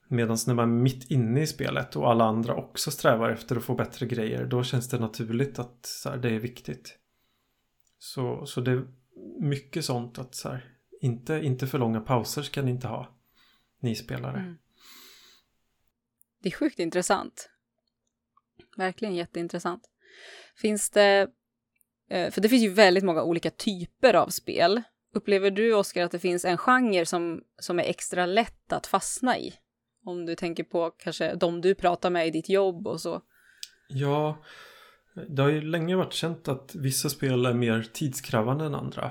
Medan 0.08 0.36
när 0.46 0.54
man 0.54 0.70
är 0.70 0.82
mitt 0.82 1.10
inne 1.10 1.42
i 1.42 1.46
spelet 1.46 1.96
och 1.96 2.10
alla 2.10 2.24
andra 2.24 2.54
också 2.54 2.90
strävar 2.90 3.30
efter 3.30 3.56
att 3.56 3.64
få 3.64 3.74
bättre 3.74 4.06
grejer 4.06 4.46
då 4.46 4.62
känns 4.62 4.88
det 4.88 4.98
naturligt 4.98 5.58
att 5.58 5.86
så 5.86 6.10
här, 6.10 6.16
det 6.16 6.30
är 6.30 6.38
viktigt. 6.38 6.98
Så, 7.98 8.46
så 8.46 8.60
det 8.60 8.70
är 8.72 8.86
mycket 9.40 9.84
sånt 9.84 10.18
att 10.18 10.34
så 10.34 10.48
här, 10.48 10.64
inte, 11.00 11.34
inte 11.34 11.66
för 11.66 11.78
långa 11.78 12.00
pauser 12.00 12.42
ska 12.42 12.62
ni 12.62 12.70
inte 12.70 12.88
ha. 12.88 13.08
Ni 13.80 13.94
spelare. 13.94 14.38
Mm. 14.38 14.56
Det 16.42 16.48
är 16.48 16.52
sjukt 16.52 16.78
intressant. 16.78 17.50
Verkligen 18.76 19.14
jätteintressant. 19.14 19.82
Finns 20.56 20.90
det, 20.90 21.28
eh, 22.10 22.30
för 22.30 22.40
det 22.40 22.48
finns 22.48 22.62
ju 22.62 22.68
väldigt 22.68 23.04
många 23.04 23.22
olika 23.22 23.50
typer 23.50 24.14
av 24.14 24.28
spel. 24.28 24.82
Upplever 25.14 25.50
du, 25.50 25.74
Oskar, 25.74 26.04
att 26.04 26.10
det 26.10 26.18
finns 26.18 26.44
en 26.44 26.58
genre 26.58 27.06
som, 27.06 27.42
som 27.58 27.78
är 27.78 27.82
extra 27.82 28.26
lätt 28.26 28.72
att 28.72 28.86
fastna 28.86 29.38
i? 29.38 29.54
Om 30.04 30.26
du 30.26 30.34
tänker 30.34 30.64
på 30.64 30.90
kanske 30.90 31.34
de 31.34 31.60
du 31.60 31.74
pratar 31.74 32.10
med 32.10 32.26
i 32.26 32.30
ditt 32.30 32.48
jobb 32.48 32.86
och 32.86 33.00
så. 33.00 33.22
Ja, 33.88 34.44
det 35.28 35.42
har 35.42 35.48
ju 35.48 35.60
länge 35.60 35.96
varit 35.96 36.12
känt 36.12 36.48
att 36.48 36.74
vissa 36.74 37.08
spel 37.08 37.46
är 37.46 37.54
mer 37.54 37.88
tidskrävande 37.92 38.64
än 38.64 38.74
andra. 38.74 39.10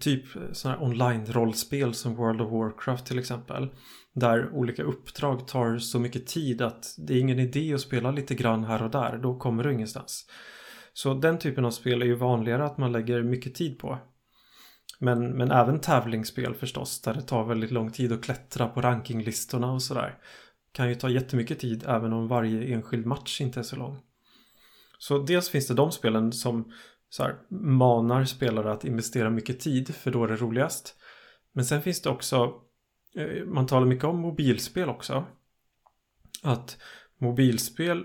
Typ 0.00 0.24
sådana 0.52 0.78
här 0.78 0.86
online-rollspel 0.86 1.94
som 1.94 2.14
World 2.14 2.40
of 2.40 2.52
Warcraft 2.52 3.06
till 3.06 3.18
exempel. 3.18 3.68
Där 4.14 4.50
olika 4.52 4.82
uppdrag 4.82 5.48
tar 5.48 5.78
så 5.78 5.98
mycket 5.98 6.26
tid 6.26 6.62
att 6.62 6.94
det 6.98 7.14
är 7.14 7.20
ingen 7.20 7.38
idé 7.38 7.74
att 7.74 7.80
spela 7.80 8.10
lite 8.10 8.34
grann 8.34 8.64
här 8.64 8.82
och 8.82 8.90
där. 8.90 9.18
Då 9.18 9.38
kommer 9.38 9.64
du 9.64 9.72
ingenstans. 9.72 10.26
Så 10.92 11.14
den 11.14 11.38
typen 11.38 11.64
av 11.64 11.70
spel 11.70 12.02
är 12.02 12.06
ju 12.06 12.14
vanligare 12.14 12.64
att 12.64 12.78
man 12.78 12.92
lägger 12.92 13.22
mycket 13.22 13.54
tid 13.54 13.78
på. 13.78 13.98
Men, 14.98 15.30
men 15.30 15.50
även 15.50 15.80
tävlingsspel 15.80 16.54
förstås, 16.54 17.00
där 17.00 17.14
det 17.14 17.22
tar 17.22 17.44
väldigt 17.44 17.70
lång 17.70 17.92
tid 17.92 18.12
att 18.12 18.22
klättra 18.22 18.68
på 18.68 18.80
rankinglistorna 18.80 19.72
och 19.72 19.82
sådär. 19.82 20.18
Kan 20.72 20.88
ju 20.88 20.94
ta 20.94 21.08
jättemycket 21.08 21.58
tid 21.58 21.84
även 21.86 22.12
om 22.12 22.28
varje 22.28 22.74
enskild 22.74 23.06
match 23.06 23.40
inte 23.40 23.60
är 23.60 23.64
så 23.64 23.76
lång. 23.76 23.98
Så 24.98 25.18
dels 25.18 25.48
finns 25.48 25.66
det 25.66 25.74
de 25.74 25.92
spelen 25.92 26.32
som 26.32 26.72
så 27.16 27.22
här, 27.22 27.36
manar 27.48 28.24
spelare 28.24 28.72
att 28.72 28.84
investera 28.84 29.30
mycket 29.30 29.60
tid 29.60 29.94
för 29.94 30.10
då 30.10 30.24
är 30.24 30.28
det 30.28 30.36
roligast. 30.36 30.96
Men 31.52 31.64
sen 31.64 31.82
finns 31.82 32.02
det 32.02 32.10
också, 32.10 32.54
eh, 33.14 33.44
man 33.44 33.66
talar 33.66 33.86
mycket 33.86 34.04
om 34.04 34.20
mobilspel 34.20 34.88
också. 34.88 35.24
Att 36.42 36.78
mobilspel 37.18 38.04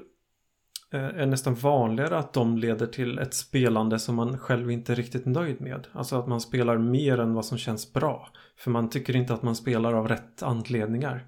eh, 0.91 1.05
är 1.05 1.25
nästan 1.25 1.55
vanligare 1.55 2.17
att 2.17 2.33
de 2.33 2.57
leder 2.57 2.87
till 2.87 3.19
ett 3.19 3.33
spelande 3.33 3.99
som 3.99 4.15
man 4.15 4.37
själv 4.37 4.71
inte 4.71 4.91
är 4.91 4.95
riktigt 4.95 5.25
nöjd 5.25 5.61
med. 5.61 5.87
Alltså 5.91 6.15
att 6.15 6.27
man 6.27 6.41
spelar 6.41 6.77
mer 6.77 7.19
än 7.19 7.33
vad 7.33 7.45
som 7.45 7.57
känns 7.57 7.93
bra. 7.93 8.29
För 8.57 8.71
man 8.71 8.89
tycker 8.89 9.15
inte 9.15 9.33
att 9.33 9.43
man 9.43 9.55
spelar 9.55 9.93
av 9.93 10.07
rätt 10.07 10.43
anledningar. 10.43 11.27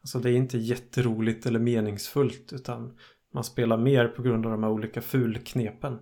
Alltså 0.00 0.18
det 0.18 0.30
är 0.30 0.36
inte 0.36 0.58
jätteroligt 0.58 1.46
eller 1.46 1.60
meningsfullt 1.60 2.52
utan 2.52 2.98
man 3.34 3.44
spelar 3.44 3.76
mer 3.76 4.08
på 4.08 4.22
grund 4.22 4.46
av 4.46 4.52
de 4.52 4.62
här 4.62 4.70
olika 4.70 5.00
fulknepen. 5.00 5.98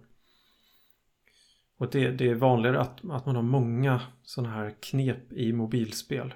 Och 1.82 1.90
det, 1.90 2.10
det 2.10 2.30
är 2.30 2.34
vanligare 2.34 2.80
att, 2.80 3.10
att 3.10 3.26
man 3.26 3.36
har 3.36 3.42
många 3.42 4.00
sådana 4.22 4.54
här 4.54 4.74
knep 4.80 5.32
i 5.32 5.52
mobilspel. 5.52 6.34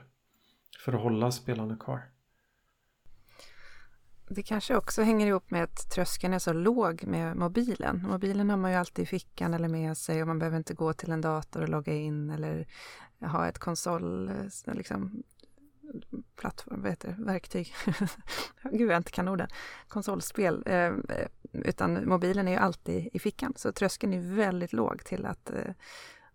För 0.85 0.93
att 0.93 1.01
hålla 1.01 1.31
spelarna 1.31 1.77
kvar. 1.77 2.03
Det 4.29 4.43
kanske 4.43 4.77
också 4.77 5.03
hänger 5.03 5.27
ihop 5.27 5.51
med 5.51 5.63
att 5.63 5.91
tröskeln 5.91 6.35
är 6.35 6.39
så 6.39 6.53
låg 6.53 7.05
med 7.05 7.37
mobilen. 7.37 8.07
Mobilen 8.09 8.51
har 8.51 8.57
man 8.57 8.71
ju 8.71 8.77
alltid 8.77 9.03
i 9.03 9.07
fickan 9.07 9.55
eller 9.55 9.69
med 9.69 9.97
sig 9.97 10.23
och 10.23 10.29
man 10.29 10.39
behöver 10.39 10.57
inte 10.57 10.75
gå 10.75 10.93
till 10.93 11.11
en 11.11 11.21
dator 11.21 11.63
och 11.63 11.69
logga 11.69 11.95
in 11.95 12.31
eller 12.31 12.67
ha 13.21 13.49
ett 13.49 13.59
konsol, 13.59 14.29
eh, 14.29 14.75
liksom, 14.75 15.23
plattform, 16.37 16.83
vad 16.83 16.91
heter 16.91 17.15
det, 17.19 17.25
verktyg. 17.25 17.75
Gud, 18.73 18.91
jag 18.91 18.97
inte 18.97 19.11
kan 19.11 19.29
orden. 19.29 19.49
Konsolspel. 19.89 20.63
Eh, 20.67 20.77
eh, 20.77 21.29
utan 21.53 22.09
mobilen 22.09 22.49
är 22.49 22.53
ju 22.53 22.59
alltid 22.59 23.09
i 23.13 23.19
fickan. 23.19 23.53
Så 23.57 23.73
tröskeln 23.73 24.15
är 24.15 24.37
väldigt 24.37 24.73
låg 24.73 25.05
till 25.05 25.27
att 25.27 25.51
eh, 25.51 25.73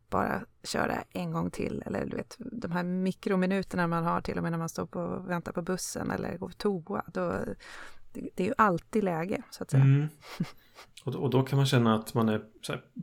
bara 0.10 0.42
köra 0.64 1.04
en 1.10 1.32
gång 1.32 1.52
till. 1.52 1.84
Eller 1.86 2.06
du 2.06 2.18
vet, 2.18 2.36
de 2.38 2.72
här 2.72 2.84
mikrominuterna 2.84 3.88
man 3.88 4.04
har 4.04 4.22
till 4.22 4.38
och 4.38 4.44
med 4.44 4.52
när 4.52 4.60
man 4.60 4.70
står 4.70 4.86
på 4.86 5.00
och 5.00 5.30
väntar 5.30 5.52
på 5.52 5.62
bussen 5.62 6.12
eller 6.12 6.38
går 6.38 6.48
på 6.48 6.54
toa. 6.54 7.04
Då, 7.14 7.30
det, 8.14 8.30
det 8.36 8.44
är 8.44 8.48
ju 8.48 8.54
alltid 8.58 9.04
läge, 9.04 9.42
så 9.50 9.64
att 9.64 9.72
säga. 9.72 9.84
Mm. 9.84 10.08
Och, 11.04 11.12
då, 11.12 11.20
och 11.20 11.30
då 11.30 11.44
kan 11.44 11.58
man 11.58 11.66
känna 11.66 11.96
att 11.96 12.14
man 12.14 12.30
är 12.30 12.42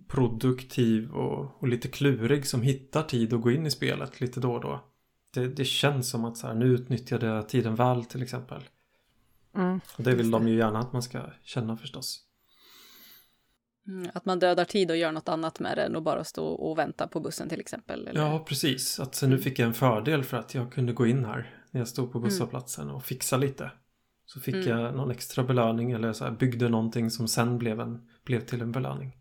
produktiv 0.09 1.11
och, 1.11 1.63
och, 1.63 1.69
lite 1.69 1.89
klurig 1.89 2.47
som 2.47 2.63
hittar 2.63 3.03
tid 3.03 3.33
att 3.33 3.41
gå 3.41 3.51
in 3.51 3.67
i 3.67 3.71
spelet 3.71 4.21
lite 4.21 4.41
då 4.41 4.53
och 4.53 4.61
då. 4.61 4.85
Det, 5.39 5.49
det 5.49 5.65
känns 5.65 6.11
som 6.11 6.25
att 6.25 6.37
så 6.37 6.47
här, 6.47 6.55
nu 6.55 6.67
utnyttjade 6.67 7.27
jag 7.27 7.49
tiden 7.49 7.75
väl 7.75 8.05
till 8.05 8.23
exempel. 8.23 8.63
Mm, 9.57 9.81
och 9.97 10.05
det 10.05 10.15
vill 10.15 10.31
de 10.31 10.49
ju 10.49 10.57
gärna 10.57 10.79
att 10.79 10.93
man 10.93 11.03
ska 11.03 11.21
känna 11.43 11.77
förstås. 11.77 12.25
Mm, 13.89 14.11
att 14.15 14.25
man 14.25 14.39
dödar 14.39 14.65
tid 14.65 14.91
och 14.91 14.97
gör 14.97 15.13
något 15.13 15.29
annat 15.29 15.61
med 15.61 15.77
det 15.77 15.83
än 15.83 15.97
att 15.97 16.03
bara 16.03 16.25
stå 16.25 16.47
och 16.47 16.79
vänta 16.79 17.09
på 17.09 17.21
bussen 17.21 17.49
till 17.49 17.61
exempel. 17.61 18.09
Eller? 18.09 18.21
Ja, 18.21 18.45
precis. 18.49 19.01
Att 19.01 19.23
nu 19.23 19.39
fick 19.39 19.59
jag 19.59 19.67
en 19.67 19.75
fördel 19.75 20.25
för 20.25 20.37
att 20.37 20.55
jag 20.55 20.73
kunde 20.73 20.93
gå 20.93 21.07
in 21.07 21.25
här 21.25 21.55
när 21.71 21.81
jag 21.81 21.89
stod 21.89 22.13
på 22.13 22.19
mm. 22.19 22.29
busshållplatsen 22.29 22.91
och 22.91 23.05
fixa 23.05 23.37
lite. 23.37 23.71
Så 24.27 24.41
fick 24.41 24.55
mm. 24.55 24.69
jag 24.69 24.95
någon 24.95 25.11
extra 25.11 25.45
belöning 25.45 25.93
eller 25.93 26.13
så 26.13 26.25
här, 26.25 26.31
byggde 26.31 26.69
någonting 26.69 27.11
som 27.11 27.29
sen 27.29 27.59
blev, 27.59 27.81
en, 27.81 28.09
blev 28.25 28.41
till 28.41 28.61
en 28.61 28.73
belöning. 28.73 29.13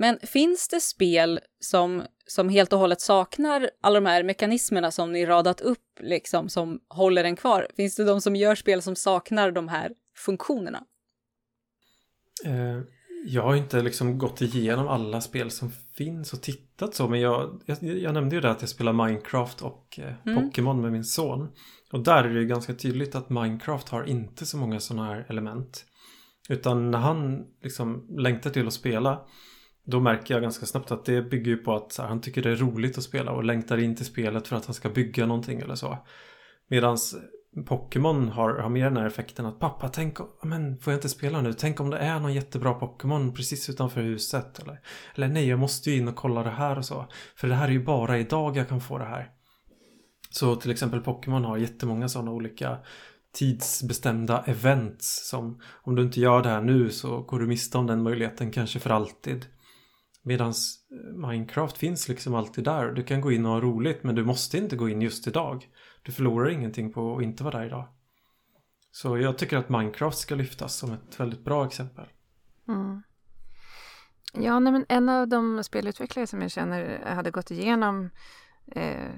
Men 0.00 0.18
finns 0.22 0.68
det 0.68 0.80
spel 0.80 1.40
som, 1.60 2.02
som 2.26 2.48
helt 2.48 2.72
och 2.72 2.78
hållet 2.78 3.00
saknar 3.00 3.70
alla 3.80 4.00
de 4.00 4.06
här 4.06 4.22
mekanismerna 4.22 4.90
som 4.90 5.12
ni 5.12 5.26
radat 5.26 5.60
upp, 5.60 6.00
liksom, 6.00 6.48
som 6.48 6.80
håller 6.88 7.24
en 7.24 7.36
kvar? 7.36 7.66
Finns 7.76 7.96
det 7.96 8.04
de 8.04 8.20
som 8.20 8.36
gör 8.36 8.54
spel 8.54 8.82
som 8.82 8.96
saknar 8.96 9.50
de 9.50 9.68
här 9.68 9.92
funktionerna? 10.16 10.84
Eh, 12.44 12.80
jag 13.26 13.42
har 13.42 13.54
inte 13.54 13.82
liksom 13.82 14.18
gått 14.18 14.42
igenom 14.42 14.88
alla 14.88 15.20
spel 15.20 15.50
som 15.50 15.70
finns 15.96 16.32
och 16.32 16.42
tittat 16.42 16.94
så, 16.94 17.08
men 17.08 17.20
jag, 17.20 17.62
jag, 17.66 17.82
jag 17.82 18.14
nämnde 18.14 18.34
ju 18.34 18.40
det 18.40 18.50
att 18.50 18.60
jag 18.62 18.70
spelar 18.70 18.92
Minecraft 18.92 19.62
och 19.62 19.98
eh, 19.98 20.14
mm. 20.26 20.44
Pokémon 20.44 20.80
med 20.80 20.92
min 20.92 21.04
son. 21.04 21.48
Och 21.92 22.00
där 22.00 22.24
är 22.24 22.34
det 22.34 22.40
ju 22.40 22.46
ganska 22.46 22.74
tydligt 22.74 23.14
att 23.14 23.30
Minecraft 23.30 23.88
har 23.88 24.04
inte 24.04 24.46
så 24.46 24.56
många 24.56 24.80
sådana 24.80 25.04
här 25.04 25.26
element. 25.28 25.84
Utan 26.48 26.90
när 26.90 26.98
han 26.98 27.44
liksom 27.62 28.06
längtar 28.18 28.50
till 28.50 28.66
att 28.66 28.72
spela 28.72 29.20
då 29.90 30.00
märker 30.00 30.34
jag 30.34 30.42
ganska 30.42 30.66
snabbt 30.66 30.90
att 30.90 31.04
det 31.04 31.22
bygger 31.22 31.50
ju 31.50 31.56
på 31.56 31.74
att 31.74 31.98
här, 31.98 32.06
han 32.06 32.20
tycker 32.20 32.42
det 32.42 32.50
är 32.50 32.56
roligt 32.56 32.98
att 32.98 33.04
spela 33.04 33.32
och 33.32 33.44
längtar 33.44 33.78
in 33.78 33.96
till 33.96 34.06
spelet 34.06 34.48
för 34.48 34.56
att 34.56 34.66
han 34.66 34.74
ska 34.74 34.88
bygga 34.88 35.26
någonting 35.26 35.60
eller 35.60 35.74
så. 35.74 35.98
Medan 36.68 36.98
Pokémon 37.66 38.28
har, 38.28 38.54
har 38.58 38.68
mer 38.68 38.84
den 38.84 38.96
här 38.96 39.06
effekten 39.06 39.46
att 39.46 39.58
pappa, 39.58 39.88
tänk 39.88 40.18
men 40.42 40.78
får 40.78 40.92
jag 40.92 40.98
inte 40.98 41.08
spela 41.08 41.40
nu? 41.40 41.52
Tänk 41.52 41.80
om 41.80 41.90
det 41.90 41.98
är 41.98 42.20
någon 42.20 42.34
jättebra 42.34 42.74
Pokémon 42.74 43.34
precis 43.34 43.70
utanför 43.70 44.00
huset 44.00 44.58
eller, 44.58 44.80
eller 45.14 45.28
nej, 45.28 45.48
jag 45.48 45.58
måste 45.58 45.90
ju 45.90 45.96
in 45.96 46.08
och 46.08 46.16
kolla 46.16 46.42
det 46.42 46.50
här 46.50 46.78
och 46.78 46.84
så. 46.84 47.06
För 47.36 47.48
det 47.48 47.54
här 47.54 47.68
är 47.68 47.72
ju 47.72 47.84
bara 47.84 48.18
idag 48.18 48.56
jag 48.56 48.68
kan 48.68 48.80
få 48.80 48.98
det 48.98 49.04
här. 49.04 49.30
Så 50.30 50.56
till 50.56 50.70
exempel 50.70 51.00
Pokémon 51.00 51.44
har 51.44 51.56
jättemånga 51.56 52.08
sådana 52.08 52.30
olika 52.30 52.78
tidsbestämda 53.32 54.44
events 54.46 55.28
som 55.28 55.60
om 55.82 55.94
du 55.94 56.02
inte 56.02 56.20
gör 56.20 56.42
det 56.42 56.48
här 56.48 56.62
nu 56.62 56.90
så 56.90 57.20
går 57.20 57.38
du 57.38 57.46
miste 57.46 57.78
om 57.78 57.86
den 57.86 58.02
möjligheten 58.02 58.50
kanske 58.50 58.78
för 58.78 58.90
alltid. 58.90 59.46
Medan 60.22 60.48
eh, 60.48 61.28
Minecraft 61.28 61.78
finns 61.78 62.08
liksom 62.08 62.34
alltid 62.34 62.64
där. 62.64 62.92
Du 62.92 63.04
kan 63.04 63.20
gå 63.20 63.32
in 63.32 63.46
och 63.46 63.52
ha 63.52 63.60
roligt 63.60 64.04
men 64.04 64.14
du 64.14 64.24
måste 64.24 64.58
inte 64.58 64.76
gå 64.76 64.88
in 64.88 65.02
just 65.02 65.26
idag. 65.26 65.68
Du 66.02 66.12
förlorar 66.12 66.48
ingenting 66.50 66.92
på 66.92 67.16
att 67.16 67.22
inte 67.22 67.44
vara 67.44 67.58
där 67.58 67.66
idag. 67.66 67.88
Så 68.90 69.18
jag 69.18 69.38
tycker 69.38 69.56
att 69.56 69.68
Minecraft 69.68 70.18
ska 70.18 70.34
lyftas 70.34 70.74
som 70.74 70.92
ett 70.92 71.20
väldigt 71.20 71.44
bra 71.44 71.66
exempel. 71.66 72.06
Mm. 72.68 73.02
Ja, 74.32 74.58
nej, 74.58 74.72
men 74.72 74.86
en 74.88 75.08
av 75.08 75.28
de 75.28 75.64
spelutvecklare 75.64 76.26
som 76.26 76.42
jag 76.42 76.50
känner 76.50 77.04
hade 77.06 77.30
gått 77.30 77.50
igenom 77.50 78.10
eh, 78.66 79.10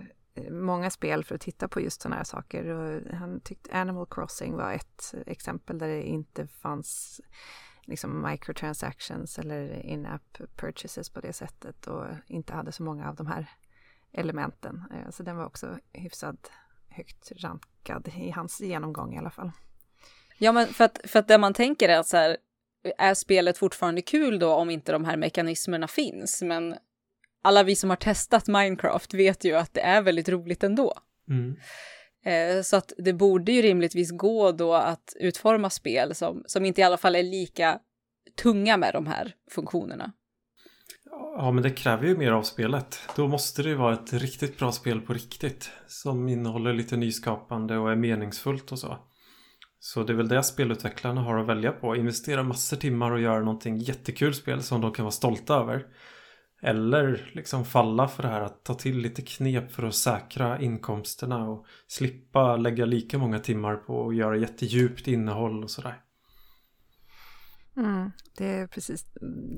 många 0.51 0.91
spel 0.91 1.25
för 1.25 1.35
att 1.35 1.41
titta 1.41 1.69
på 1.69 1.81
just 1.81 2.03
sådana 2.03 2.17
här 2.17 2.25
saker. 2.25 2.67
Och 2.67 3.15
han 3.15 3.41
tyckte 3.41 3.77
Animal 3.77 4.07
Crossing 4.11 4.57
var 4.57 4.73
ett 4.73 5.15
exempel 5.27 5.79
där 5.79 5.89
det 5.89 6.03
inte 6.03 6.47
fanns 6.47 7.21
liksom 7.91 8.31
microtransactions 8.31 9.39
eller 9.39 9.87
in-app 9.87 10.39
purchases 10.57 11.11
på 11.11 11.21
det 11.21 11.33
sättet 11.33 11.87
och 11.87 12.05
inte 12.27 12.53
hade 12.53 12.73
så 12.73 12.83
många 12.83 13.09
av 13.09 13.15
de 13.15 13.27
här 13.27 13.47
elementen. 14.13 14.85
Eh, 14.95 15.11
så 15.11 15.23
den 15.23 15.37
var 15.37 15.47
också 15.47 15.79
hyfsat 15.93 16.51
högt 16.89 17.33
rankad 17.37 18.09
i 18.17 18.31
hans 18.31 18.61
genomgång 18.61 19.15
i 19.15 19.19
alla 19.19 19.31
fall. 19.31 19.51
Ja, 20.39 20.53
men 20.53 20.67
för 20.67 20.85
att, 20.85 21.01
för 21.05 21.19
att 21.19 21.29
det 21.29 21.39
man 21.39 21.55
tänker 21.55 21.89
är 21.89 21.99
att 21.99 22.07
så 22.07 22.17
här, 22.17 22.37
är 22.99 23.15
spelet 23.15 23.59
fortfarande 23.59 24.03
kul 24.03 24.39
då 24.39 24.55
om 24.55 24.71
inte 24.71 24.93
de 24.93 25.05
här 25.05 25.17
mekanismerna 25.17 25.89
finns? 25.89 26.43
Men 26.43 26.77
alla 27.43 27.63
vi 27.63 27.77
som 27.77 27.91
har 27.91 27.97
testat 27.97 28.49
Minecraft 28.49 29.15
vet 29.15 29.45
ju 29.45 29.55
att 29.55 29.75
det 29.75 29.81
är 29.81 30.03
väldigt 30.03 30.29
roligt 30.29 30.65
ändå. 30.65 30.95
Mm. 31.29 31.57
Eh, 32.25 32.63
så 32.63 32.77
att 32.77 32.93
det 32.99 33.13
borde 33.13 33.53
ju 33.53 33.63
rimligtvis 33.63 34.11
gå 34.11 34.53
då 34.53 34.75
att 34.75 35.17
utforma 35.21 35.71
spel 35.71 36.15
som, 36.15 36.43
som 36.47 36.65
inte 36.65 36.81
i 36.81 36.85
alla 36.85 36.97
fall 36.97 37.17
är 37.17 37.23
lika 37.23 37.79
tunga 38.43 38.77
med 38.77 38.95
de 38.95 39.07
här 39.07 39.35
funktionerna. 39.51 40.13
Ja, 41.37 41.51
men 41.51 41.63
det 41.63 41.71
kräver 41.71 42.07
ju 42.07 42.17
mer 42.17 42.33
av 42.33 42.43
spelet. 42.43 42.99
Då 43.17 43.29
måste 43.29 43.63
det 43.63 43.69
ju 43.69 43.75
vara 43.75 43.95
ett 43.95 44.13
riktigt 44.13 44.59
bra 44.59 44.73
spel 44.73 45.01
på 45.01 45.13
riktigt. 45.13 45.71
Som 45.87 46.29
innehåller 46.29 46.73
lite 46.73 46.97
nyskapande 46.97 47.79
och 47.79 47.91
är 47.93 47.97
meningsfullt 47.97 48.73
och 48.73 48.79
så. 48.79 48.99
Så 49.79 50.03
det 50.03 50.13
är 50.13 50.17
väl 50.17 50.29
det 50.29 50.43
spelutvecklarna 50.43 51.21
har 51.21 51.39
att 51.39 51.47
välja 51.47 51.73
på. 51.73 51.97
Investera 51.97 52.43
massor 52.43 52.77
timmar 52.77 53.11
och 53.11 53.21
göra 53.21 53.39
någonting 53.39 53.79
jättekul 53.79 54.35
spel 54.35 54.63
som 54.63 54.81
de 54.81 54.93
kan 54.93 55.05
vara 55.05 55.13
stolta 55.13 55.55
över. 55.55 55.87
Eller 56.63 57.31
liksom 57.35 57.65
falla 57.65 58.09
för 58.09 58.23
det 58.23 58.29
här 58.29 58.41
att 58.41 58.65
ta 58.65 58.75
till 58.75 58.99
lite 58.99 59.23
knep 59.23 59.73
för 59.73 59.83
att 59.83 59.95
säkra 59.95 60.61
inkomsterna 60.61 61.49
och 61.49 61.67
slippa 61.87 62.57
lägga 62.57 62.85
lika 62.85 63.19
många 63.19 63.39
timmar 63.39 63.77
på 63.77 64.09
att 64.09 64.17
göra 64.17 64.37
jättedjupt 64.37 65.09
innehåll 65.09 65.65
och 65.65 65.71
sådär. 65.71 66.01
Mm, 67.77 68.11
det 68.37 68.47
är 68.47 68.67
precis 68.67 69.07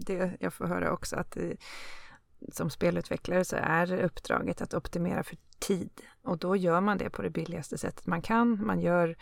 det 0.07 0.37
jag 0.41 0.55
får 0.55 0.67
höra 0.67 0.93
också 0.93 1.17
att 1.17 1.31
det, 1.31 1.57
som 2.53 2.71
spelutvecklare 2.71 3.45
så 3.45 3.57
är 3.57 3.93
uppdraget 3.93 4.63
att 4.63 4.75
optimera 4.75 5.23
för 5.23 5.37
tid 5.59 5.91
och 6.23 6.39
då 6.39 6.57
gör 6.57 6.81
man 6.81 6.99
det 6.99 7.11
på 7.11 7.23
det 7.23 7.31
billigaste 7.31 7.79
sättet 7.79 8.07
man 8.07 8.23
kan. 8.23 8.67
Man 8.67 8.81
gör 8.81 9.17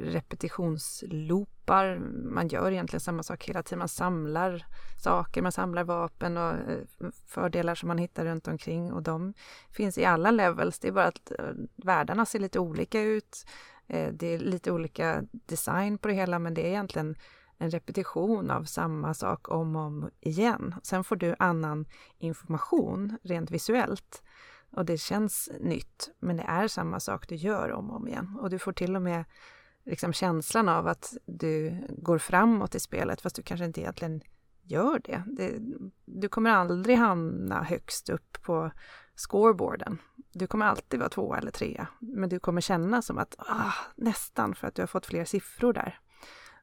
repetitionsloopar, 0.00 1.98
man 2.24 2.48
gör 2.48 2.72
egentligen 2.72 3.00
samma 3.00 3.22
sak 3.22 3.44
hela 3.44 3.62
tiden. 3.62 3.78
Man 3.78 3.88
samlar 3.88 4.66
saker, 4.96 5.42
man 5.42 5.52
samlar 5.52 5.84
vapen 5.84 6.36
och 6.36 6.52
eh, 6.52 6.78
fördelar 7.26 7.74
som 7.74 7.86
man 7.86 7.98
hittar 7.98 8.24
runt 8.24 8.48
omkring 8.48 8.92
och 8.92 9.02
de 9.02 9.34
finns 9.70 9.98
i 9.98 10.04
alla 10.04 10.30
levels. 10.30 10.78
Det 10.78 10.88
är 10.88 10.92
bara 10.92 11.06
att 11.06 11.30
eh, 11.38 11.50
världarna 11.76 12.26
ser 12.26 12.38
lite 12.38 12.58
olika 12.58 13.00
ut. 13.00 13.46
Eh, 13.86 14.12
det 14.12 14.26
är 14.26 14.38
lite 14.38 14.72
olika 14.72 15.24
design 15.30 15.98
på 15.98 16.08
det 16.08 16.14
hela 16.14 16.38
men 16.38 16.54
det 16.54 16.66
är 16.66 16.68
egentligen 16.68 17.16
en 17.58 17.70
repetition 17.70 18.50
av 18.50 18.64
samma 18.64 19.14
sak 19.14 19.48
om 19.48 19.76
och 19.76 19.82
om 19.82 20.10
igen. 20.20 20.74
Sen 20.82 21.04
får 21.04 21.16
du 21.16 21.34
annan 21.38 21.86
information 22.18 23.18
rent 23.22 23.50
visuellt 23.50 24.22
och 24.70 24.84
det 24.84 24.98
känns 24.98 25.50
nytt, 25.60 26.10
men 26.18 26.36
det 26.36 26.42
är 26.42 26.68
samma 26.68 27.00
sak 27.00 27.28
du 27.28 27.34
gör 27.34 27.72
om 27.72 27.90
och 27.90 27.96
om 27.96 28.08
igen. 28.08 28.38
Och 28.40 28.50
du 28.50 28.58
får 28.58 28.72
till 28.72 28.96
och 28.96 29.02
med 29.02 29.24
liksom 29.88 30.12
känslan 30.12 30.68
av 30.68 30.86
att 30.86 31.16
du 31.26 31.84
går 31.88 32.18
framåt 32.18 32.74
i 32.74 32.80
spelet 32.80 33.20
fast 33.20 33.36
du 33.36 33.42
kanske 33.42 33.64
inte 33.64 33.80
egentligen 33.80 34.22
gör 34.62 35.00
det. 35.04 35.22
det 35.26 35.58
du 36.04 36.28
kommer 36.28 36.50
aldrig 36.50 36.96
hamna 36.96 37.62
högst 37.62 38.08
upp 38.08 38.42
på 38.42 38.70
scoreboarden. 39.14 39.98
Du 40.32 40.46
kommer 40.46 40.66
alltid 40.66 41.00
vara 41.00 41.08
tvåa 41.08 41.38
eller 41.38 41.50
trea, 41.50 41.86
men 41.98 42.28
du 42.28 42.38
kommer 42.38 42.60
känna 42.60 43.02
som 43.02 43.18
att 43.18 43.34
ah, 43.38 43.72
nästan 43.96 44.54
för 44.54 44.66
att 44.66 44.74
du 44.74 44.82
har 44.82 44.86
fått 44.86 45.06
fler 45.06 45.24
siffror 45.24 45.72
där. 45.72 45.98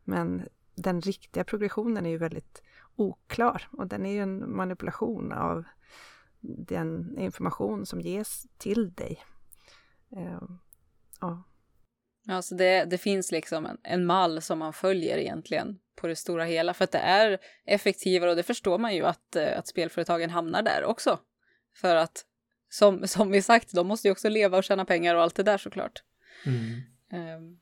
Men 0.04 0.48
den 0.76 1.02
riktiga 1.02 1.44
progressionen 1.44 2.06
är 2.06 2.10
ju 2.10 2.18
väldigt 2.18 2.62
oklar 2.96 3.68
och 3.72 3.88
den 3.88 4.06
är 4.06 4.12
ju 4.12 4.20
en 4.20 4.56
manipulation 4.56 5.32
av 5.32 5.64
den 6.42 7.18
information 7.18 7.86
som 7.86 8.02
ges 8.02 8.48
till 8.58 8.94
dig. 8.94 9.24
Uh, 10.18 10.50
ja. 11.22 11.44
Alltså 12.28 12.56
det, 12.56 12.86
det 12.86 12.98
finns 12.98 13.32
liksom 13.32 13.66
en, 13.66 13.78
en 13.84 14.06
mall 14.06 14.42
som 14.42 14.60
man 14.60 14.74
följer 14.74 15.18
egentligen 15.18 15.80
på 15.96 16.08
det 16.08 16.16
stora 16.16 16.46
hela 16.46 16.74
för 16.74 16.84
att 16.84 16.92
det 16.92 16.98
är 16.98 17.40
effektivare 17.66 18.30
och 18.30 18.36
det 18.36 18.44
förstår 18.44 18.78
man 18.78 18.96
ju 18.96 19.06
att, 19.06 19.36
eh, 19.36 19.58
att 19.60 19.68
spelföretagen 19.68 20.30
hamnar 20.30 20.62
där 20.62 20.84
också. 20.84 21.20
För 21.76 21.96
att 21.96 22.26
som, 22.70 23.08
som 23.08 23.32
vi 23.32 23.42
sagt, 23.42 23.72
de 23.74 23.88
måste 23.88 24.08
ju 24.08 24.12
också 24.12 24.30
leva 24.30 24.58
och 24.58 24.64
tjäna 24.64 24.86
pengar 24.86 25.16
och 25.16 25.22
allt 25.22 25.36
det 25.36 25.44
där 25.44 25.58
såklart. 25.58 26.04
Mm. 26.46 26.82
Um, 27.38 27.60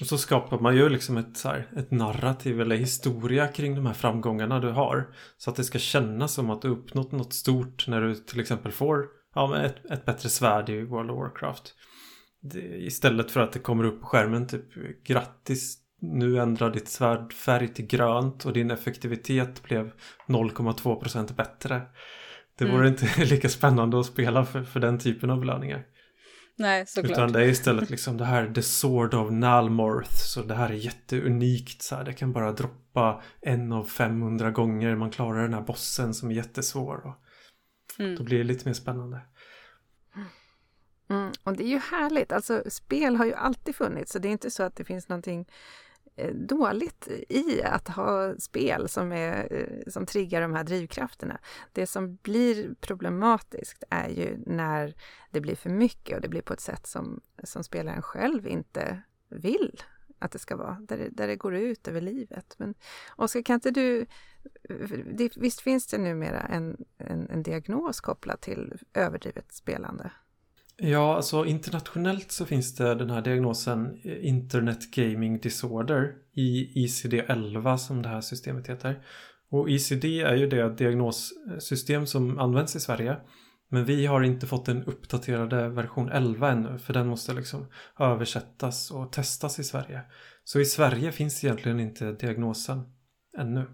och 0.00 0.06
så 0.06 0.18
skapar 0.18 0.58
man 0.58 0.76
ju 0.76 0.88
liksom 0.88 1.16
ett, 1.16 1.36
så 1.36 1.48
här, 1.48 1.70
ett 1.76 1.90
narrativ 1.90 2.60
eller 2.60 2.76
historia 2.76 3.48
kring 3.48 3.74
de 3.74 3.86
här 3.86 3.94
framgångarna 3.94 4.60
du 4.60 4.70
har. 4.70 5.14
Så 5.36 5.50
att 5.50 5.56
det 5.56 5.64
ska 5.64 5.78
kännas 5.78 6.34
som 6.34 6.50
att 6.50 6.62
du 6.62 6.68
uppnått 6.68 7.12
något 7.12 7.32
stort 7.32 7.88
när 7.88 8.00
du 8.00 8.14
till 8.14 8.40
exempel 8.40 8.72
får 8.72 9.06
ja, 9.34 9.64
ett, 9.64 9.84
ett 9.90 10.04
bättre 10.04 10.28
svärd 10.28 10.68
i 10.68 10.82
World 10.82 11.10
of 11.10 11.18
Warcraft. 11.18 11.74
Istället 12.74 13.30
för 13.30 13.40
att 13.40 13.52
det 13.52 13.58
kommer 13.58 13.84
upp 13.84 14.00
på 14.00 14.06
skärmen 14.06 14.46
typ 14.46 14.64
grattis 15.04 15.84
nu 16.12 16.38
ändrar 16.38 16.70
ditt 16.70 16.88
svärd 16.88 17.32
färg 17.32 17.68
till 17.68 17.86
grönt 17.86 18.44
och 18.44 18.52
din 18.52 18.70
effektivitet 18.70 19.62
blev 19.62 19.92
0,2% 20.26 21.34
bättre. 21.34 21.82
Det 22.58 22.64
vore 22.64 22.88
mm. 22.88 22.92
inte 22.92 23.24
lika 23.24 23.48
spännande 23.48 24.00
att 24.00 24.06
spela 24.06 24.44
för, 24.44 24.62
för 24.62 24.80
den 24.80 24.98
typen 24.98 25.30
av 25.30 25.40
belöningar. 25.40 25.86
Nej, 26.56 26.86
såklart. 26.86 27.12
Utan 27.12 27.32
det 27.32 27.40
är 27.40 27.48
istället 27.48 27.90
liksom 27.90 28.16
det 28.16 28.24
här 28.24 28.52
The 28.54 28.62
Sword 28.62 29.14
of 29.14 29.30
Nalmorth. 29.30 30.14
Så 30.14 30.42
det 30.42 30.54
här 30.54 30.70
är 30.70 30.74
jätteunikt. 30.74 31.82
Så 31.82 31.96
här, 31.96 32.04
det 32.04 32.12
kan 32.12 32.32
bara 32.32 32.52
droppa 32.52 33.22
en 33.40 33.72
av 33.72 33.84
500 33.84 34.50
gånger 34.50 34.96
man 34.96 35.10
klarar 35.10 35.42
den 35.42 35.54
här 35.54 35.62
bossen 35.62 36.14
som 36.14 36.30
är 36.30 36.34
jättesvår. 36.34 37.06
Och 37.06 37.14
mm. 37.98 38.16
Då 38.16 38.24
blir 38.24 38.38
det 38.38 38.44
lite 38.44 38.68
mer 38.68 38.74
spännande. 38.74 39.20
Mm, 41.08 41.32
och 41.44 41.56
det 41.56 41.64
är 41.64 41.68
ju 41.68 41.78
härligt. 41.78 42.32
Alltså 42.32 42.62
spel 42.66 43.16
har 43.16 43.24
ju 43.26 43.34
alltid 43.34 43.76
funnits. 43.76 44.12
Så 44.12 44.18
det 44.18 44.28
är 44.28 44.32
inte 44.32 44.50
så 44.50 44.62
att 44.62 44.76
det 44.76 44.84
finns 44.84 45.08
någonting 45.08 45.48
eh, 46.16 46.34
dåligt 46.34 47.08
i 47.28 47.62
att 47.62 47.88
ha 47.88 48.34
spel 48.38 48.88
som, 48.88 49.12
är, 49.12 49.52
eh, 49.52 49.90
som 49.92 50.06
triggar 50.06 50.40
de 50.40 50.54
här 50.54 50.64
drivkrafterna. 50.64 51.38
Det 51.72 51.86
som 51.86 52.16
blir 52.16 52.74
problematiskt 52.80 53.84
är 53.90 54.08
ju 54.08 54.38
när 54.46 54.94
det 55.30 55.40
blir 55.40 55.56
för 55.56 55.70
mycket 55.70 56.16
och 56.16 56.22
det 56.22 56.28
blir 56.28 56.42
på 56.42 56.52
ett 56.52 56.60
sätt 56.60 56.86
som, 56.86 57.20
som 57.42 57.64
spelaren 57.64 58.02
själv 58.02 58.46
inte 58.46 59.02
vill 59.28 59.82
att 60.18 60.32
det 60.32 60.38
ska 60.38 60.56
vara, 60.56 60.78
där 60.80 60.98
det, 60.98 61.08
där 61.08 61.26
det 61.26 61.36
går 61.36 61.54
ut 61.54 61.88
över 61.88 62.00
livet. 62.00 62.54
Men 62.58 62.74
Oskar, 63.16 63.42
kan 63.42 63.54
inte 63.54 63.70
du... 63.70 64.06
Det, 65.14 65.36
visst 65.36 65.60
finns 65.60 65.86
det 65.86 65.98
numera 65.98 66.40
en, 66.40 66.84
en, 66.98 67.30
en 67.30 67.42
diagnos 67.42 68.00
kopplad 68.00 68.40
till 68.40 68.78
överdrivet 68.94 69.52
spelande? 69.52 70.10
Ja, 70.76 71.16
alltså 71.16 71.46
internationellt 71.46 72.32
så 72.32 72.46
finns 72.46 72.74
det 72.74 72.94
den 72.94 73.10
här 73.10 73.22
diagnosen 73.22 74.00
eh, 74.04 74.26
Internet 74.28 74.90
Gaming 74.90 75.38
Disorder 75.38 76.14
i 76.32 76.86
ICD-11 76.86 77.76
som 77.76 78.02
det 78.02 78.08
här 78.08 78.20
systemet 78.20 78.68
heter. 78.68 79.04
Och 79.50 79.70
ICD 79.70 80.04
är 80.04 80.34
ju 80.34 80.46
det 80.46 80.76
diagnossystem 80.76 82.06
som 82.06 82.38
används 82.38 82.76
i 82.76 82.80
Sverige. 82.80 83.16
Men 83.68 83.84
vi 83.84 84.06
har 84.06 84.22
inte 84.22 84.46
fått 84.46 84.66
den 84.66 84.84
uppdaterade 84.84 85.68
version 85.68 86.08
11 86.08 86.50
ännu 86.50 86.78
för 86.78 86.92
den 86.92 87.06
måste 87.06 87.32
liksom 87.32 87.66
översättas 87.98 88.90
och 88.90 89.12
testas 89.12 89.58
i 89.58 89.64
Sverige. 89.64 90.00
Så 90.44 90.60
i 90.60 90.64
Sverige 90.64 91.12
finns 91.12 91.44
egentligen 91.44 91.80
inte 91.80 92.12
diagnosen 92.12 92.82
ännu. 93.38 93.66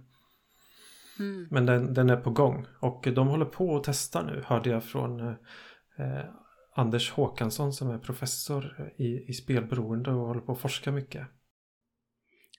Mm. 1.18 1.48
Men 1.50 1.66
den, 1.66 1.94
den, 1.94 2.10
är 2.10 2.16
på 2.16 2.30
gång 2.30 2.66
och 2.80 3.08
de 3.14 3.28
håller 3.28 3.44
på 3.44 3.76
att 3.76 3.84
testa 3.84 4.22
nu 4.22 4.42
hörde 4.46 4.70
jag 4.70 4.84
från 4.84 5.20
eh, 5.98 6.24
Anders 6.72 7.10
Håkansson 7.10 7.72
som 7.72 7.90
är 7.90 7.98
professor 7.98 8.92
i, 8.96 9.30
i 9.30 9.32
spelberoende 9.32 10.10
och 10.10 10.26
håller 10.26 10.40
på 10.40 10.52
att 10.52 10.60
forska 10.60 10.92
mycket. 10.92 11.26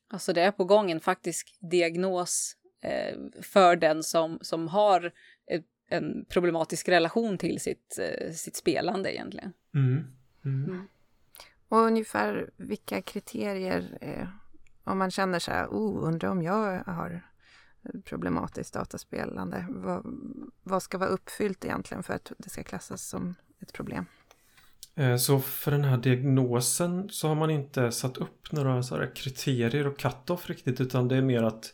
Alltså 0.08 0.34
det 0.34 0.42
är 0.42 0.52
på 0.52 0.66
gång 0.66 0.92
en 0.92 1.00
faktisk 1.00 1.58
diagnos 1.60 2.56
eh, 2.82 3.18
för 3.42 3.76
den 3.76 4.04
som, 4.04 4.40
som 4.42 4.68
har 4.68 5.12
ett, 5.52 5.66
en 5.90 6.26
problematisk 6.30 6.90
relation 6.90 7.38
till 7.38 7.60
sitt, 7.60 8.00
eh, 8.00 8.32
sitt 8.32 8.56
spelande 8.56 9.16
egentligen. 9.16 9.54
Mm. 9.74 10.04
Mm. 10.46 10.66
Mm. 10.66 10.88
Och 11.68 11.78
ungefär 11.78 12.50
vilka 12.58 13.02
kriterier, 13.02 13.98
eh, 14.02 14.28
om 14.84 14.98
man 14.98 15.12
känner 15.12 15.40
så 15.40 15.52
här, 15.52 15.68
oh, 15.68 16.08
undrar 16.08 16.30
om 16.30 16.44
jag 16.44 16.84
har 16.84 17.22
problematiskt 18.04 18.74
dataspelande, 18.74 19.66
vad, 19.70 20.06
vad 20.64 20.84
ska 20.84 20.98
vara 20.98 21.10
uppfyllt 21.10 21.66
egentligen 21.66 22.04
för 22.04 22.14
att 22.14 22.32
det 22.38 22.50
ska 22.50 22.64
klassas 22.64 23.08
som 23.08 23.36
ett 23.62 23.74
problem. 23.74 24.06
Eh, 24.96 25.16
så 25.16 25.40
för 25.40 25.72
den 25.72 25.84
här 25.84 25.98
diagnosen 25.98 27.10
så 27.10 27.28
har 27.28 27.36
man 27.36 27.50
inte 27.50 27.92
satt 27.92 28.18
upp 28.18 28.52
några 28.52 28.84
så 28.84 29.08
kriterier 29.16 29.88
och 29.88 30.00
cut-off 30.00 30.50
riktigt 30.50 30.82
utan 30.82 31.08
det 31.08 31.16
är 31.16 31.22
mer 31.22 31.44
att 31.44 31.74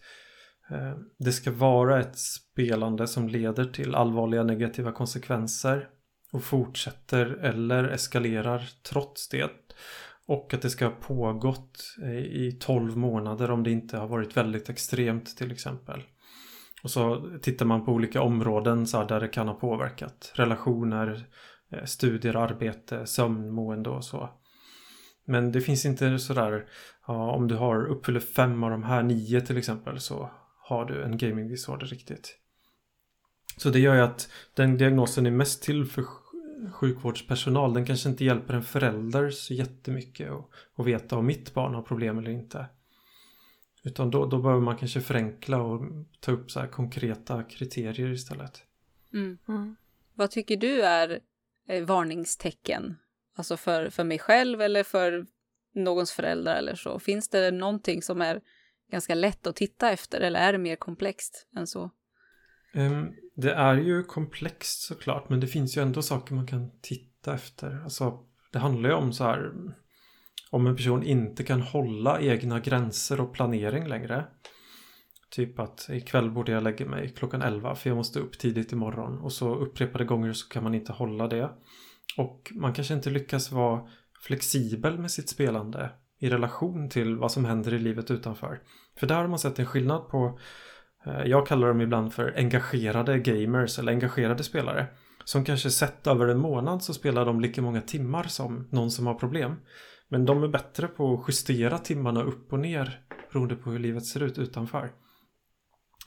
eh, 0.71 0.93
det 1.19 1.31
ska 1.31 1.51
vara 1.51 1.99
ett 1.99 2.17
spelande 2.17 3.07
som 3.07 3.27
leder 3.29 3.65
till 3.65 3.95
allvarliga 3.95 4.43
negativa 4.43 4.91
konsekvenser 4.91 5.89
och 6.31 6.43
fortsätter 6.43 7.25
eller 7.25 7.83
eskalerar 7.83 8.69
trots 8.89 9.29
det. 9.29 9.51
Och 10.27 10.53
att 10.53 10.61
det 10.61 10.69
ska 10.69 10.85
ha 10.85 10.95
pågått 10.95 11.95
eh, 12.03 12.17
i 12.17 12.57
12 12.59 12.97
månader 12.97 13.51
om 13.51 13.63
det 13.63 13.71
inte 13.71 13.97
har 13.97 14.07
varit 14.07 14.37
väldigt 14.37 14.69
extremt 14.69 15.37
till 15.37 15.51
exempel. 15.51 16.03
Och 16.83 16.91
så 16.91 17.29
tittar 17.41 17.65
man 17.65 17.85
på 17.85 17.91
olika 17.91 18.21
områden 18.21 18.87
så 18.87 19.03
där 19.03 19.19
det 19.19 19.27
kan 19.27 19.47
ha 19.47 19.55
påverkat. 19.55 20.31
Relationer, 20.35 21.27
studier, 21.85 22.35
arbete, 22.35 23.05
sömn, 23.05 23.51
mående 23.51 23.89
och 23.89 24.05
så. 24.05 24.29
Men 25.25 25.51
det 25.51 25.61
finns 25.61 25.85
inte 25.85 26.19
sådär, 26.19 26.65
ja, 27.07 27.31
om 27.31 27.47
du 27.47 27.55
har 27.55 27.85
uppfyller 27.85 28.19
fem 28.19 28.63
av 28.63 28.71
de 28.71 28.83
här 28.83 29.03
nio 29.03 29.41
till 29.41 29.57
exempel 29.57 29.99
så 29.99 30.29
har 30.59 30.85
du 30.85 31.03
en 31.03 31.17
gaming 31.17 31.47
disorder 31.47 31.87
riktigt. 31.87 32.37
Så 33.57 33.69
det 33.69 33.79
gör 33.79 33.95
ju 33.95 34.01
att 34.01 34.31
den 34.53 34.77
diagnosen 34.77 35.25
är 35.25 35.31
mest 35.31 35.63
till 35.63 35.85
för 35.85 36.03
sjukvårdspersonal. 36.73 37.73
Den 37.73 37.85
kanske 37.85 38.09
inte 38.09 38.25
hjälper 38.25 38.53
en 38.53 38.63
förälder 38.63 39.29
så 39.29 39.53
jättemycket 39.53 40.31
att 40.75 40.85
veta 40.85 41.17
om 41.17 41.25
mitt 41.25 41.53
barn 41.53 41.73
har 41.73 41.81
problem 41.81 42.17
eller 42.17 42.31
inte. 42.31 42.65
Utan 43.83 44.11
då, 44.11 44.25
då 44.25 44.41
behöver 44.41 44.61
man 44.61 44.77
kanske 44.77 45.01
förenkla 45.01 45.61
och 45.61 45.81
ta 46.19 46.31
upp 46.31 46.51
så 46.51 46.67
konkreta 46.67 47.43
kriterier 47.43 48.11
istället. 48.11 48.63
Mm. 49.13 49.37
Mm. 49.47 49.75
Vad 50.13 50.31
tycker 50.31 50.57
du 50.57 50.81
är 50.81 51.19
eh, 51.67 51.83
varningstecken? 51.83 52.97
Alltså 53.37 53.57
för, 53.57 53.89
för 53.89 54.03
mig 54.03 54.19
själv 54.19 54.61
eller 54.61 54.83
för 54.83 55.25
någons 55.75 56.11
föräldrar 56.11 56.55
eller 56.55 56.75
så? 56.75 56.99
Finns 56.99 57.29
det 57.29 57.51
någonting 57.51 58.01
som 58.01 58.21
är 58.21 58.41
ganska 58.91 59.15
lätt 59.15 59.47
att 59.47 59.55
titta 59.55 59.91
efter 59.91 60.21
eller 60.21 60.39
är 60.39 60.51
det 60.51 60.57
mer 60.57 60.75
komplext 60.75 61.47
än 61.57 61.67
så? 61.67 61.91
Um, 62.73 63.13
det 63.35 63.53
är 63.53 63.75
ju 63.75 64.03
komplext 64.03 64.81
såklart 64.81 65.29
men 65.29 65.39
det 65.39 65.47
finns 65.47 65.77
ju 65.77 65.81
ändå 65.81 66.01
saker 66.01 66.35
man 66.35 66.47
kan 66.47 66.71
titta 66.81 67.33
efter. 67.33 67.81
Alltså, 67.83 68.19
det 68.51 68.59
handlar 68.59 68.89
ju 68.89 68.95
om 68.95 69.13
så 69.13 69.23
här 69.23 69.51
om 70.49 70.67
en 70.67 70.75
person 70.75 71.03
inte 71.03 71.43
kan 71.43 71.61
hålla 71.61 72.21
egna 72.21 72.59
gränser 72.59 73.21
och 73.21 73.33
planering 73.33 73.87
längre. 73.87 74.25
Typ 75.29 75.59
att 75.59 75.89
ikväll 75.89 76.31
borde 76.31 76.51
jag 76.51 76.63
lägga 76.63 76.85
mig 76.85 77.09
klockan 77.09 77.41
11 77.41 77.75
för 77.75 77.89
jag 77.89 77.97
måste 77.97 78.19
upp 78.19 78.37
tidigt 78.39 78.71
imorgon 78.71 79.19
och 79.19 79.33
så 79.33 79.55
upprepade 79.55 80.05
gånger 80.05 80.33
så 80.33 80.49
kan 80.49 80.63
man 80.63 80.75
inte 80.75 80.91
hålla 80.91 81.27
det. 81.27 81.49
Och 82.17 82.51
man 82.55 82.73
kanske 82.73 82.93
inte 82.93 83.09
lyckas 83.09 83.51
vara 83.51 83.81
flexibel 84.21 84.99
med 84.99 85.11
sitt 85.11 85.29
spelande 85.29 85.89
i 86.19 86.29
relation 86.29 86.89
till 86.89 87.17
vad 87.17 87.31
som 87.31 87.45
händer 87.45 87.73
i 87.73 87.79
livet 87.79 88.11
utanför. 88.11 88.61
För 88.99 89.07
där 89.07 89.15
har 89.15 89.27
man 89.27 89.39
sett 89.39 89.59
en 89.59 89.65
skillnad 89.65 90.09
på, 90.09 90.39
eh, 91.05 91.23
jag 91.25 91.47
kallar 91.47 91.67
dem 91.67 91.81
ibland 91.81 92.13
för 92.13 92.33
engagerade 92.37 93.19
gamers 93.19 93.79
eller 93.79 93.91
engagerade 93.91 94.43
spelare. 94.43 94.87
Som 95.23 95.45
kanske 95.45 95.69
sett 95.69 96.07
över 96.07 96.27
en 96.27 96.39
månad 96.39 96.83
så 96.83 96.93
spelar 96.93 97.25
de 97.25 97.41
lika 97.41 97.61
många 97.61 97.81
timmar 97.81 98.23
som 98.23 98.67
någon 98.71 98.91
som 98.91 99.07
har 99.07 99.13
problem. 99.13 99.55
Men 100.09 100.25
de 100.25 100.43
är 100.43 100.47
bättre 100.47 100.87
på 100.87 101.13
att 101.13 101.25
justera 101.27 101.77
timmarna 101.77 102.23
upp 102.23 102.53
och 102.53 102.59
ner 102.59 103.01
beroende 103.31 103.55
på 103.55 103.71
hur 103.71 103.79
livet 103.79 104.05
ser 104.05 104.23
ut 104.23 104.37
utanför. 104.37 104.91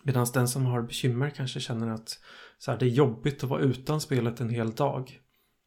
Medan 0.02 0.26
den 0.34 0.48
som 0.48 0.66
har 0.66 0.82
bekymmer 0.82 1.30
kanske 1.30 1.60
känner 1.60 1.90
att 1.90 2.18
så 2.58 2.70
här, 2.70 2.78
det 2.78 2.84
är 2.84 2.90
jobbigt 2.90 3.44
att 3.44 3.50
vara 3.50 3.60
utan 3.60 4.00
spelet 4.00 4.40
en 4.40 4.50
hel 4.50 4.70
dag. 4.70 5.20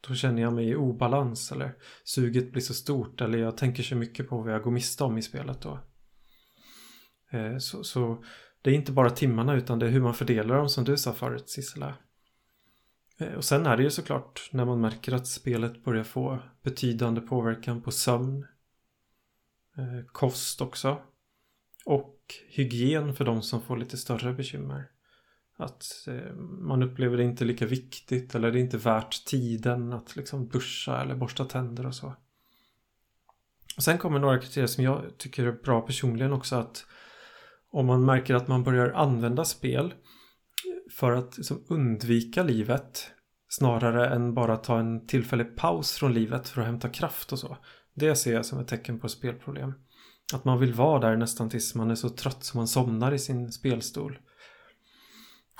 Då 0.07 0.15
känner 0.15 0.41
jag 0.41 0.53
mig 0.53 0.69
i 0.69 0.75
obalans 0.75 1.51
eller 1.51 1.75
suget 2.03 2.51
blir 2.51 2.61
så 2.61 2.73
stort 2.73 3.21
eller 3.21 3.37
jag 3.37 3.57
tänker 3.57 3.83
så 3.83 3.95
mycket 3.95 4.29
på 4.29 4.41
vad 4.41 4.53
jag 4.53 4.63
går 4.63 4.71
miste 4.71 5.03
om 5.03 5.17
i 5.17 5.21
spelet 5.21 5.61
då. 5.61 5.79
Eh, 7.31 7.57
så, 7.57 7.83
så 7.83 8.23
det 8.61 8.69
är 8.69 8.73
inte 8.73 8.91
bara 8.91 9.09
timmarna 9.09 9.55
utan 9.55 9.79
det 9.79 9.85
är 9.85 9.89
hur 9.89 10.01
man 10.01 10.13
fördelar 10.13 10.57
dem 10.57 10.69
som 10.69 10.83
du 10.83 10.97
sa 10.97 11.13
förut 11.13 11.49
Sissela. 11.49 11.95
Eh, 13.17 13.33
och 13.33 13.43
sen 13.43 13.65
är 13.65 13.77
det 13.77 13.83
ju 13.83 13.89
såklart 13.89 14.49
när 14.51 14.65
man 14.65 14.81
märker 14.81 15.13
att 15.13 15.27
spelet 15.27 15.83
börjar 15.83 16.03
få 16.03 16.39
betydande 16.63 17.21
påverkan 17.21 17.81
på 17.81 17.91
sömn, 17.91 18.47
eh, 19.77 20.05
kost 20.11 20.61
också 20.61 21.01
och 21.85 22.22
hygien 22.47 23.15
för 23.15 23.25
de 23.25 23.41
som 23.41 23.61
får 23.61 23.77
lite 23.77 23.97
större 23.97 24.33
bekymmer. 24.33 24.87
Att 25.57 26.07
eh, 26.07 26.33
man 26.59 26.83
upplever 26.83 27.17
det 27.17 27.23
inte 27.23 27.45
lika 27.45 27.65
viktigt 27.65 28.35
eller 28.35 28.51
det 28.51 28.59
är 28.59 28.61
inte 28.61 28.77
värt 28.77 29.25
tiden 29.25 29.93
att 29.93 30.15
liksom 30.15 30.47
duscha 30.47 31.01
eller 31.01 31.15
borsta 31.15 31.45
tänder 31.45 31.85
och 31.85 31.95
så. 31.95 32.15
Och 33.77 33.83
sen 33.83 33.97
kommer 33.97 34.19
några 34.19 34.39
kriterier 34.39 34.67
som 34.67 34.83
jag 34.83 35.17
tycker 35.17 35.45
är 35.45 35.51
bra 35.51 35.81
personligen 35.81 36.33
också 36.33 36.55
att 36.55 36.85
om 37.71 37.85
man 37.85 38.05
märker 38.05 38.35
att 38.35 38.47
man 38.47 38.63
börjar 38.63 38.91
använda 38.91 39.45
spel 39.45 39.93
för 40.91 41.11
att 41.11 41.37
liksom 41.37 41.65
undvika 41.69 42.43
livet 42.43 43.11
snarare 43.47 44.09
än 44.09 44.33
bara 44.33 44.57
ta 44.57 44.79
en 44.79 45.07
tillfällig 45.07 45.55
paus 45.55 45.93
från 45.93 46.13
livet 46.13 46.49
för 46.49 46.61
att 46.61 46.67
hämta 46.67 46.89
kraft 46.89 47.31
och 47.31 47.39
så. 47.39 47.57
Det 47.93 48.15
ser 48.15 48.33
jag 48.33 48.45
som 48.45 48.59
ett 48.59 48.67
tecken 48.67 48.99
på 48.99 49.09
spelproblem. 49.09 49.73
Att 50.33 50.45
man 50.45 50.59
vill 50.59 50.73
vara 50.73 50.99
där 50.99 51.17
nästan 51.17 51.49
tills 51.49 51.75
man 51.75 51.91
är 51.91 51.95
så 51.95 52.09
trött 52.09 52.43
som 52.43 52.57
man 52.57 52.67
somnar 52.67 53.13
i 53.13 53.19
sin 53.19 53.51
spelstol. 53.51 54.19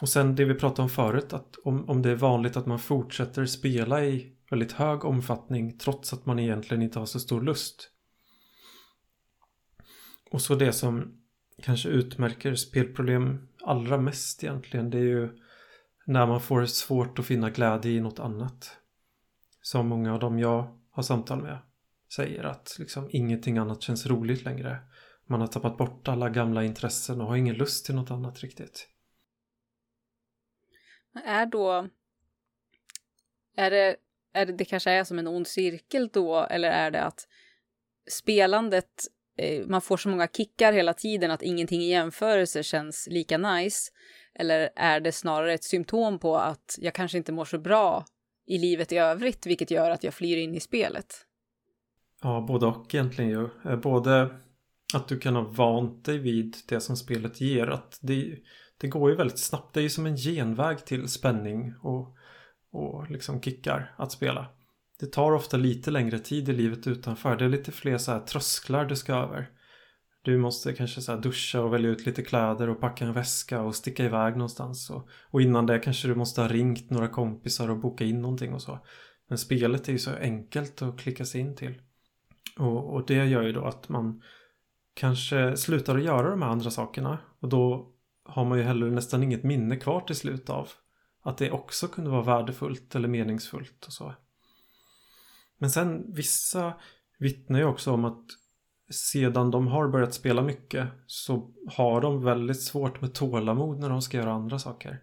Och 0.01 0.09
sen 0.09 0.35
det 0.35 0.45
vi 0.45 0.53
pratade 0.53 0.81
om 0.81 0.89
förut, 0.89 1.33
att 1.33 1.55
om, 1.63 1.89
om 1.89 2.01
det 2.01 2.09
är 2.09 2.15
vanligt 2.15 2.57
att 2.57 2.65
man 2.65 2.79
fortsätter 2.79 3.45
spela 3.45 4.05
i 4.05 4.35
väldigt 4.49 4.71
hög 4.71 5.05
omfattning 5.05 5.77
trots 5.77 6.13
att 6.13 6.25
man 6.25 6.39
egentligen 6.39 6.83
inte 6.83 6.99
har 6.99 7.05
så 7.05 7.19
stor 7.19 7.41
lust. 7.41 7.89
Och 10.31 10.41
så 10.41 10.55
det 10.55 10.73
som 10.73 11.17
kanske 11.61 11.89
utmärker 11.89 12.55
spelproblem 12.55 13.47
allra 13.63 13.97
mest 13.97 14.43
egentligen, 14.43 14.89
det 14.89 14.97
är 14.97 15.01
ju 15.01 15.39
när 16.05 16.27
man 16.27 16.41
får 16.41 16.65
svårt 16.65 17.19
att 17.19 17.25
finna 17.25 17.49
glädje 17.49 17.91
i 17.91 17.99
något 17.99 18.19
annat. 18.19 18.77
Som 19.61 19.87
många 19.87 20.13
av 20.13 20.19
dem 20.19 20.39
jag 20.39 20.79
har 20.91 21.03
samtal 21.03 21.41
med 21.41 21.57
säger 22.15 22.43
att 22.43 22.75
liksom 22.79 23.09
ingenting 23.11 23.57
annat 23.57 23.81
känns 23.81 24.05
roligt 24.05 24.45
längre. 24.45 24.77
Man 25.25 25.41
har 25.41 25.47
tappat 25.47 25.77
bort 25.77 26.07
alla 26.07 26.29
gamla 26.29 26.63
intressen 26.63 27.21
och 27.21 27.27
har 27.27 27.35
ingen 27.35 27.55
lust 27.55 27.85
till 27.85 27.95
något 27.95 28.11
annat 28.11 28.39
riktigt. 28.41 28.87
Är 31.25 31.45
då... 31.45 31.87
Är 33.55 33.71
det, 33.71 33.95
är 34.33 34.45
det, 34.45 34.53
det 34.53 34.65
kanske 34.65 34.91
är 34.91 35.03
som 35.03 35.19
en 35.19 35.27
ond 35.27 35.47
cirkel 35.47 36.09
då, 36.13 36.47
eller 36.49 36.69
är 36.69 36.91
det 36.91 37.03
att 37.03 37.27
spelandet, 38.09 38.89
eh, 39.37 39.65
man 39.67 39.81
får 39.81 39.97
så 39.97 40.09
många 40.09 40.27
kickar 40.27 40.73
hela 40.73 40.93
tiden 40.93 41.31
att 41.31 41.41
ingenting 41.41 41.81
i 41.81 41.89
jämförelse 41.89 42.63
känns 42.63 43.07
lika 43.11 43.37
nice? 43.37 43.91
Eller 44.35 44.69
är 44.75 44.99
det 44.99 45.11
snarare 45.11 45.53
ett 45.53 45.63
symptom 45.63 46.19
på 46.19 46.37
att 46.37 46.75
jag 46.77 46.93
kanske 46.93 47.17
inte 47.17 47.31
mår 47.31 47.45
så 47.45 47.57
bra 47.57 48.05
i 48.45 48.57
livet 48.57 48.91
i 48.91 48.97
övrigt, 48.97 49.45
vilket 49.45 49.71
gör 49.71 49.91
att 49.91 50.03
jag 50.03 50.13
flyr 50.13 50.37
in 50.37 50.55
i 50.55 50.59
spelet? 50.59 51.25
Ja, 52.23 52.45
både 52.47 52.65
och 52.65 52.95
egentligen 52.95 53.31
ju. 53.31 53.49
Eh, 53.65 53.75
både 53.75 54.29
att 54.93 55.07
du 55.07 55.19
kan 55.19 55.35
ha 55.35 55.43
vant 55.43 56.05
dig 56.05 56.17
vid 56.17 56.55
det 56.67 56.79
som 56.79 56.97
spelet 56.97 57.41
ger. 57.41 57.67
Att 57.67 57.99
det, 58.01 58.39
det 58.77 58.87
går 58.87 59.09
ju 59.09 59.15
väldigt 59.15 59.39
snabbt. 59.39 59.73
Det 59.73 59.79
är 59.79 59.81
ju 59.81 59.89
som 59.89 60.05
en 60.05 60.17
genväg 60.17 60.85
till 60.85 61.07
spänning 61.07 61.73
och, 61.81 62.17
och 62.71 63.11
liksom 63.11 63.41
kickar 63.41 63.95
att 63.97 64.11
spela. 64.11 64.47
Det 64.99 65.11
tar 65.11 65.31
ofta 65.31 65.57
lite 65.57 65.91
längre 65.91 66.19
tid 66.19 66.49
i 66.49 66.53
livet 66.53 66.87
utanför. 66.87 67.35
Det 67.35 67.45
är 67.45 67.49
lite 67.49 67.71
fler 67.71 67.97
så 67.97 68.11
här 68.11 68.19
trösklar 68.19 68.85
du 68.85 68.95
ska 68.95 69.13
över. 69.13 69.49
Du 70.21 70.37
måste 70.37 70.73
kanske 70.73 71.01
så 71.01 71.15
duscha 71.15 71.61
och 71.61 71.73
välja 71.73 71.89
ut 71.89 72.05
lite 72.05 72.21
kläder 72.21 72.69
och 72.69 72.81
packa 72.81 73.05
en 73.05 73.13
väska 73.13 73.61
och 73.61 73.75
sticka 73.75 74.05
iväg 74.05 74.33
någonstans. 74.33 74.89
Och, 74.89 75.09
och 75.31 75.41
innan 75.41 75.65
det 75.65 75.79
kanske 75.79 76.07
du 76.07 76.15
måste 76.15 76.41
ha 76.41 76.47
ringt 76.47 76.89
några 76.89 77.07
kompisar 77.07 77.69
och 77.69 77.79
boka 77.79 78.03
in 78.03 78.21
någonting 78.21 78.53
och 78.53 78.61
så. 78.61 78.79
Men 79.29 79.37
spelet 79.37 79.87
är 79.87 79.91
ju 79.91 79.99
så 79.99 80.11
enkelt 80.11 80.81
att 80.81 80.99
klicka 80.99 81.25
sig 81.25 81.41
in 81.41 81.55
till. 81.55 81.81
Och, 82.57 82.93
och 82.93 83.05
det 83.05 83.25
gör 83.25 83.43
ju 83.43 83.51
då 83.51 83.65
att 83.65 83.89
man 83.89 84.21
kanske 84.93 85.57
slutar 85.57 85.97
att 85.97 86.03
göra 86.03 86.29
de 86.29 86.41
här 86.41 86.49
andra 86.49 86.71
sakerna. 86.71 87.17
Och 87.39 87.49
då 87.49 87.93
har 88.25 88.45
man 88.45 88.57
ju 88.57 88.63
heller 88.63 88.89
nästan 88.89 89.23
inget 89.23 89.43
minne 89.43 89.75
kvar 89.75 90.01
till 90.01 90.15
slut 90.15 90.49
av 90.49 90.69
att 91.23 91.37
det 91.37 91.51
också 91.51 91.87
kunde 91.87 92.09
vara 92.09 92.21
värdefullt 92.21 92.95
eller 92.95 93.07
meningsfullt 93.07 93.85
och 93.85 93.93
så. 93.93 94.13
Men 95.57 95.69
sen 95.69 96.13
vissa 96.13 96.73
vittnar 97.19 97.59
ju 97.59 97.65
också 97.65 97.91
om 97.91 98.05
att 98.05 98.25
sedan 98.91 99.51
de 99.51 99.67
har 99.67 99.87
börjat 99.87 100.13
spela 100.13 100.41
mycket 100.41 100.87
så 101.07 101.51
har 101.67 102.01
de 102.01 102.23
väldigt 102.23 102.61
svårt 102.61 103.01
med 103.01 103.13
tålamod 103.13 103.79
när 103.79 103.89
de 103.89 104.01
ska 104.01 104.17
göra 104.17 104.31
andra 104.31 104.59
saker. 104.59 104.99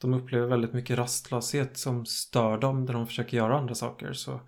De 0.00 0.14
upplever 0.14 0.46
väldigt 0.46 0.72
mycket 0.72 0.98
rastlöshet 0.98 1.78
som 1.78 2.06
stör 2.06 2.58
dem 2.58 2.84
när 2.84 2.92
de 2.92 3.06
försöker 3.06 3.36
göra 3.36 3.58
andra 3.58 3.74
saker. 3.74 4.12
Så 4.12 4.40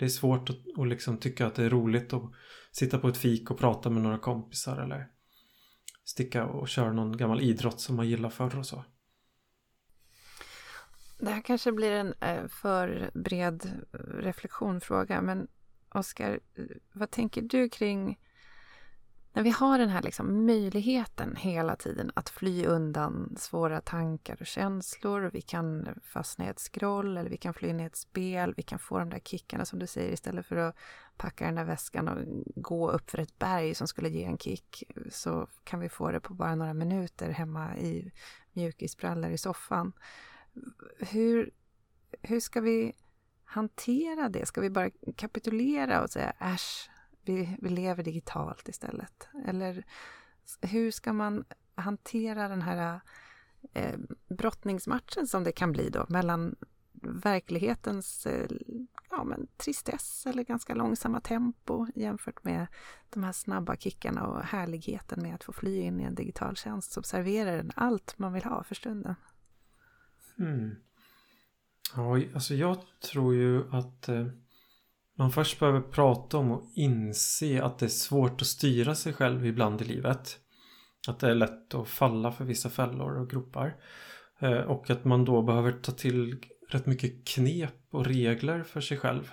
det 0.00 0.06
är 0.06 0.08
svårt 0.08 0.50
att, 0.50 0.56
att 0.78 0.88
liksom 0.88 1.16
tycka 1.16 1.46
att 1.46 1.54
det 1.54 1.64
är 1.64 1.70
roligt 1.70 2.12
att 2.12 2.32
sitta 2.72 2.98
på 2.98 3.08
ett 3.08 3.16
fik 3.16 3.50
och 3.50 3.58
prata 3.58 3.90
med 3.90 4.02
några 4.02 4.18
kompisar 4.18 4.76
eller 4.76 5.06
sticka 6.04 6.46
och 6.46 6.68
köra 6.68 6.92
någon 6.92 7.16
gammal 7.16 7.40
idrott 7.40 7.80
som 7.80 7.96
man 7.96 8.08
gillar 8.08 8.30
förr 8.30 8.58
och 8.58 8.66
så. 8.66 8.84
Det 11.18 11.30
här 11.30 11.42
kanske 11.42 11.72
blir 11.72 11.92
en 11.92 12.14
eh, 12.20 12.48
för 12.48 13.10
bred 13.14 13.84
eh, 13.92 13.98
reflektionfråga, 13.98 15.22
men 15.22 15.48
Oskar, 15.94 16.40
eh, 16.54 16.64
vad 16.92 17.10
tänker 17.10 17.42
du 17.42 17.68
kring 17.68 18.18
när 19.32 19.42
vi 19.42 19.50
har 19.50 19.78
den 19.78 19.88
här 19.88 20.02
liksom 20.02 20.46
möjligheten 20.46 21.36
hela 21.36 21.76
tiden 21.76 22.10
att 22.14 22.28
fly 22.28 22.66
undan 22.66 23.34
svåra 23.38 23.80
tankar 23.80 24.36
och 24.40 24.46
känslor. 24.46 25.30
Vi 25.32 25.40
kan 25.40 25.88
fastna 26.04 26.46
i 26.46 26.48
ett 26.48 26.58
scroll 26.60 27.16
eller 27.16 27.30
vi 27.30 27.36
kan 27.36 27.54
fly 27.54 27.68
in 27.68 27.80
i 27.80 27.84
ett 27.84 27.96
spel. 27.96 28.54
Vi 28.56 28.62
kan 28.62 28.78
få 28.78 28.98
de 28.98 29.10
där 29.10 29.18
kickarna 29.18 29.64
som 29.64 29.78
du 29.78 29.86
säger 29.86 30.12
istället 30.12 30.46
för 30.46 30.56
att 30.56 30.76
packa 31.16 31.44
den 31.44 31.54
där 31.54 31.64
väskan 31.64 32.08
och 32.08 32.18
gå 32.62 32.90
upp 32.90 33.10
för 33.10 33.18
ett 33.18 33.38
berg 33.38 33.74
som 33.74 33.88
skulle 33.88 34.08
ge 34.08 34.24
en 34.24 34.38
kick 34.38 34.82
så 35.10 35.46
kan 35.64 35.80
vi 35.80 35.88
få 35.88 36.10
det 36.10 36.20
på 36.20 36.34
bara 36.34 36.54
några 36.54 36.74
minuter 36.74 37.30
hemma 37.30 37.76
i 37.76 38.12
mjukisbrallor 38.52 39.30
i 39.30 39.38
soffan. 39.38 39.92
Hur, 40.98 41.50
hur 42.22 42.40
ska 42.40 42.60
vi 42.60 42.92
hantera 43.44 44.28
det? 44.28 44.46
Ska 44.46 44.60
vi 44.60 44.70
bara 44.70 44.90
kapitulera 45.16 46.02
och 46.02 46.10
säga 46.10 46.32
äsch, 46.38 46.89
vi, 47.24 47.56
vi 47.60 47.68
lever 47.68 48.02
digitalt 48.02 48.68
istället? 48.68 49.28
Eller 49.46 49.84
hur 50.60 50.90
ska 50.90 51.12
man 51.12 51.44
hantera 51.74 52.48
den 52.48 52.62
här 52.62 53.00
eh, 53.72 53.98
brottningsmatchen 54.28 55.26
som 55.26 55.44
det 55.44 55.52
kan 55.52 55.72
bli 55.72 55.90
då 55.90 56.06
mellan 56.08 56.56
verklighetens 57.02 58.26
eh, 58.26 58.48
ja, 59.10 59.24
men 59.24 59.46
tristess 59.56 60.26
eller 60.26 60.44
ganska 60.44 60.74
långsamma 60.74 61.20
tempo 61.20 61.86
jämfört 61.94 62.44
med 62.44 62.66
de 63.10 63.24
här 63.24 63.32
snabba 63.32 63.76
kickarna 63.76 64.26
och 64.26 64.42
härligheten 64.42 65.22
med 65.22 65.34
att 65.34 65.44
få 65.44 65.52
fly 65.52 65.76
in 65.76 66.00
i 66.00 66.04
en 66.04 66.14
digital 66.14 66.56
tjänst 66.56 66.92
som 66.92 67.02
serverar 67.02 67.58
en 67.58 67.72
allt 67.74 68.18
man 68.18 68.32
vill 68.32 68.44
ha 68.44 68.64
för 68.64 68.74
stunden. 68.74 69.14
Mm. 70.38 70.76
Ja, 71.96 72.20
alltså 72.34 72.54
jag 72.54 72.78
tror 73.12 73.34
ju 73.34 73.70
att 73.70 74.08
eh, 74.08 74.26
man 75.20 75.30
först 75.30 75.60
behöver 75.60 75.80
prata 75.80 76.38
om 76.38 76.50
och 76.50 76.62
inse 76.74 77.62
att 77.62 77.78
det 77.78 77.86
är 77.86 77.88
svårt 77.88 78.40
att 78.40 78.46
styra 78.46 78.94
sig 78.94 79.12
själv 79.12 79.46
ibland 79.46 79.82
i 79.82 79.84
livet. 79.84 80.38
Att 81.08 81.18
det 81.18 81.30
är 81.30 81.34
lätt 81.34 81.74
att 81.74 81.88
falla 81.88 82.32
för 82.32 82.44
vissa 82.44 82.70
fällor 82.70 83.20
och 83.20 83.30
gropar. 83.30 83.76
Eh, 84.38 84.52
och 84.52 84.90
att 84.90 85.04
man 85.04 85.24
då 85.24 85.42
behöver 85.42 85.72
ta 85.72 85.92
till 85.92 86.36
rätt 86.68 86.86
mycket 86.86 87.28
knep 87.28 87.74
och 87.90 88.06
regler 88.06 88.62
för 88.62 88.80
sig 88.80 88.96
själv. 88.96 89.30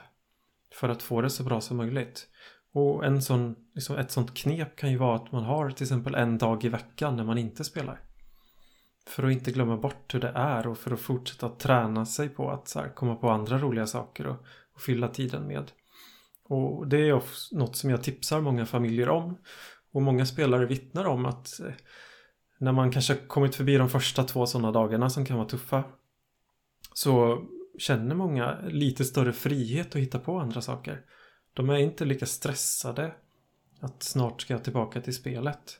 För 0.73 0.89
att 0.89 1.03
få 1.03 1.21
det 1.21 1.29
så 1.29 1.43
bra 1.43 1.61
som 1.61 1.77
möjligt. 1.77 2.27
Och 2.73 3.05
en 3.05 3.21
sån, 3.21 3.55
liksom 3.75 3.97
ett 3.97 4.11
sånt 4.11 4.33
knep 4.33 4.75
kan 4.75 4.91
ju 4.91 4.97
vara 4.97 5.15
att 5.15 5.31
man 5.31 5.43
har 5.43 5.69
till 5.69 5.83
exempel 5.83 6.15
en 6.15 6.38
dag 6.38 6.65
i 6.65 6.69
veckan 6.69 7.15
när 7.15 7.23
man 7.23 7.38
inte 7.38 7.63
spelar. 7.63 8.01
För 9.07 9.23
att 9.23 9.31
inte 9.31 9.51
glömma 9.51 9.77
bort 9.77 10.13
hur 10.13 10.19
det 10.19 10.31
är 10.35 10.67
och 10.67 10.77
för 10.77 10.91
att 10.91 10.99
fortsätta 10.99 11.49
träna 11.49 12.05
sig 12.05 12.29
på 12.29 12.51
att 12.51 12.67
så 12.67 12.79
här, 12.79 12.89
komma 12.89 13.15
på 13.15 13.29
andra 13.29 13.57
roliga 13.57 13.88
saker 13.88 14.27
och, 14.27 14.45
och 14.73 14.81
fylla 14.81 15.07
tiden 15.07 15.47
med. 15.47 15.71
Och 16.47 16.87
det 16.87 17.09
är 17.09 17.21
något 17.55 17.75
som 17.75 17.89
jag 17.89 18.03
tipsar 18.03 18.41
många 18.41 18.65
familjer 18.65 19.09
om. 19.09 19.37
Och 19.91 20.01
många 20.01 20.25
spelare 20.25 20.65
vittnar 20.65 21.05
om 21.05 21.25
att 21.25 21.59
eh, 21.59 21.73
när 22.59 22.71
man 22.71 22.91
kanske 22.91 23.15
kommit 23.15 23.55
förbi 23.55 23.77
de 23.77 23.89
första 23.89 24.23
två 24.23 24.45
sådana 24.45 24.71
dagarna 24.71 25.09
som 25.09 25.25
kan 25.25 25.37
vara 25.37 25.47
tuffa 25.47 25.83
så 26.93 27.43
känner 27.77 28.15
många 28.15 28.57
lite 28.67 29.05
större 29.05 29.33
frihet 29.33 29.87
att 29.87 30.01
hitta 30.01 30.19
på 30.19 30.39
andra 30.39 30.61
saker. 30.61 31.01
De 31.53 31.69
är 31.69 31.77
inte 31.77 32.05
lika 32.05 32.25
stressade 32.25 33.13
att 33.79 34.03
snart 34.03 34.41
ska 34.41 34.53
jag 34.53 34.63
tillbaka 34.63 35.01
till 35.01 35.15
spelet. 35.15 35.79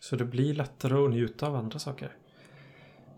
Så 0.00 0.16
det 0.16 0.24
blir 0.24 0.54
lättare 0.54 1.04
att 1.04 1.10
njuta 1.10 1.46
av 1.46 1.56
andra 1.56 1.78
saker. 1.78 2.16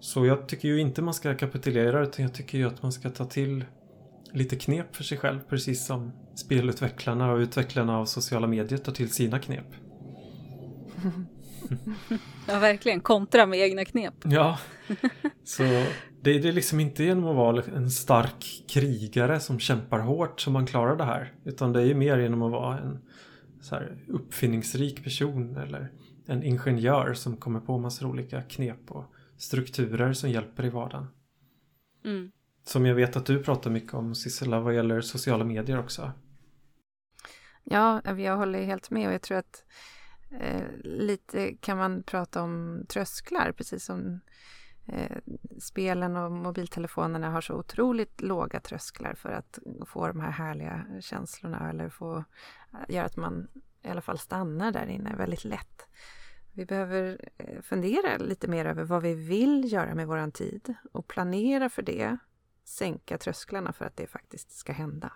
Så 0.01 0.27
jag 0.27 0.49
tycker 0.49 0.69
ju 0.69 0.81
inte 0.81 1.03
man 1.03 1.15
ska 1.15 1.35
kapitulera 1.35 2.03
utan 2.03 2.25
jag 2.25 2.35
tycker 2.35 2.59
ju 2.59 2.67
att 2.67 2.83
man 2.83 2.93
ska 2.93 3.11
ta 3.11 3.25
till 3.25 3.65
lite 4.33 4.57
knep 4.57 4.97
för 4.97 5.05
sig 5.05 5.19
själv 5.19 5.41
precis 5.49 5.87
som 5.87 6.13
spelutvecklarna 6.37 7.33
och 7.33 7.39
utvecklarna 7.39 7.99
av 7.99 8.05
sociala 8.05 8.47
medier 8.47 8.79
tar 8.79 8.93
till 8.93 9.11
sina 9.11 9.39
knep. 9.39 9.67
ja, 12.49 12.59
verkligen. 12.59 13.01
Kontra 13.01 13.47
med 13.47 13.59
egna 13.59 13.85
knep. 13.85 14.15
Ja, 14.25 14.59
så 15.45 15.63
det, 15.63 16.39
det 16.39 16.49
är 16.49 16.53
liksom 16.53 16.81
inte 16.81 17.05
genom 17.05 17.25
att 17.25 17.37
vara 17.37 17.63
en 17.77 17.91
stark 17.91 18.65
krigare 18.69 19.41
som 19.41 19.59
kämpar 19.59 19.99
hårt 19.99 20.41
som 20.41 20.53
man 20.53 20.67
klarar 20.67 20.97
det 20.97 21.05
här. 21.05 21.33
Utan 21.45 21.73
det 21.73 21.81
är 21.81 21.87
ju 21.87 21.95
mer 21.95 22.19
genom 22.19 22.43
att 22.43 22.53
vara 22.53 22.79
en 22.79 22.99
så 23.61 23.75
här, 23.75 23.97
uppfinningsrik 24.09 25.05
person 25.05 25.57
eller 25.57 25.93
en 26.27 26.43
ingenjör 26.43 27.15
som 27.15 27.37
kommer 27.37 27.61
på 27.61 27.79
massor 27.79 28.07
olika 28.07 28.43
knep 28.43 28.91
och 28.91 29.05
strukturer 29.37 30.13
som 30.13 30.31
hjälper 30.31 30.65
i 30.65 30.69
vardagen. 30.69 31.07
Mm. 32.05 32.31
Som 32.69 32.87
jag 32.87 32.95
vet 32.95 33.17
att 33.17 33.27
du 33.27 33.43
pratar 33.43 33.71
mycket 33.71 33.95
om 33.95 34.15
Sissela 34.15 34.61
vad 34.61 34.75
gäller 34.75 35.01
sociala 35.01 35.45
medier 35.45 35.79
också. 35.79 36.13
Ja, 37.65 38.03
jag 38.17 38.37
håller 38.37 38.63
helt 38.63 38.91
med 38.91 39.09
och 39.09 39.15
jag 39.15 39.23
tror 39.23 39.39
att 39.39 39.65
eh, 40.41 40.63
lite 40.85 41.55
kan 41.55 41.79
man 41.79 42.03
prata 42.03 42.43
om 42.43 42.85
trösklar, 42.89 43.53
precis 43.53 43.85
som 43.85 44.21
eh, 44.87 45.17
spelen 45.59 46.17
och 46.17 46.33
mobiltelefonerna 46.33 47.31
har 47.31 47.41
så 47.41 47.55
otroligt 47.55 48.21
låga 48.21 48.61
trösklar 48.61 49.15
för 49.15 49.29
att 49.29 49.59
få 49.87 50.09
de 50.09 50.21
här 50.21 50.31
härliga 50.31 50.87
känslorna 51.01 51.71
eller 51.71 51.89
få 51.89 52.17
eh, 52.73 52.95
göra 52.95 53.07
att 53.07 53.17
man 53.17 53.49
i 53.83 53.89
alla 53.89 54.01
fall 54.01 54.19
stannar 54.19 54.73
där 54.73 54.87
inne 54.87 55.17
väldigt 55.17 55.45
lätt. 55.45 55.89
Vi 56.53 56.67
behöver 56.67 57.29
eh, 57.39 57.61
fundera 57.63 58.17
lite 58.17 58.49
mer 58.49 58.65
över 58.65 58.85
vad 58.85 59.03
vi 59.03 59.15
vill 59.15 59.73
göra 59.73 59.95
med 59.95 60.07
våran 60.07 60.33
tid 60.33 60.75
och 60.93 61.09
planera 61.09 61.69
för 61.69 61.83
det. 61.83 62.19
Sänka 62.69 63.19
trösklarna 63.19 63.73
för 63.73 63.85
att 63.85 63.97
det 63.97 64.07
faktiskt 64.07 64.51
ska 64.51 64.73
hända. 64.73 65.13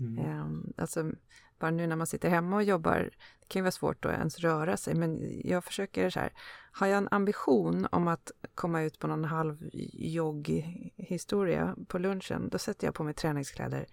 Mm. 0.00 0.40
Um, 0.40 0.72
alltså, 0.76 1.12
bara 1.58 1.70
nu 1.70 1.86
när 1.86 1.96
man 1.96 2.06
sitter 2.06 2.28
hemma 2.28 2.56
och 2.56 2.62
jobbar, 2.62 3.10
det 3.40 3.48
kan 3.48 3.60
ju 3.60 3.62
vara 3.62 3.72
svårt 3.72 4.04
att 4.04 4.12
ens 4.12 4.38
röra 4.38 4.76
sig, 4.76 4.94
men 4.94 5.40
jag 5.44 5.64
försöker 5.64 6.10
så 6.10 6.20
här, 6.20 6.32
har 6.72 6.86
jag 6.86 6.98
en 6.98 7.08
ambition 7.10 7.86
om 7.92 8.08
att 8.08 8.30
komma 8.54 8.82
ut 8.82 8.98
på 8.98 9.06
någon 9.06 9.24
halv 9.24 9.70
jogghistoria 9.92 11.76
på 11.88 11.98
lunchen, 11.98 12.48
då 12.48 12.58
sätter 12.58 12.86
jag 12.86 12.94
på 12.94 13.04
mig 13.04 13.14
träningskläder 13.14 13.86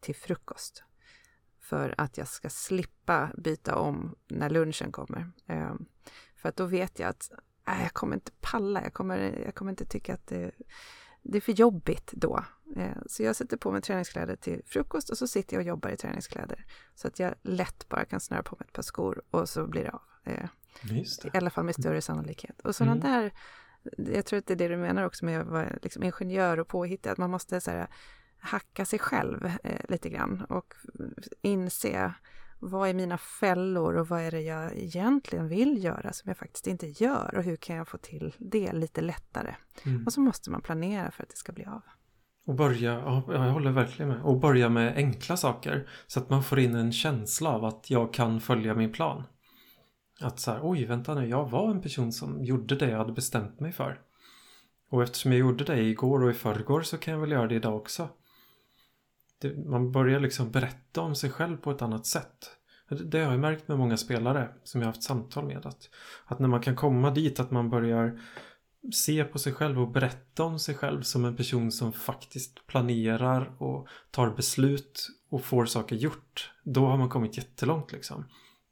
till 0.00 0.14
frukost. 0.14 0.84
För 1.60 1.94
att 1.98 2.18
jag 2.18 2.28
ska 2.28 2.50
slippa 2.50 3.30
byta 3.38 3.76
om 3.76 4.16
när 4.28 4.50
lunchen 4.50 4.92
kommer. 4.92 5.30
Um, 5.48 5.86
för 6.36 6.48
att 6.48 6.56
då 6.56 6.64
vet 6.64 6.98
jag 6.98 7.08
att 7.08 7.30
äh, 7.68 7.82
jag 7.82 7.92
kommer 7.92 8.14
inte 8.14 8.32
palla, 8.40 8.82
jag 8.82 8.92
kommer, 8.92 9.42
jag 9.44 9.54
kommer 9.54 9.70
inte 9.72 9.84
tycka 9.84 10.14
att 10.14 10.26
det, 10.26 10.52
det 11.22 11.38
är 11.38 11.40
för 11.40 11.52
jobbigt 11.52 12.12
då. 12.12 12.44
Eh, 12.76 12.96
så 13.06 13.22
jag 13.22 13.36
sätter 13.36 13.56
på 13.56 13.72
mig 13.72 13.82
träningskläder 13.82 14.36
till 14.36 14.62
frukost 14.66 15.10
och 15.10 15.18
så 15.18 15.26
sitter 15.26 15.56
jag 15.56 15.60
och 15.60 15.66
jobbar 15.66 15.90
i 15.90 15.96
träningskläder. 15.96 16.66
Så 16.94 17.08
att 17.08 17.18
jag 17.18 17.34
lätt 17.42 17.88
bara 17.88 18.04
kan 18.04 18.20
snöra 18.20 18.42
på 18.42 18.56
mig 18.60 18.66
ett 18.68 18.72
par 18.72 18.82
skor 18.82 19.22
och 19.30 19.48
så 19.48 19.66
blir 19.66 19.84
det 19.84 19.90
av. 19.90 20.02
Eh, 20.24 20.48
I 21.34 21.38
alla 21.38 21.50
fall 21.50 21.64
med 21.64 21.74
större 21.74 22.00
sannolikhet. 22.00 22.60
Och 22.60 22.76
sådana 22.76 22.92
mm. 22.92 23.12
där, 23.12 23.32
jag 24.14 24.26
tror 24.26 24.38
att 24.38 24.46
det 24.46 24.54
är 24.54 24.56
det 24.56 24.68
du 24.68 24.76
menar 24.76 25.02
också 25.02 25.24
med 25.24 25.40
att 25.40 25.46
vara 25.46 25.68
liksom 25.82 26.02
ingenjör 26.02 26.60
och 26.60 26.68
påhittig, 26.68 27.10
att 27.10 27.18
man 27.18 27.30
måste 27.30 27.60
så 27.60 27.70
här, 27.70 27.86
hacka 28.38 28.84
sig 28.84 28.98
själv 28.98 29.50
eh, 29.62 29.80
lite 29.88 30.10
grann 30.10 30.44
och 30.48 30.74
inse 31.42 32.14
vad 32.62 32.88
är 32.88 32.94
mina 32.94 33.18
fällor 33.18 33.96
och 33.96 34.08
vad 34.08 34.20
är 34.20 34.30
det 34.30 34.40
jag 34.40 34.76
egentligen 34.76 35.48
vill 35.48 35.84
göra 35.84 36.12
som 36.12 36.28
jag 36.28 36.36
faktiskt 36.36 36.66
inte 36.66 36.86
gör 36.86 37.34
och 37.36 37.42
hur 37.42 37.56
kan 37.56 37.76
jag 37.76 37.88
få 37.88 37.98
till 37.98 38.34
det 38.38 38.72
lite 38.72 39.00
lättare? 39.00 39.54
Mm. 39.84 40.06
Och 40.06 40.12
så 40.12 40.20
måste 40.20 40.50
man 40.50 40.60
planera 40.60 41.10
för 41.10 41.22
att 41.22 41.28
det 41.28 41.36
ska 41.36 41.52
bli 41.52 41.64
av. 41.64 41.82
Och 42.46 42.54
börja, 42.54 42.92
ja, 42.92 43.24
jag 43.28 43.52
håller 43.52 43.70
verkligen 43.70 44.08
med. 44.08 44.22
Och 44.22 44.40
börja 44.40 44.68
med 44.68 44.96
enkla 44.96 45.36
saker. 45.36 45.88
Så 46.06 46.20
att 46.20 46.30
man 46.30 46.42
får 46.42 46.58
in 46.58 46.74
en 46.74 46.92
känsla 46.92 47.50
av 47.50 47.64
att 47.64 47.90
jag 47.90 48.14
kan 48.14 48.40
följa 48.40 48.74
min 48.74 48.92
plan. 48.92 49.24
Att 50.20 50.40
så 50.40 50.50
här, 50.50 50.60
oj 50.62 50.84
vänta 50.84 51.14
nu, 51.14 51.28
jag 51.28 51.50
var 51.50 51.70
en 51.70 51.80
person 51.80 52.12
som 52.12 52.44
gjorde 52.44 52.76
det 52.76 52.90
jag 52.90 52.98
hade 52.98 53.12
bestämt 53.12 53.60
mig 53.60 53.72
för. 53.72 54.00
Och 54.90 55.02
eftersom 55.02 55.32
jag 55.32 55.38
gjorde 55.38 55.64
det 55.64 55.80
igår 55.80 56.22
och 56.22 56.30
i 56.30 56.34
förrgår 56.34 56.82
så 56.82 56.98
kan 56.98 57.14
jag 57.14 57.20
väl 57.20 57.30
göra 57.30 57.46
det 57.46 57.54
idag 57.54 57.76
också 57.76 58.08
det, 59.42 59.68
man 59.68 59.92
börjar 59.92 60.20
liksom 60.20 60.50
berätta 60.50 61.00
om 61.00 61.14
sig 61.14 61.30
själv 61.30 61.56
på 61.56 61.70
ett 61.70 61.82
annat 61.82 62.06
sätt. 62.06 62.50
Det 62.88 63.20
har 63.20 63.32
jag 63.32 63.40
märkt 63.40 63.68
med 63.68 63.78
många 63.78 63.96
spelare 63.96 64.48
som 64.64 64.80
jag 64.80 64.88
har 64.88 64.92
haft 64.92 65.02
samtal 65.02 65.46
med. 65.46 65.66
Att, 65.66 65.88
att 66.24 66.38
när 66.38 66.48
man 66.48 66.60
kan 66.60 66.76
komma 66.76 67.10
dit 67.10 67.40
att 67.40 67.50
man 67.50 67.70
börjar 67.70 68.20
se 68.92 69.24
på 69.24 69.38
sig 69.38 69.52
själv 69.52 69.80
och 69.80 69.90
berätta 69.90 70.44
om 70.44 70.58
sig 70.58 70.74
själv 70.74 71.02
som 71.02 71.24
en 71.24 71.36
person 71.36 71.72
som 71.72 71.92
faktiskt 71.92 72.66
planerar 72.66 73.62
och 73.62 73.88
tar 74.10 74.30
beslut 74.30 75.08
och 75.30 75.44
får 75.44 75.66
saker 75.66 75.96
gjort. 75.96 76.52
Då 76.64 76.86
har 76.86 76.96
man 76.96 77.08
kommit 77.08 77.36
jättelångt 77.36 77.92
liksom. 77.92 78.24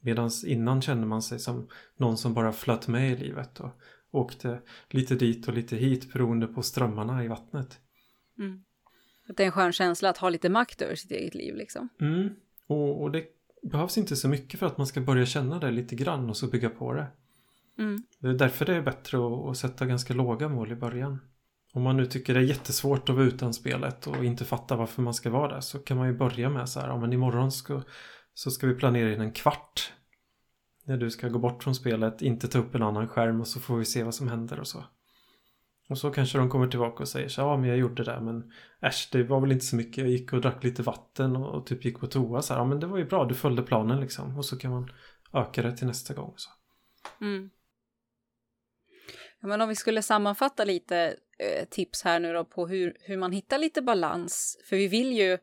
Medan 0.02 0.30
innan 0.46 0.82
kände 0.82 1.06
man 1.06 1.22
sig 1.22 1.38
som 1.38 1.68
någon 1.96 2.16
som 2.16 2.34
bara 2.34 2.52
flöt 2.52 2.88
med 2.88 3.12
i 3.12 3.16
livet 3.16 3.60
och 3.60 3.70
åkte 4.10 4.60
lite 4.90 5.14
dit 5.14 5.48
och 5.48 5.54
lite 5.54 5.76
hit 5.76 6.12
beroende 6.12 6.46
på 6.46 6.62
strömmarna 6.62 7.24
i 7.24 7.28
vattnet. 7.28 7.78
Mm. 8.38 8.64
Att 9.30 9.36
det 9.36 9.42
är 9.42 9.46
en 9.46 9.52
skön 9.52 9.72
känsla 9.72 10.10
att 10.10 10.18
ha 10.18 10.28
lite 10.28 10.48
makt 10.48 10.82
över 10.82 10.94
sitt 10.94 11.10
eget 11.10 11.34
liv 11.34 11.54
liksom. 11.54 11.88
Mm. 12.00 12.28
Och, 12.66 13.02
och 13.02 13.10
det 13.10 13.24
behövs 13.62 13.98
inte 13.98 14.16
så 14.16 14.28
mycket 14.28 14.60
för 14.60 14.66
att 14.66 14.78
man 14.78 14.86
ska 14.86 15.00
börja 15.00 15.26
känna 15.26 15.58
det 15.58 15.70
lite 15.70 15.96
grann 15.96 16.30
och 16.30 16.36
så 16.36 16.46
bygga 16.46 16.70
på 16.70 16.92
det. 16.92 17.06
Mm. 17.78 18.02
Det 18.18 18.28
är 18.28 18.32
därför 18.32 18.66
det 18.66 18.74
är 18.74 18.82
bättre 18.82 19.18
att, 19.18 19.48
att, 19.50 19.56
sätta 19.56 19.86
ganska 19.86 20.14
låga 20.14 20.48
mål 20.48 20.72
i 20.72 20.76
början. 20.76 21.18
Om 21.72 21.82
man 21.82 21.96
nu 21.96 22.06
tycker 22.06 22.34
det 22.34 22.40
är 22.40 22.44
jättesvårt 22.44 23.08
att 23.08 23.14
vara 23.14 23.26
utan 23.26 23.54
spelet 23.54 24.06
och 24.06 24.24
inte 24.24 24.44
fatta 24.44 24.76
varför 24.76 25.02
man 25.02 25.14
ska 25.14 25.30
vara 25.30 25.54
där 25.54 25.60
så 25.60 25.78
kan 25.78 25.96
man 25.96 26.06
ju 26.06 26.14
börja 26.14 26.50
med 26.50 26.68
så 26.68 26.80
här, 26.80 26.88
ja 26.88 27.00
men 27.00 27.12
imorgon 27.12 27.52
ska, 27.52 27.82
så 28.34 28.50
ska 28.50 28.66
vi 28.66 28.74
planera 28.74 29.14
in 29.14 29.20
en 29.20 29.32
kvart. 29.32 29.92
När 30.84 30.96
du 30.96 31.10
ska 31.10 31.28
gå 31.28 31.38
bort 31.38 31.62
från 31.62 31.74
spelet, 31.74 32.22
inte 32.22 32.48
ta 32.48 32.58
upp 32.58 32.74
en 32.74 32.82
annan 32.82 33.08
skärm 33.08 33.40
och 33.40 33.48
så 33.48 33.60
får 33.60 33.76
vi 33.76 33.84
se 33.84 34.02
vad 34.02 34.14
som 34.14 34.28
händer 34.28 34.60
och 34.60 34.66
så. 34.66 34.84
Och 35.90 35.98
så 35.98 36.10
kanske 36.10 36.38
de 36.38 36.50
kommer 36.50 36.66
tillbaka 36.66 37.02
och 37.02 37.08
säger 37.08 37.28
så 37.28 37.40
ja 37.40 37.56
men 37.56 37.68
jag 37.68 37.78
gjorde 37.78 38.04
det 38.04 38.20
men 38.20 38.52
äsch 38.82 39.08
det 39.12 39.22
var 39.22 39.40
väl 39.40 39.52
inte 39.52 39.64
så 39.64 39.76
mycket. 39.76 39.98
Jag 39.98 40.08
gick 40.08 40.32
och 40.32 40.40
drack 40.40 40.64
lite 40.64 40.82
vatten 40.82 41.36
och, 41.36 41.54
och 41.54 41.66
typ 41.66 41.84
gick 41.84 42.00
på 42.00 42.06
toa 42.06 42.42
så 42.42 42.54
här. 42.54 42.60
Ja 42.60 42.64
men 42.64 42.80
det 42.80 42.86
var 42.86 42.98
ju 42.98 43.04
bra, 43.04 43.24
du 43.24 43.34
följde 43.34 43.62
planen 43.62 44.00
liksom. 44.00 44.38
Och 44.38 44.44
så 44.44 44.58
kan 44.58 44.70
man 44.70 44.90
öka 45.32 45.62
det 45.62 45.76
till 45.76 45.86
nästa 45.86 46.14
gång. 46.14 46.34
Så. 46.36 46.50
Mm. 47.20 47.50
Ja, 49.40 49.48
men 49.48 49.60
om 49.60 49.68
vi 49.68 49.74
skulle 49.74 50.02
sammanfatta 50.02 50.64
lite 50.64 51.16
eh, 51.38 51.64
tips 51.70 52.02
här 52.02 52.20
nu 52.20 52.32
då 52.32 52.44
på 52.44 52.66
hur, 52.66 52.96
hur 53.00 53.16
man 53.16 53.32
hittar 53.32 53.58
lite 53.58 53.82
balans. 53.82 54.58
För 54.68 54.76
vi 54.76 54.88
vill 54.88 55.12
ju 55.12 55.38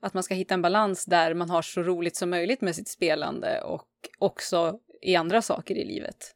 att 0.00 0.14
man 0.14 0.22
ska 0.22 0.34
hitta 0.34 0.54
en 0.54 0.62
balans 0.62 1.04
där 1.04 1.34
man 1.34 1.50
har 1.50 1.62
så 1.62 1.82
roligt 1.82 2.16
som 2.16 2.30
möjligt 2.30 2.60
med 2.60 2.76
sitt 2.76 2.88
spelande 2.88 3.62
och 3.62 3.88
också 4.18 4.78
i 5.02 5.16
andra 5.16 5.42
saker 5.42 5.74
i 5.74 5.84
livet. 5.84 6.34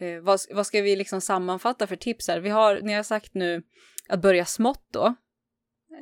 Eh, 0.00 0.20
vad, 0.20 0.40
vad 0.50 0.66
ska 0.66 0.82
vi 0.82 0.96
liksom 0.96 1.20
sammanfatta 1.20 1.86
för 1.86 1.96
tips 1.96 2.28
här? 2.28 2.40
Vi 2.40 2.50
har, 2.50 2.80
ni 2.82 2.92
har 2.92 3.02
sagt 3.02 3.34
nu 3.34 3.62
att 4.08 4.22
börja 4.22 4.44
smått 4.44 4.86
då. 4.90 5.14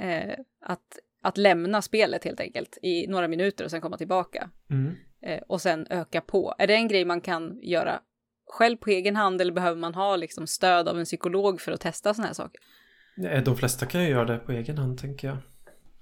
Eh, 0.01 0.34
att, 0.61 0.99
att 1.22 1.38
lämna 1.38 1.82
spelet 1.82 2.24
helt 2.24 2.41
enkelt 2.41 2.78
i 2.82 3.07
några 3.07 3.28
minuter 3.28 3.64
och 3.64 3.70
sen 3.70 3.80
komma 3.80 3.97
tillbaka. 3.97 4.51
Mm. 4.70 4.95
Eh, 5.22 5.41
och 5.47 5.61
sen 5.61 5.86
öka 5.91 6.20
på. 6.20 6.55
Är 6.59 6.66
det 6.66 6.74
en 6.74 6.88
grej 6.88 7.05
man 7.05 7.20
kan 7.20 7.59
göra 7.62 8.01
själv 8.47 8.76
på 8.76 8.91
egen 8.91 9.16
hand 9.16 9.41
eller 9.41 9.53
behöver 9.53 9.80
man 9.80 9.95
ha 9.95 10.16
liksom 10.16 10.47
stöd 10.47 10.88
av 10.88 10.99
en 10.99 11.05
psykolog 11.05 11.61
för 11.61 11.72
att 11.72 11.80
testa 11.80 12.14
sådana 12.14 12.26
här 12.26 12.34
saker? 12.34 12.61
De 13.45 13.57
flesta 13.57 13.86
kan 13.86 14.03
ju 14.03 14.09
göra 14.09 14.24
det 14.24 14.38
på 14.38 14.53
egen 14.53 14.78
hand 14.78 14.99
tänker 14.99 15.28
jag. 15.28 15.36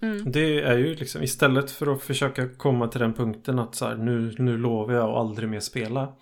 Mm. 0.03 0.33
Det 0.33 0.61
är 0.61 0.79
ju 0.79 0.95
liksom 0.95 1.23
istället 1.23 1.71
för 1.71 1.93
att 1.93 2.03
försöka 2.03 2.49
komma 2.49 2.89
till 2.89 3.01
den 3.01 3.15
punkten 3.15 3.59
att 3.59 3.75
så 3.75 3.87
här, 3.87 3.97
nu, 3.97 4.35
nu 4.39 4.57
lovar 4.57 4.95
jag 4.95 5.11
att 5.11 5.17
aldrig 5.17 5.49
mer 5.49 5.61
spela. 5.61 6.15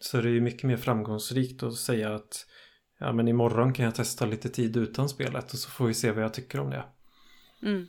Så 0.00 0.18
är 0.18 0.22
det 0.22 0.30
ju 0.30 0.40
mycket 0.40 0.62
mer 0.62 0.76
framgångsrikt 0.76 1.62
att 1.62 1.76
säga 1.76 2.14
att 2.14 2.46
ja 2.98 3.12
men 3.12 3.28
imorgon 3.28 3.72
kan 3.72 3.84
jag 3.84 3.94
testa 3.94 4.26
lite 4.26 4.48
tid 4.48 4.76
utan 4.76 5.08
spelet 5.08 5.52
och 5.52 5.58
så 5.58 5.70
får 5.70 5.86
vi 5.86 5.94
se 5.94 6.10
vad 6.10 6.24
jag 6.24 6.34
tycker 6.34 6.60
om 6.60 6.70
det. 6.70 6.84
Mm. 7.62 7.88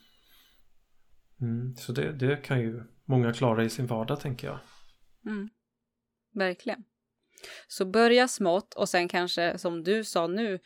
Mm, 1.41 1.75
så 1.75 1.91
det, 1.91 2.11
det 2.11 2.37
kan 2.37 2.59
ju 2.59 2.83
många 3.05 3.33
klara 3.33 3.63
i 3.63 3.69
sin 3.69 3.87
vardag 3.87 4.19
tänker 4.19 4.47
jag. 4.47 4.59
Mm. 5.25 5.49
Verkligen. 6.33 6.83
Så 7.67 7.85
börja 7.85 8.27
smått 8.27 8.73
och 8.73 8.89
sen 8.89 9.07
kanske, 9.07 9.57
som 9.57 9.83
du 9.83 10.03
sa 10.03 10.27
nu, 10.27 10.59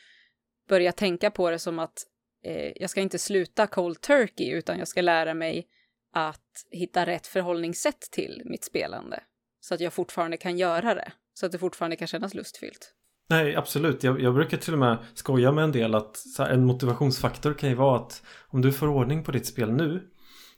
börja 0.67 0.91
tänka 0.91 1.31
på 1.31 1.49
det 1.49 1.59
som 1.59 1.79
att 1.79 2.07
eh, 2.43 2.71
jag 2.75 2.89
ska 2.89 3.01
inte 3.01 3.19
sluta 3.19 3.67
cold 3.67 4.01
turkey 4.01 4.51
utan 4.51 4.79
jag 4.79 4.87
ska 4.87 5.01
lära 5.01 5.33
mig 5.33 5.67
att 6.13 6.65
hitta 6.71 7.05
rätt 7.05 7.27
förhållningssätt 7.27 8.01
till 8.01 8.41
mitt 8.45 8.63
spelande. 8.63 9.23
Så 9.59 9.73
att 9.73 9.79
jag 9.81 9.93
fortfarande 9.93 10.37
kan 10.37 10.57
göra 10.57 10.95
det. 10.95 11.11
Så 11.33 11.45
att 11.45 11.51
det 11.51 11.57
fortfarande 11.57 11.95
kan 11.95 12.07
kännas 12.07 12.33
lustfyllt. 12.33 12.93
Nej, 13.29 13.55
absolut. 13.55 14.03
Jag, 14.03 14.21
jag 14.21 14.33
brukar 14.33 14.57
till 14.57 14.73
och 14.73 14.79
med 14.79 14.97
skoja 15.13 15.51
med 15.51 15.63
en 15.63 15.71
del 15.71 15.95
att 15.95 16.23
här, 16.37 16.49
en 16.49 16.65
motivationsfaktor 16.65 17.53
kan 17.53 17.69
ju 17.69 17.75
vara 17.75 17.97
att 17.97 18.23
om 18.47 18.61
du 18.61 18.71
får 18.71 18.87
ordning 18.87 19.23
på 19.23 19.31
ditt 19.31 19.45
spel 19.45 19.71
nu 19.71 20.07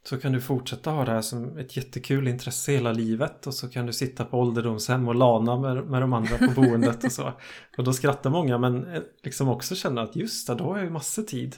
så 0.03 0.17
kan 0.17 0.32
du 0.32 0.41
fortsätta 0.41 0.91
ha 0.91 1.05
det 1.05 1.11
här 1.11 1.21
som 1.21 1.57
ett 1.57 1.78
jättekul 1.78 2.28
intresse 2.28 2.71
hela 2.71 2.91
livet 2.91 3.47
och 3.47 3.53
så 3.53 3.69
kan 3.69 3.86
du 3.86 3.93
sitta 3.93 4.26
på 4.26 4.39
ålderdomshem 4.39 5.07
och 5.07 5.15
lana 5.15 5.59
med, 5.59 5.86
med 5.86 6.01
de 6.01 6.13
andra 6.13 6.38
på 6.38 6.61
boendet 6.61 7.03
och 7.03 7.11
så. 7.11 7.34
Och 7.78 7.84
då 7.84 7.93
skrattar 7.93 8.30
många 8.30 8.57
men 8.57 8.93
eh, 8.93 9.01
liksom 9.24 9.49
också 9.49 9.76
känna 9.76 10.01
att 10.01 10.15
just 10.15 10.47
det, 10.47 10.55
då 10.55 10.63
har 10.63 10.78
jag 10.78 10.86
ju 10.86 10.91
massor 10.91 11.24
tid. 11.24 11.55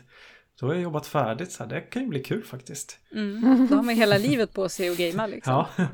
Då 0.60 0.66
har 0.66 0.74
jag 0.74 0.84
jobbat 0.84 1.08
färdigt 1.08 1.52
så 1.52 1.64
här, 1.64 1.70
det 1.70 1.82
kan 1.82 2.02
ju 2.02 2.08
bli 2.08 2.20
kul 2.24 2.44
faktiskt. 2.44 3.00
Mm. 3.12 3.68
Då 3.70 3.76
har 3.76 3.84
man 3.84 3.96
hela 3.96 4.18
livet 4.18 4.54
på 4.54 4.70
sig 4.70 4.90
att 4.90 4.98
gamea 4.98 5.28
liksom. 5.28 5.54
Ja, 5.54 5.68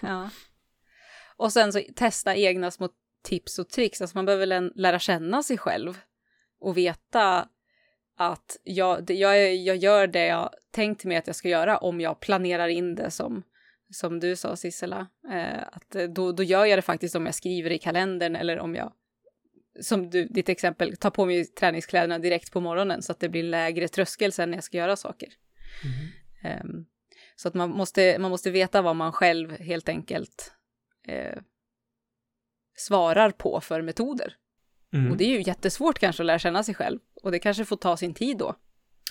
Ja. 0.00 0.30
Och 1.42 1.52
sen 1.52 1.72
så 1.72 1.82
testa 1.94 2.36
egna 2.36 2.70
små 2.70 2.88
tips 3.22 3.58
och 3.58 3.68
tricks. 3.68 4.00
Alltså 4.00 4.18
man 4.18 4.24
behöver 4.24 4.46
väl 4.46 4.72
lära 4.74 4.98
känna 4.98 5.42
sig 5.42 5.58
själv 5.58 5.98
och 6.60 6.76
veta 6.76 7.48
att 8.16 8.60
jag, 8.64 9.10
jag, 9.10 9.54
jag 9.54 9.76
gör 9.76 10.06
det 10.06 10.26
jag 10.26 10.50
tänkt 10.70 11.04
mig 11.04 11.16
att 11.16 11.26
jag 11.26 11.36
ska 11.36 11.48
göra 11.48 11.78
om 11.78 12.00
jag 12.00 12.20
planerar 12.20 12.68
in 12.68 12.94
det 12.94 13.10
som, 13.10 13.42
som 13.90 14.20
du 14.20 14.36
sa 14.36 14.56
Sissela. 14.56 15.06
Eh, 15.32 15.62
att 15.72 15.94
eh, 15.94 16.04
då, 16.04 16.32
då 16.32 16.42
gör 16.42 16.64
jag 16.64 16.78
det 16.78 16.82
faktiskt 16.82 17.16
om 17.16 17.26
jag 17.26 17.34
skriver 17.34 17.70
i 17.70 17.78
kalendern 17.78 18.36
eller 18.36 18.58
om 18.58 18.74
jag, 18.74 18.92
som 19.80 20.10
du, 20.10 20.24
ditt 20.24 20.48
exempel, 20.48 20.96
tar 20.96 21.10
på 21.10 21.26
mig 21.26 21.44
träningskläderna 21.44 22.18
direkt 22.18 22.52
på 22.52 22.60
morgonen 22.60 23.02
så 23.02 23.12
att 23.12 23.20
det 23.20 23.28
blir 23.28 23.42
lägre 23.42 23.88
tröskel 23.88 24.32
sen 24.32 24.50
när 24.50 24.56
jag 24.56 24.64
ska 24.64 24.76
göra 24.76 24.96
saker. 24.96 25.28
Ehm, 26.42 26.84
så 27.36 27.48
att 27.48 27.54
man 27.54 27.70
måste, 27.70 28.18
man 28.18 28.30
måste 28.30 28.50
veta 28.50 28.82
vad 28.82 28.96
man 28.96 29.12
själv 29.12 29.58
helt 29.60 29.88
enkelt 29.88 30.52
eh, 31.08 31.38
svarar 32.76 33.30
på 33.30 33.60
för 33.60 33.82
metoder. 33.82 34.36
mm. 34.92 35.10
Och 35.10 35.16
det 35.16 35.24
är 35.24 35.28
ju 35.28 35.42
jättesvårt 35.42 35.98
kanske 35.98 36.22
att 36.22 36.26
lära 36.26 36.38
känna 36.38 36.62
sig 36.62 36.74
själv. 36.74 36.98
Och 37.22 37.30
det 37.30 37.38
kanske 37.38 37.64
får 37.64 37.76
ta 37.76 37.96
sin 37.96 38.14
tid 38.14 38.38
då. 38.38 38.54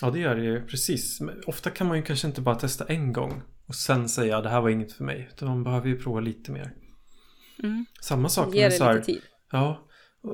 ja 0.00 0.10
det 0.10 0.18
gör 0.18 0.36
det 0.36 0.44
ju 0.44 0.66
precis. 0.66 1.20
Men 1.20 1.42
ofta 1.46 1.70
kan 1.70 1.86
man 1.86 1.96
ju 1.96 2.02
kanske 2.02 2.26
inte 2.26 2.40
bara 2.40 2.54
testa 2.54 2.84
en 2.86 3.12
gång 3.12 3.42
och 3.66 3.74
sen 3.74 4.08
säga 4.08 4.40
det 4.40 4.48
här 4.48 4.60
var 4.60 4.68
inget 4.70 4.92
för 4.92 5.04
mig. 5.04 5.28
Utan 5.32 5.48
man 5.48 5.64
behöver 5.64 5.88
ju 5.88 5.98
prova 5.98 6.20
lite 6.20 6.52
mer. 6.52 6.74
Mm. 7.62 7.86
Samma 8.00 8.28
sak 8.28 8.54
Ge 8.54 8.62
med 8.62 8.72
så 8.72 8.84
här, 8.84 8.94
lite 8.94 9.06
tid. 9.06 9.22
Ja, 9.52 9.88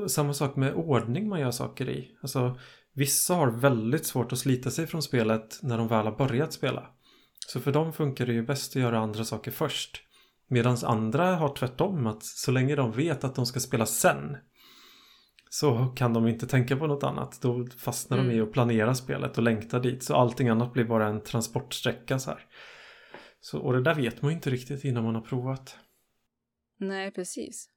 samma 0.08 0.34
sak 0.34 0.56
med 0.56 0.74
ordning 0.74 1.28
man 1.28 1.40
gör 1.40 1.50
saker 1.50 1.90
i. 1.90 2.16
Alltså, 2.22 2.58
vissa 2.94 3.34
har 3.34 3.50
väldigt 3.50 4.06
svårt 4.06 4.32
att 4.32 4.38
slita 4.38 4.70
sig 4.70 4.86
från 4.86 5.02
spelet 5.02 5.58
när 5.62 5.78
de 5.78 5.88
väl 5.88 6.06
har 6.06 6.16
börjat 6.16 6.52
spela. 6.52 6.86
Så 7.46 7.60
för 7.60 7.72
dem 7.72 7.92
funkar 7.92 8.26
det 8.26 8.32
ju 8.32 8.42
bäst 8.42 8.76
att 8.76 8.82
göra 8.82 8.98
andra 8.98 9.24
saker 9.24 9.50
först. 9.50 10.02
Medan 10.48 10.76
andra 10.84 11.34
har 11.36 11.56
tvärtom 11.56 12.06
att 12.06 12.22
så 12.24 12.50
länge 12.50 12.74
de 12.76 12.92
vet 12.92 13.24
att 13.24 13.34
de 13.34 13.46
ska 13.46 13.60
spela 13.60 13.86
sen 13.86 14.36
så 15.50 15.86
kan 15.96 16.12
de 16.12 16.28
inte 16.28 16.46
tänka 16.46 16.76
på 16.76 16.86
något 16.86 17.02
annat. 17.04 17.38
Då 17.42 17.66
fastnar 17.78 18.18
de 18.18 18.30
i 18.30 18.34
Mm. 18.34 18.46
att 18.46 18.52
planera 18.52 18.94
spelet 18.94 19.36
och 19.38 19.44
längtar 19.44 19.80
dit. 19.80 20.02
Så 20.02 20.14
allting 20.16 20.48
annat 20.48 20.72
blir 20.72 20.84
bara 20.84 21.06
en 21.08 21.20
transportsträcka 21.22 22.18
så 22.18 22.30
här. 22.30 22.40
Så, 23.40 23.58
och 23.58 23.72
det 23.72 23.82
där 23.82 23.94
vet 23.94 24.22
man 24.22 24.30
ju 24.30 24.34
inte 24.36 24.50
riktigt 24.50 24.84
innan 24.84 25.04
man 25.04 25.14
har 25.14 25.22
provat. 25.22 25.76
Nej, 26.80 27.10
precis. 27.10 27.68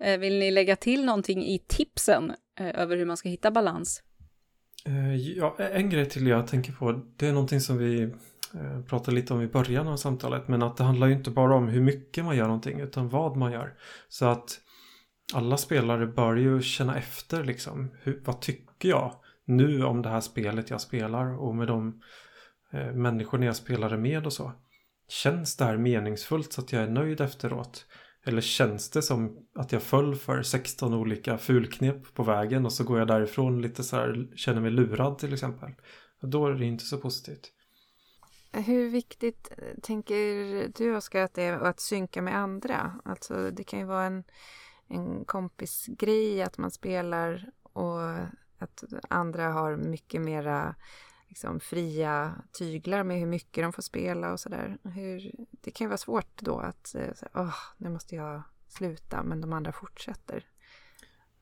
Eh, 0.00 0.18
Vill 0.18 0.38
ni 0.38 0.50
lägga 0.50 0.76
till 0.76 1.04
någonting 1.04 1.44
i 1.46 1.58
tipsen 1.68 2.30
eh, 2.58 2.80
över 2.80 2.96
hur 2.96 3.06
man 3.06 3.16
ska 3.16 3.28
hitta 3.28 3.50
balans? 3.50 4.02
Eh, 4.86 5.14
Ja, 5.16 5.56
en 5.58 5.90
grej 5.90 6.08
till 6.08 6.26
jag 6.26 6.46
tänker 6.46 6.72
på, 6.72 6.92
det 7.16 7.26
är 7.28 7.32
någonting 7.32 7.60
som 7.60 7.78
vi 7.78 8.14
Eh, 8.56 8.82
pratade 8.82 9.14
lite 9.14 9.34
om 9.34 9.42
i 9.42 9.46
början 9.46 9.88
av 9.88 9.96
samtalet, 9.96 10.48
men 10.48 10.62
att 10.62 10.76
det 10.76 10.84
handlar 10.84 11.06
ju 11.06 11.12
inte 11.12 11.30
bara 11.30 11.54
om 11.54 11.68
hur 11.68 11.80
mycket 11.80 12.24
man 12.24 12.36
gör 12.36 12.46
någonting, 12.46 12.80
utan 12.80 13.08
vad 13.08 13.36
man 13.36 13.52
gör. 13.52 13.74
Så 14.08 14.26
att 14.26 14.60
alla 15.34 15.56
spelare 15.56 16.06
bör 16.06 16.36
ju 16.36 16.62
känna 16.62 16.96
efter 16.96 17.44
liksom, 17.44 17.90
hur, 18.02 18.22
vad 18.24 18.40
tycker 18.40 18.88
jag 18.88 19.12
nu 19.44 19.84
om 19.84 20.02
det 20.02 20.08
här 20.08 20.20
spelet 20.20 20.70
jag 20.70 20.80
spelar 20.80 21.40
och 21.40 21.54
med 21.54 21.66
de 21.66 22.02
eh, 22.72 22.92
människorna 22.92 23.46
jag 23.46 23.56
spelade 23.56 23.96
med 23.96 24.26
och 24.26 24.32
så. 24.32 24.52
Känns 25.08 25.56
det 25.56 25.64
här 25.64 25.76
meningsfullt 25.76 26.52
så 26.52 26.60
att 26.60 26.72
jag 26.72 26.82
är 26.82 26.88
nöjd 26.88 27.20
efteråt? 27.20 27.86
Eller 28.24 28.40
känns 28.40 28.90
det 28.90 29.02
som 29.02 29.38
att 29.54 29.72
jag 29.72 29.82
föll 29.82 30.16
för 30.16 30.42
16 30.42 30.94
olika 30.94 31.38
fulknep 31.38 32.14
på 32.14 32.22
vägen 32.22 32.66
och 32.66 32.72
så 32.72 32.84
går 32.84 32.98
jag 32.98 33.08
därifrån 33.08 33.62
lite 33.62 33.82
så 33.82 33.96
här, 33.96 34.28
känner 34.36 34.60
mig 34.60 34.70
lurad 34.70 35.18
till 35.18 35.32
exempel. 35.32 35.70
Då 36.20 36.46
är 36.46 36.52
det 36.52 36.64
inte 36.64 36.84
så 36.84 36.98
positivt. 36.98 37.52
Hur 38.52 38.88
viktigt 38.88 39.52
eh, 39.58 39.80
tänker 39.82 40.16
du 40.68 40.96
Oskar 40.96 41.22
att 41.22 41.34
det 41.34 41.42
är 41.42 41.52
att 41.52 41.80
synka 41.80 42.22
med 42.22 42.36
andra? 42.36 43.00
Alltså 43.04 43.50
det 43.50 43.64
kan 43.64 43.78
ju 43.78 43.84
vara 43.84 44.04
en, 44.04 44.24
en 44.88 45.24
kompisgrej 45.24 46.42
att 46.42 46.58
man 46.58 46.70
spelar 46.70 47.50
och 47.62 48.00
att 48.58 48.84
andra 49.08 49.48
har 49.48 49.76
mycket 49.76 50.20
mera 50.20 50.74
liksom, 51.28 51.60
fria 51.60 52.34
tyglar 52.52 53.02
med 53.02 53.18
hur 53.18 53.26
mycket 53.26 53.64
de 53.64 53.72
får 53.72 53.82
spela 53.82 54.32
och 54.32 54.40
sådär. 54.40 54.78
Det 55.50 55.70
kan 55.70 55.84
ju 55.84 55.88
vara 55.88 55.98
svårt 55.98 56.40
då 56.40 56.58
att 56.58 56.94
eh, 56.94 57.14
säga, 57.14 57.30
åh, 57.34 57.56
nu 57.76 57.88
måste 57.88 58.16
jag 58.16 58.42
sluta, 58.68 59.22
men 59.22 59.40
de 59.40 59.52
andra 59.52 59.72
fortsätter. 59.72 60.44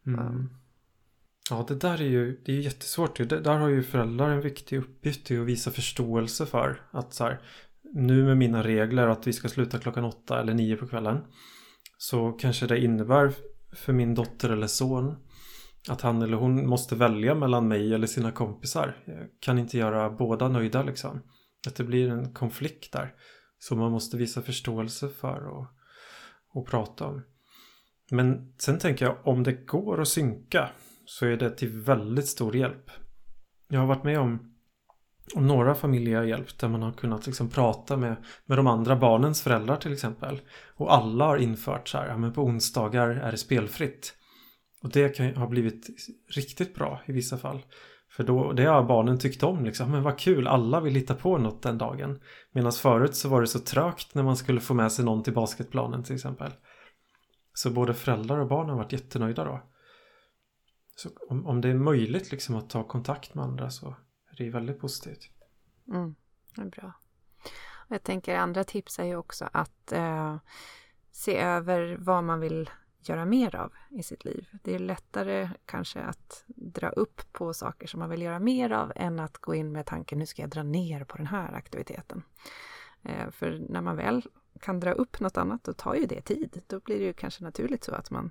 Mm. 0.06 0.48
Ja, 1.50 1.64
det 1.68 1.74
där 1.74 2.00
är 2.00 2.06
ju, 2.06 2.42
det 2.44 2.52
är 2.52 2.56
ju 2.56 2.62
jättesvårt. 2.62 3.16
Det, 3.16 3.40
där 3.40 3.58
har 3.58 3.68
ju 3.68 3.82
föräldrar 3.82 4.30
en 4.30 4.40
viktig 4.40 4.78
uppgift 4.78 5.30
i 5.30 5.38
att 5.38 5.46
visa 5.46 5.70
förståelse 5.70 6.46
för 6.46 6.80
att 6.90 7.14
så 7.14 7.24
här, 7.24 7.40
nu 7.94 8.24
med 8.24 8.36
mina 8.36 8.62
regler 8.62 9.08
att 9.08 9.26
vi 9.26 9.32
ska 9.32 9.48
sluta 9.48 9.78
klockan 9.78 10.04
åtta 10.04 10.40
eller 10.40 10.54
nio 10.54 10.76
på 10.76 10.86
kvällen 10.86 11.20
så 11.98 12.32
kanske 12.32 12.66
det 12.66 12.84
innebär 12.84 13.32
för 13.72 13.92
min 13.92 14.14
dotter 14.14 14.50
eller 14.50 14.66
son 14.66 15.16
att 15.88 16.00
han 16.00 16.22
eller 16.22 16.36
hon 16.36 16.66
måste 16.66 16.96
välja 16.96 17.34
mellan 17.34 17.68
mig 17.68 17.94
eller 17.94 18.06
sina 18.06 18.32
kompisar. 18.32 19.02
Jag 19.04 19.28
kan 19.40 19.58
inte 19.58 19.78
göra 19.78 20.10
båda 20.10 20.48
nöjda 20.48 20.82
liksom. 20.82 21.22
Att 21.66 21.76
det 21.76 21.84
blir 21.84 22.10
en 22.10 22.32
konflikt 22.32 22.92
där. 22.92 23.14
Som 23.58 23.78
man 23.78 23.92
måste 23.92 24.16
visa 24.16 24.42
förståelse 24.42 25.08
för 25.08 25.46
och, 25.46 25.66
och 26.54 26.66
prata 26.66 27.06
om. 27.06 27.22
Men 28.10 28.54
sen 28.58 28.78
tänker 28.78 29.04
jag 29.04 29.18
om 29.24 29.42
det 29.42 29.52
går 29.52 30.00
att 30.00 30.08
synka 30.08 30.70
så 31.06 31.26
är 31.26 31.36
det 31.36 31.50
till 31.50 31.68
väldigt 31.68 32.26
stor 32.26 32.56
hjälp. 32.56 32.90
Jag 33.68 33.80
har 33.80 33.86
varit 33.86 34.04
med 34.04 34.18
om 34.18 34.54
om 35.34 35.46
några 35.46 35.74
familjer 35.74 36.16
har 36.16 36.24
hjälpt 36.24 36.58
där 36.58 36.68
man 36.68 36.82
har 36.82 36.92
kunnat 36.92 37.26
liksom 37.26 37.48
prata 37.48 37.96
med, 37.96 38.16
med 38.46 38.58
de 38.58 38.66
andra 38.66 38.96
barnens 38.96 39.42
föräldrar 39.42 39.76
till 39.76 39.92
exempel. 39.92 40.40
Och 40.76 40.94
alla 40.94 41.24
har 41.24 41.36
infört 41.36 41.88
så 41.88 41.98
här, 41.98 42.08
ja 42.08 42.16
men 42.16 42.32
på 42.32 42.42
onsdagar 42.42 43.08
är 43.08 43.30
det 43.30 43.38
spelfritt. 43.38 44.14
Och 44.82 44.90
det 44.90 45.08
kan 45.08 45.36
ha 45.36 45.46
blivit 45.46 45.86
riktigt 46.34 46.74
bra 46.74 47.00
i 47.06 47.12
vissa 47.12 47.36
fall. 47.36 47.62
För 48.10 48.24
då, 48.24 48.52
det 48.52 48.64
har 48.64 48.84
barnen 48.84 49.18
tyckt 49.18 49.42
om 49.42 49.64
liksom. 49.64 49.90
Men 49.90 50.02
vad 50.02 50.18
kul, 50.18 50.46
alla 50.46 50.80
vill 50.80 50.94
hitta 50.94 51.14
på 51.14 51.38
något 51.38 51.62
den 51.62 51.78
dagen. 51.78 52.20
Medan 52.52 52.72
förut 52.72 53.14
så 53.14 53.28
var 53.28 53.40
det 53.40 53.46
så 53.46 53.58
trögt 53.58 54.14
när 54.14 54.22
man 54.22 54.36
skulle 54.36 54.60
få 54.60 54.74
med 54.74 54.92
sig 54.92 55.04
någon 55.04 55.22
till 55.22 55.32
basketplanen 55.32 56.02
till 56.02 56.14
exempel. 56.14 56.52
Så 57.54 57.70
både 57.70 57.94
föräldrar 57.94 58.38
och 58.38 58.48
barn 58.48 58.68
har 58.68 58.76
varit 58.76 58.92
jättenöjda 58.92 59.44
då. 59.44 59.62
Så 60.94 61.10
om, 61.28 61.46
om 61.46 61.60
det 61.60 61.68
är 61.68 61.74
möjligt 61.74 62.30
liksom 62.32 62.56
att 62.56 62.70
ta 62.70 62.84
kontakt 62.84 63.34
med 63.34 63.44
andra 63.44 63.70
så 63.70 63.96
är 64.30 64.36
det 64.36 64.50
väldigt 64.50 64.80
positivt. 64.80 65.30
Mm, 65.88 66.14
det 66.54 66.62
är 66.62 66.66
bra. 66.66 66.92
Och 67.88 67.94
jag 67.94 68.02
tänker 68.02 68.36
andra 68.36 68.64
tips 68.64 68.98
är 68.98 69.04
ju 69.04 69.16
också 69.16 69.48
att 69.52 69.92
eh, 69.92 70.36
se 71.10 71.38
över 71.38 71.96
vad 72.00 72.24
man 72.24 72.40
vill 72.40 72.70
göra 73.08 73.24
mer 73.24 73.56
av 73.56 73.72
i 73.90 74.02
sitt 74.02 74.24
liv. 74.24 74.48
Det 74.62 74.74
är 74.74 74.78
lättare 74.78 75.50
kanske 75.66 76.00
att 76.00 76.44
dra 76.46 76.88
upp 76.88 77.32
på 77.32 77.54
saker 77.54 77.86
som 77.86 78.00
man 78.00 78.10
vill 78.10 78.22
göra 78.22 78.38
mer 78.38 78.72
av 78.72 78.92
än 78.96 79.20
att 79.20 79.38
gå 79.38 79.54
in 79.54 79.72
med 79.72 79.86
tanken 79.86 80.18
nu 80.18 80.26
ska 80.26 80.42
jag 80.42 80.50
dra 80.50 80.62
ner 80.62 81.04
på 81.04 81.16
den 81.16 81.26
här 81.26 81.52
aktiviteten. 81.52 82.22
Eh, 83.02 83.30
för 83.30 83.66
när 83.68 83.80
man 83.80 83.96
väl 83.96 84.22
kan 84.60 84.80
dra 84.80 84.92
upp 84.92 85.20
något 85.20 85.36
annat, 85.36 85.64
då 85.64 85.72
tar 85.72 85.94
ju 85.94 86.06
det 86.06 86.20
tid. 86.20 86.62
Då 86.66 86.80
blir 86.80 86.98
det 86.98 87.04
ju 87.04 87.12
kanske 87.12 87.44
naturligt 87.44 87.84
så 87.84 87.94
att 87.94 88.10
man 88.10 88.30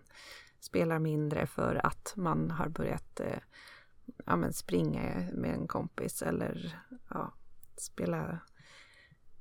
spelar 0.63 0.99
mindre 0.99 1.47
för 1.47 1.85
att 1.85 2.13
man 2.15 2.51
har 2.51 2.69
börjat 2.69 3.19
eh, 3.19 3.39
ja, 4.25 4.35
men 4.35 4.53
springa 4.53 5.29
med 5.33 5.53
en 5.53 5.67
kompis 5.67 6.21
eller 6.21 6.79
ja, 7.09 7.33
spela 7.77 8.39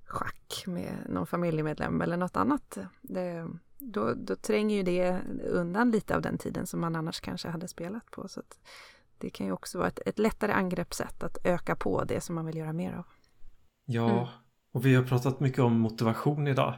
schack 0.05 0.65
med 0.67 0.95
någon 1.09 1.27
familjemedlem 1.27 2.01
eller 2.03 2.17
något 2.17 2.37
annat. 2.37 2.79
Det, 3.03 3.49
då, 3.79 4.15
då 4.15 4.37
tränger 4.37 4.77
ju 4.77 4.83
det 4.83 5.21
undan 5.49 5.91
lite 5.91 6.17
av 6.17 6.23
den 6.23 6.39
tiden 6.39 6.67
som 6.67 6.81
man 6.81 6.97
annars 6.97 7.21
kanske 7.21 7.49
hade 7.49 7.69
spelat 7.69 8.11
på. 8.11 8.29
Så 8.29 8.43
det 9.19 9.31
kan 9.31 9.47
ju 9.47 9.53
också 9.53 9.79
vara 9.79 9.89
ett, 9.89 10.01
ett 10.07 10.19
lättare 10.19 10.53
angreppssätt 10.53 11.23
att 11.23 11.47
öka 11.47 11.77
på 11.77 12.05
det 12.05 12.21
som 12.21 12.35
man 12.35 12.47
vill 12.47 12.57
göra 12.57 12.73
mer 12.73 12.93
av. 12.93 13.07
Ja, 13.85 14.11
mm. 14.11 14.27
och 14.73 14.87
vi 14.87 14.95
har 14.95 15.05
pratat 15.05 15.41
mycket 15.41 15.59
om 15.59 15.79
motivation 15.79 16.47
idag. 16.47 16.75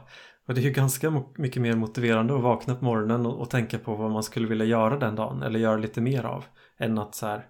Och 0.47 0.53
det 0.53 0.61
är 0.61 0.63
ju 0.63 0.71
ganska 0.71 1.23
mycket 1.37 1.61
mer 1.61 1.75
motiverande 1.75 2.35
att 2.35 2.41
vakna 2.41 2.75
på 2.75 2.85
morgonen 2.85 3.25
och, 3.25 3.41
och, 3.41 3.49
tänka 3.49 3.79
på 3.79 3.95
vad 3.95 4.11
man 4.11 4.23
skulle 4.23 4.47
vilja 4.47 4.65
göra 4.65 4.97
den 4.97 5.15
dagen 5.15 5.41
eller 5.41 5.59
göra 5.59 5.77
lite 5.77 6.01
mer 6.01 6.23
av. 6.23 6.45
Än 6.77 6.97
att 6.97 7.15
så 7.15 7.25
här, 7.25 7.47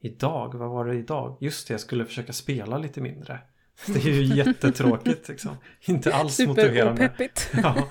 idag, 0.00 0.54
vad 0.54 0.70
var 0.70 0.86
det 0.86 0.94
idag? 0.94 1.38
Just 1.40 1.68
det, 1.68 1.74
jag 1.74 1.80
skulle 1.80 2.04
försöka 2.04 2.32
spela 2.32 2.78
lite 2.78 3.00
mindre. 3.00 3.40
Det 3.86 3.98
är 3.98 4.12
ju 4.12 4.36
jättetråkigt 4.36 5.28
liksom. 5.28 5.56
Inte 5.80 6.14
alls 6.14 6.34
Super 6.34 6.48
motiverande. 6.48 7.02
Superopeppigt. 7.02 7.50
Ja. 7.62 7.88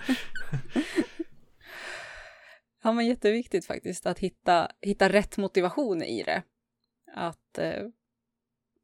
ja, 2.83 2.91
men 2.91 3.05
jätteviktigt 3.05 3.65
faktiskt 3.65 4.05
att 4.05 4.19
hitta, 4.19 4.71
hitta 4.81 5.09
rätt 5.09 5.37
motivation 5.37 6.03
i 6.03 6.23
det. 6.23 6.43
Att 7.15 7.57
eh, 7.57 7.83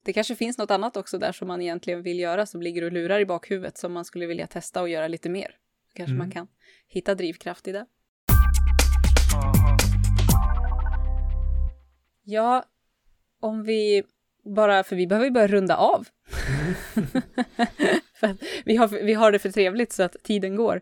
det 0.05 0.13
kanske 0.13 0.35
finns 0.35 0.57
något 0.57 0.71
annat 0.71 0.97
också 0.97 1.17
där 1.17 1.31
som 1.31 1.47
man 1.47 1.61
egentligen 1.61 2.01
vill 2.01 2.19
göra 2.19 2.45
som 2.45 2.61
ligger 2.61 2.83
och 2.83 2.91
lurar 2.91 3.19
i 3.19 3.25
bakhuvudet 3.25 3.77
som 3.77 3.93
man 3.93 4.05
skulle 4.05 4.25
vilja 4.25 4.47
testa 4.47 4.81
och 4.81 4.89
göra 4.89 5.07
lite 5.07 5.29
mer. 5.29 5.57
Kanske 5.93 6.11
mm. 6.11 6.17
man 6.17 6.31
kan 6.31 6.47
hitta 6.87 7.15
drivkraft 7.15 7.67
i 7.67 7.71
det. 7.71 7.85
Ja, 12.23 12.65
om 13.39 13.63
vi 13.63 14.03
bara, 14.55 14.83
för 14.83 14.95
vi 14.95 15.07
behöver 15.07 15.25
ju 15.25 15.31
börja 15.31 15.47
runda 15.47 15.77
av. 15.77 16.07
för 18.13 18.35
vi, 18.65 18.75
har, 18.75 18.87
vi 18.87 19.13
har 19.13 19.31
det 19.31 19.39
för 19.39 19.51
trevligt 19.51 19.93
så 19.93 20.03
att 20.03 20.15
tiden 20.23 20.55
går. 20.55 20.81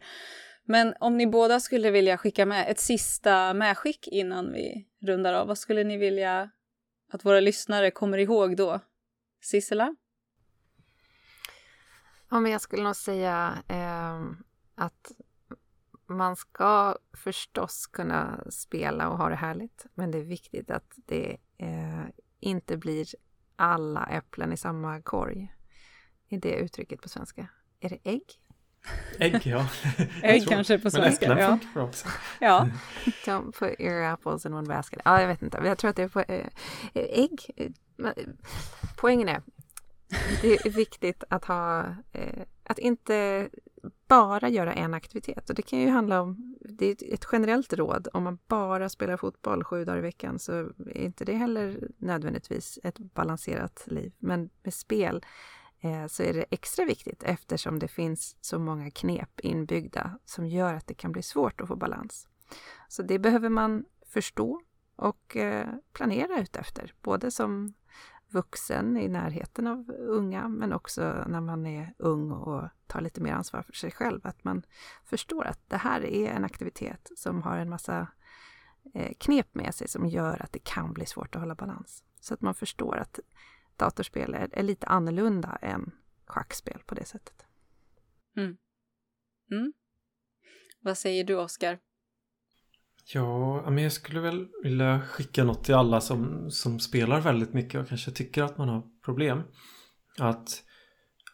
Men 0.64 0.94
om 1.00 1.18
ni 1.18 1.28
båda 1.28 1.60
skulle 1.60 1.92
vilja 1.92 2.18
skicka 2.18 2.46
med 2.46 2.72
ett 2.72 2.80
sista 2.80 3.54
medskick 3.54 4.08
innan 4.08 4.54
vi 4.54 4.88
rundar 5.02 5.34
av, 5.34 5.48
vad 5.48 5.58
skulle 5.58 5.84
ni 5.84 5.98
vilja 5.98 6.50
att 7.12 7.26
våra 7.26 7.40
lyssnare 7.40 7.92
kommer 7.92 8.18
ihåg 8.18 8.58
då? 8.58 8.80
Sissela? 9.42 9.96
Ja, 12.30 12.40
men 12.40 12.52
jag 12.52 12.62
skulle 12.62 12.84
nog 12.84 12.96
säga 12.96 13.64
eh, 13.68 14.22
att 14.82 15.12
man 16.08 16.36
ska 16.36 16.98
förstås 17.14 17.88
kunna 17.88 18.44
spela 18.50 19.10
och 19.10 19.18
ha 19.18 19.30
det 19.30 19.36
härligt, 19.36 19.86
men 19.94 20.12
det 20.12 20.18
är 20.18 20.24
viktigt 20.24 20.72
att 20.72 20.94
det 20.96 21.38
eh, 21.58 22.06
inte 22.40 22.78
blir 22.78 23.08
alla 23.56 24.06
äpplen 24.06 24.54
i 24.54 24.58
samma 24.58 25.02
korg. 25.02 25.56
Är 26.30 26.38
det 26.38 26.54
uttrycket 26.54 27.02
på 27.02 27.10
svenska? 27.10 27.48
Är 27.80 27.90
det 27.90 28.00
ägg? 28.04 28.24
Ägg, 29.20 29.42
ja. 29.48 29.68
Ägg 30.24 30.48
kanske 30.48 30.80
på 30.80 30.92
svenska. 30.92 31.28
Men 31.28 31.38
äpplen 31.38 31.60
ja. 31.76 31.82
också. 31.82 32.08
ja. 32.40 32.70
Don't 33.26 33.52
put 33.52 33.80
your 33.80 34.04
apples 34.04 34.46
in 34.46 34.54
one 34.54 34.68
basket. 34.68 35.02
Ja, 35.06 35.22
jag 35.22 35.28
vet 35.28 35.42
inte. 35.42 35.62
Jag 35.64 35.78
tror 35.78 35.90
att 35.90 35.96
det 35.96 36.04
är 36.04 36.08
på, 36.08 36.20
äh, 36.20 36.48
ägg. 36.94 37.70
Poängen 38.98 39.30
är, 39.30 39.42
det 40.42 40.66
är 40.66 40.70
viktigt 40.70 41.24
att 41.30 41.46
ha, 41.46 41.96
äh, 42.12 42.44
att 42.64 42.80
inte 42.80 43.50
bara 44.12 44.50
göra 44.50 44.74
en 44.74 44.94
aktivitet. 44.94 45.50
Och 45.50 45.56
det 45.56 45.62
kan 45.62 45.80
ju 45.80 45.90
handla 45.90 46.22
om, 46.22 46.56
det 46.60 46.86
är 46.86 47.14
ett 47.14 47.26
generellt 47.32 47.74
råd, 47.74 48.08
om 48.14 48.24
man 48.24 48.40
bara 48.48 48.90
spelar 48.90 49.18
fotboll 49.18 49.64
sju 49.64 49.86
dagar 49.86 49.98
i 49.98 50.02
veckan 50.02 50.40
så 50.40 50.54
är 50.88 50.98
inte 50.98 51.26
det 51.26 51.34
heller 51.34 51.90
nödvändigtvis 51.98 52.80
ett 52.84 53.00
balanserat 53.00 53.84
liv. 53.86 54.14
Men 54.20 54.50
med 54.64 54.74
spel 54.74 55.26
eh, 55.82 56.08
så 56.08 56.24
är 56.24 56.34
det 56.34 56.46
extra 56.50 56.86
viktigt 56.86 57.24
eftersom 57.24 57.80
det 57.80 57.88
finns 57.88 58.36
så 58.42 58.60
många 58.60 58.92
knep 58.92 59.40
inbyggda 59.40 60.20
som 60.26 60.48
gör 60.48 60.74
att 60.74 60.88
det 60.88 60.94
kan 60.94 61.12
bli 61.12 61.22
svårt 61.22 61.62
att 61.62 61.68
få 61.68 61.76
balans. 61.76 62.28
Så 62.88 63.04
det 63.04 63.20
behöver 63.20 63.50
man 63.50 63.86
förstå 64.06 64.62
och 64.96 65.38
eh, 65.38 65.68
planera 65.94 66.40
utefter, 66.40 66.94
både 67.02 67.32
som 67.32 67.74
vuxen 68.32 68.98
i 68.98 69.08
närheten 69.08 69.68
av 69.68 69.92
unga, 69.92 70.48
men 70.48 70.74
också 70.74 71.24
när 71.28 71.42
man 71.42 71.66
är 71.66 71.94
ung 71.98 72.32
och 72.32 72.70
tar 72.88 73.02
lite 73.02 73.22
mer 73.22 73.34
ansvar 73.34 73.62
för 73.62 73.74
sig 73.74 73.92
själv. 73.92 74.28
Att 74.28 74.44
man 74.44 74.66
förstår 75.04 75.46
att 75.46 75.70
det 75.70 75.78
här 75.78 76.06
är 76.06 76.32
en 76.32 76.46
aktivitet 76.46 77.12
som 77.16 77.42
har 77.42 77.58
en 77.58 77.70
massa 77.70 78.08
eh, 78.94 79.14
knep 79.18 79.56
med 79.56 79.76
sig 79.76 79.88
som 79.88 80.08
gör 80.08 80.42
att 80.42 80.54
det 80.54 80.60
kan 80.60 80.94
bli 80.94 81.06
svårt 81.06 81.36
att 81.36 81.42
hålla 81.42 81.56
balans. 81.56 82.04
Så 82.20 82.34
att 82.34 82.42
man 82.42 82.56
förstår 82.56 82.98
att 82.98 83.20
datorspel 83.76 84.34
är, 84.34 84.50
är 84.52 84.64
lite 84.64 84.88
annorlunda 84.88 85.58
än 85.62 85.92
schackspel 86.26 86.82
på 86.86 86.96
det 86.96 87.06
sättet. 87.06 87.46
Mm. 88.38 88.58
Mm. 89.52 89.74
Vad 90.80 90.98
säger 90.98 91.24
du, 91.24 91.36
Oskar? 91.36 91.80
Ja, 93.06 93.70
men 93.70 93.84
jag 93.84 93.92
skulle 93.92 94.20
väl 94.20 94.48
vilja 94.64 95.02
skicka 95.02 95.44
något 95.44 95.64
till 95.64 95.76
alla 95.76 96.02
som, 96.02 96.52
som 96.52 96.80
spelar 96.80 97.22
väldigt 97.22 97.54
mycket 97.54 97.82
och 97.82 97.88
kanske 97.88 98.12
tycker 98.12 98.44
att 98.44 98.58
man 98.58 98.70
har 98.70 98.84
problem. 99.06 99.42
Att, 100.20 100.64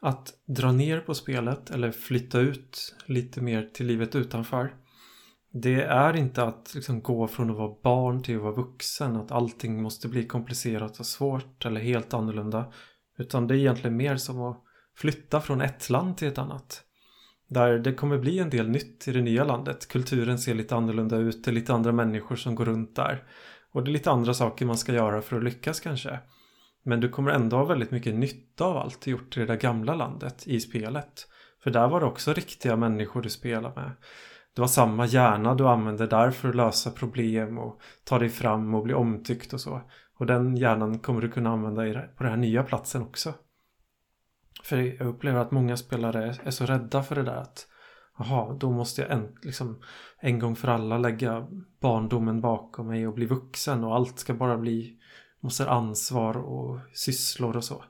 att 0.02 0.34
dra 0.46 0.72
ner 0.72 1.00
på 1.00 1.14
spelet 1.14 1.70
eller 1.70 1.92
flytta 1.92 2.40
ut 2.40 2.96
lite 3.06 3.42
mer 3.42 3.70
till 3.74 3.86
livet 3.86 4.16
utanför. 4.16 4.76
Det 5.52 5.82
är 5.82 6.16
inte 6.16 6.44
att 6.44 6.72
liksom 6.76 7.02
gå 7.02 7.28
från 7.28 7.50
att 7.50 7.58
vara 7.58 7.76
barn 7.84 8.24
till 8.24 8.36
att 8.36 8.42
vara 8.42 8.56
vuxen, 8.56 9.16
att 9.16 9.32
allting 9.32 9.82
måste 9.82 10.08
bli 10.08 10.28
komplicerat 10.28 11.00
och 11.00 11.06
svårt 11.06 11.66
eller 11.66 11.82
helt 11.82 12.14
annorlunda. 12.14 12.74
Utan 13.18 13.48
det 13.48 13.54
är 13.56 13.58
egentligen 13.58 13.98
mer 13.98 14.16
som 14.16 14.42
att 14.42 14.64
flytta 14.96 15.42
från 15.42 15.62
ett 15.62 15.90
land 15.90 16.18
till 16.18 16.28
ett 16.28 16.38
annat. 16.38 16.84
Där 17.48 17.80
det 17.80 17.94
kommer 17.94 18.18
bli 18.18 18.40
en 18.40 18.50
del 18.50 18.70
nytt 18.70 19.08
i 19.08 19.12
det 19.12 19.22
nya 19.22 19.44
landet. 19.44 19.88
Kulturen 19.88 20.40
ser 20.40 20.54
lite 20.54 20.76
annorlunda 20.76 21.18
ut, 21.18 21.44
det 21.44 21.52
är 21.52 21.54
lite 21.54 21.74
andra 21.74 21.92
människor 21.92 22.36
som 22.36 22.56
går 22.56 22.66
runt 22.66 22.96
där. 22.96 23.24
Och 23.72 23.84
det 23.84 23.92
är 23.92 23.94
lite 23.94 24.12
andra 24.12 24.34
saker 24.34 24.66
man 24.66 24.78
ska 24.78 24.94
göra 24.94 25.22
för 25.22 25.38
att 25.38 25.44
lyckas 25.44 25.80
kanske. 25.80 26.20
Men 26.84 27.00
du 27.00 27.10
kommer 27.10 27.32
ändå 27.32 27.58
ha 27.58 27.66
väldigt 27.66 27.92
mycket 27.92 28.16
nytta 28.16 28.66
av 28.66 28.78
allt 28.78 29.02
du 29.02 29.12
gjort 29.12 29.38
i 29.38 29.40
det 29.40 29.46
där 29.46 29.56
gamla 29.56 29.96
landet 29.96 30.48
i 30.48 30.60
spelet. 30.60 31.28
För 31.64 31.72
där 31.72 31.88
var 31.88 32.00
det 32.00 32.06
också 32.06 32.34
riktiga 32.34 32.76
människor 32.76 33.22
du 33.22 33.30
spelade 33.30 33.76
med. 33.76 33.92
Det 34.56 34.62
var 34.62 34.68
samma 34.68 35.06
hjärna 35.06 35.56
du 35.56 35.68
använde 35.68 36.08
där 36.08 36.32
för 36.32 36.50
att 36.50 36.56
lösa 36.56 36.92
problem 36.92 37.58
och 37.58 37.82
ta 38.04 38.20
dig 38.20 38.30
fram 38.30 38.76
och 38.76 38.84
bli 38.84 38.94
omtyckt 38.94 39.54
och 39.54 39.62
så. 39.62 39.82
Och 40.18 40.26
den 40.26 40.58
hjärnan 40.58 41.00
kommer 41.00 41.22
du 41.22 41.30
kunna 41.30 41.50
använda 41.50 42.02
på 42.18 42.24
den 42.24 42.32
här 42.32 42.38
nya 42.38 42.64
platsen 42.64 43.02
också. 43.02 43.34
För 44.64 44.78
jag 44.78 45.08
upplever 45.08 45.40
att 45.40 45.52
många 45.52 45.78
spelare 45.78 46.36
är 46.44 46.52
så 46.52 46.66
rädda 46.66 47.04
för 47.04 47.16
det 47.16 47.24
där 47.24 47.36
att 47.36 47.68
Jaha, 48.20 48.54
då 48.54 48.72
måste 48.72 49.02
jag 49.02 49.12
en, 49.12 49.38
liksom, 49.42 49.84
en 50.20 50.40
gång 50.40 50.56
för 50.56 50.68
alla 50.68 50.98
lägga 50.98 51.48
barndomen 51.80 52.42
bakom 52.42 52.88
mig 52.88 53.08
och 53.08 53.14
bli 53.14 53.26
vuxen 53.26 53.84
och 53.84 53.96
allt 53.96 54.20
ska 54.20 54.34
bara 54.34 54.58
bli 54.58 55.00
måste 55.40 55.70
ansvar 55.70 56.38
och 56.38 56.80
sysslor 56.94 57.58
och 57.58 57.64
så. 57.64 57.84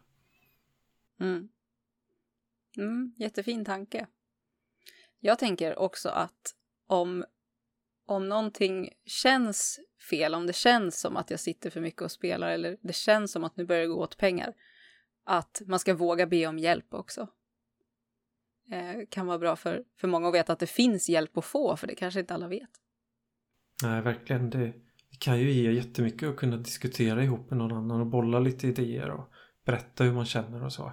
Mm. 1.19 1.49
Mm, 2.77 3.13
jättefin 3.17 3.65
tanke. 3.65 4.07
Jag 5.19 5.39
tänker 5.39 5.79
också 5.79 6.09
att 6.09 6.55
om, 6.87 7.25
om 8.05 8.29
någonting 8.29 8.89
känns 9.05 9.79
fel, 10.09 10.35
om 10.35 10.47
det 10.47 10.55
känns 10.55 10.99
som 10.99 11.17
att 11.17 11.31
jag 11.31 11.39
sitter 11.39 11.69
för 11.69 11.81
mycket 11.81 12.01
och 12.01 12.11
spelar 12.11 12.49
eller 12.49 12.77
det 12.81 12.95
känns 12.95 13.31
som 13.31 13.43
att 13.43 13.57
nu 13.57 13.65
börjar 13.65 13.81
det 13.81 13.87
gå 13.87 14.03
åt 14.03 14.17
pengar, 14.17 14.53
att 15.27 15.61
man 15.65 15.79
ska 15.79 15.93
våga 15.93 16.27
be 16.27 16.47
om 16.47 16.59
hjälp 16.59 16.93
också. 16.93 17.27
Eh, 18.71 19.07
kan 19.09 19.27
vara 19.27 19.39
bra 19.39 19.55
för, 19.55 19.83
för 19.97 20.07
många 20.07 20.27
att 20.27 20.33
veta 20.33 20.53
att 20.53 20.59
det 20.59 20.67
finns 20.67 21.09
hjälp 21.09 21.37
att 21.37 21.45
få, 21.45 21.77
för 21.77 21.87
det 21.87 21.95
kanske 21.95 22.19
inte 22.19 22.33
alla 22.33 22.47
vet. 22.47 22.69
Nej, 23.83 24.01
verkligen. 24.01 24.49
Det, 24.49 24.65
det 25.09 25.17
kan 25.19 25.39
ju 25.39 25.51
ge 25.51 25.71
jättemycket 25.71 26.29
att 26.29 26.35
kunna 26.35 26.57
diskutera 26.57 27.23
ihop 27.23 27.49
med 27.49 27.57
någon 27.57 27.77
annan 27.77 28.01
och 28.01 28.07
bolla 28.07 28.39
lite 28.39 28.67
idéer 28.67 29.09
och 29.09 29.29
berätta 29.65 30.03
hur 30.03 30.13
man 30.13 30.25
känner 30.25 30.63
och 30.63 30.73
så. 30.73 30.91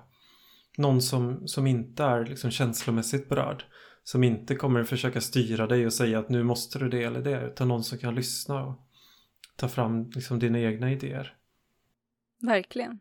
Någon 0.79 1.03
som, 1.03 1.49
som 1.49 1.67
inte 1.67 2.05
är 2.05 2.25
liksom 2.25 2.51
känslomässigt 2.51 3.29
berörd. 3.29 3.65
Som 4.03 4.25
inte 4.25 4.55
kommer 4.55 4.85
försöka 4.85 5.21
styra 5.21 5.67
dig 5.67 5.87
och 5.87 5.93
säga 5.93 6.19
att 6.19 6.29
nu 6.29 6.43
måste 6.43 6.79
du 6.79 6.89
det 6.89 7.03
eller 7.03 7.23
det. 7.23 7.47
Utan 7.47 7.69
någon 7.69 7.85
som 7.85 7.99
kan 7.99 8.15
lyssna 8.15 8.65
och 8.65 8.89
ta 9.57 9.69
fram 9.69 10.11
liksom 10.11 10.39
dina 10.39 10.61
egna 10.61 10.93
idéer. 10.93 11.37
Verkligen. 12.41 12.99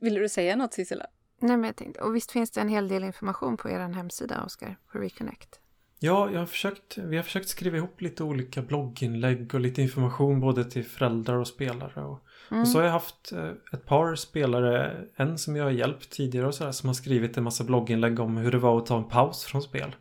Vill 0.00 0.14
du 0.14 0.28
säga 0.28 0.56
något, 0.56 0.72
Sissela? 0.72 1.06
Nej, 1.40 1.56
men 1.56 1.64
jag 1.64 1.76
tänkte, 1.76 2.00
och 2.00 2.16
visst 2.16 2.32
finns 2.32 2.50
det 2.50 2.60
en 2.60 2.68
hel 2.68 2.88
del 2.88 3.04
information 3.04 3.56
på 3.56 3.70
er 3.70 3.78
hemsida, 3.78 4.44
Oskar, 4.44 4.78
på 4.92 4.98
Reconnect? 4.98 5.60
Ja, 5.98 6.30
jag 6.30 6.38
har 6.38 6.46
försökt, 6.46 6.98
vi 6.98 7.16
har 7.16 7.22
försökt 7.22 7.48
skriva 7.48 7.76
ihop 7.76 8.00
lite 8.00 8.24
olika 8.24 8.62
blogginlägg 8.62 9.54
och 9.54 9.60
lite 9.60 9.82
information 9.82 10.40
både 10.40 10.64
till 10.70 10.84
föräldrar 10.84 11.36
och 11.36 11.48
spelare. 11.48 12.04
Och, 12.04 12.20
Mm. 12.50 12.60
och 12.62 12.68
så 12.68 12.78
har 12.78 12.84
jag 12.84 12.92
haft 12.92 13.32
eh, 13.32 13.50
ett 13.72 13.86
par 13.86 14.14
spelare, 14.14 15.04
en 15.16 15.38
som 15.38 15.56
jag 15.56 15.64
har 15.64 15.70
hjälpt 15.70 16.10
tidigare 16.10 16.46
och 16.46 16.54
sådär, 16.54 16.72
som 16.72 16.88
har 16.88 16.94
skrivit 16.94 17.36
en 17.36 17.44
massa 17.44 17.64
blogginlägg 17.64 18.20
om 18.20 18.36
hur 18.36 18.50
det 18.52 18.58
var 18.58 18.78
att 18.78 18.86
ta 18.86 18.98
en 18.98 19.08
paus 19.08 19.44
från 19.44 19.62
spel. 19.62 19.96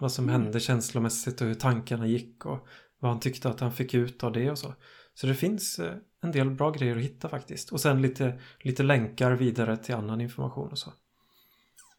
Vad 0.00 0.12
som 0.12 0.24
Mm. 0.28 0.42
hände 0.42 0.60
känslomässigt 0.60 1.40
och 1.40 1.46
hur 1.46 1.54
tankarna 1.54 2.06
gick 2.06 2.46
och 2.46 2.66
vad 2.98 3.10
han 3.10 3.20
tyckte 3.20 3.48
att 3.48 3.60
han 3.60 3.72
fick 3.72 3.94
ut 3.94 4.24
av 4.24 4.32
det 4.32 4.50
och 4.50 4.58
så. 4.58 4.74
Så 5.14 5.26
det 5.26 5.34
finns 5.34 5.78
eh, 5.78 5.94
en 6.20 6.32
del 6.32 6.50
bra 6.50 6.70
grejer 6.70 6.96
att 6.96 7.02
hitta 7.02 7.28
faktiskt. 7.28 7.72
Och 7.72 7.80
sen 7.80 8.02
lite, 8.02 8.40
lite 8.58 8.82
länkar 8.82 9.32
vidare 9.32 9.76
till 9.76 9.94
annan 9.94 10.20
information 10.20 10.70
och 10.70 10.78
så. 10.78 10.92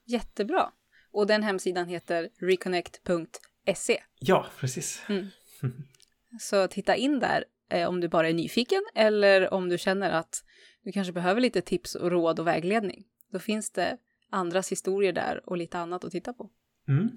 Jättebra. 0.05 0.71
Och 1.11 1.27
den 1.27 1.43
hemsidan 1.43 1.87
heter 1.87 2.29
reconnect.se. 2.39 4.03
Ja, 4.19 4.45
precis. 4.59 5.03
Så 6.39 6.67
titta 6.67 6.95
in 6.95 7.19
där 7.19 7.45
eh, 7.69 7.89
om 7.89 7.99
du 7.99 8.07
bara 8.07 8.29
är 8.29 8.33
nyfiken 8.33 8.81
eller 8.95 9.53
om 9.53 9.69
du 9.69 9.77
känner 9.77 10.11
att 10.11 10.43
du 10.83 10.91
kanske 10.91 11.13
behöver 11.13 11.41
lite 11.41 11.61
tips 11.61 11.95
och 11.95 12.11
råd 12.11 12.39
och 12.39 12.47
vägledning. 12.47 13.03
Då 13.31 13.39
finns 13.39 13.71
det 13.71 13.97
andras 14.29 14.71
historier 14.71 15.13
där 15.13 15.49
och 15.49 15.57
lite 15.57 15.79
annat 15.79 16.03
att 16.03 16.11
titta 16.11 16.33
på. 16.33 16.49
Mm. 16.87 17.09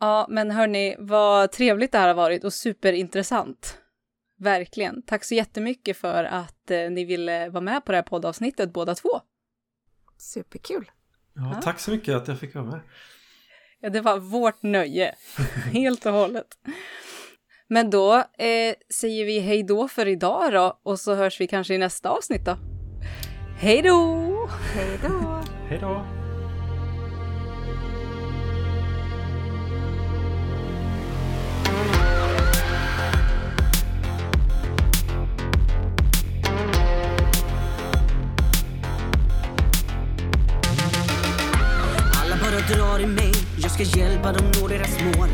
Ja, 0.00 0.26
men 0.30 0.50
hörni, 0.50 0.96
vad 0.98 1.52
trevligt 1.52 1.92
det 1.92 1.98
här 1.98 2.08
har 2.08 2.14
varit 2.14 2.44
och 2.44 2.52
superintressant. 2.52 3.78
Verkligen. 4.38 5.02
Tack 5.02 5.24
så 5.24 5.34
jättemycket 5.34 5.96
för 5.96 6.24
att 6.24 6.70
eh, 6.70 6.90
ni 6.90 7.04
ville 7.04 7.48
vara 7.48 7.60
med 7.60 7.84
på 7.84 7.92
det 7.92 7.98
här 7.98 8.02
poddavsnittet 8.02 8.72
båda 8.72 8.94
två. 8.94 9.20
Superkul. 10.18 10.90
Ja, 11.34 11.50
Ja. 11.54 11.62
Tack 11.62 11.80
så 11.80 11.90
mycket 11.90 12.14
att 12.14 12.28
jag 12.28 12.38
fick 12.38 12.54
vara 12.54 12.64
med. 12.64 12.80
Ja, 13.80 13.90
det 13.90 14.00
var 14.00 14.18
vårt 14.18 14.62
nöje, 14.62 15.14
helt 15.72 16.06
och 16.06 16.12
hållet. 16.12 16.46
Men 17.68 17.90
då 17.90 18.14
eh, 18.16 18.74
säger 18.94 19.24
vi 19.24 19.38
hej 19.40 19.62
då 19.62 19.88
för 19.88 20.08
idag 20.08 20.52
då 20.52 20.80
och 20.82 21.00
så 21.00 21.14
hörs 21.14 21.40
vi 21.40 21.46
kanske 21.46 21.74
i 21.74 21.78
nästa 21.78 22.08
avsnitt 22.10 22.44
då. 22.44 22.56
Hej 23.58 23.82
då! 23.82 24.48
Hej 24.74 24.98
då! 25.02 25.42
Hej 25.68 25.78
då! 25.80 26.17
Bara 42.98 43.02
i 43.02 43.06
mig, 43.06 43.32
jag 43.56 43.70
ska 43.70 43.82
hjälpa 43.82 44.32
dem 44.32 44.52
nå 44.60 44.68
deras 44.68 45.00
mål. 45.00 45.28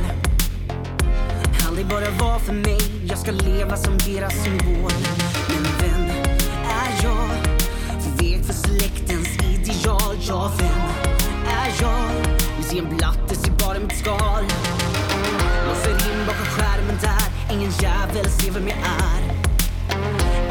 Aldrig 1.67 1.87
bara 1.87 2.11
vara 2.11 2.39
för 2.39 2.53
mig, 2.53 2.81
jag 3.09 3.19
ska 3.19 3.31
leva 3.31 3.77
som 3.77 3.99
deras 3.99 4.45
symbol. 4.45 4.93
Men 5.49 5.65
vem 5.81 6.05
är 6.65 7.03
jag? 7.03 7.29
För 8.03 8.25
vek 8.25 8.45
för 8.45 8.53
släktens 8.53 9.29
ideal. 9.29 10.17
Ja, 10.29 10.53
vem 10.59 10.83
är 11.49 11.71
jag? 11.81 12.11
Ni 12.59 12.63
ser 12.63 12.79
en 12.79 12.97
blatte, 12.97 13.35
ser 13.35 13.51
bara 13.51 13.79
mitt 13.79 13.99
skal. 13.99 14.45
Låser 15.67 16.13
in 16.13 16.27
bakom 16.27 16.47
skärmen 16.47 16.99
där, 17.01 17.55
ingen 17.55 17.71
jävel 17.83 18.31
ser 18.31 18.51
vem 18.51 18.69
jag 18.69 18.79
är. 18.79 19.23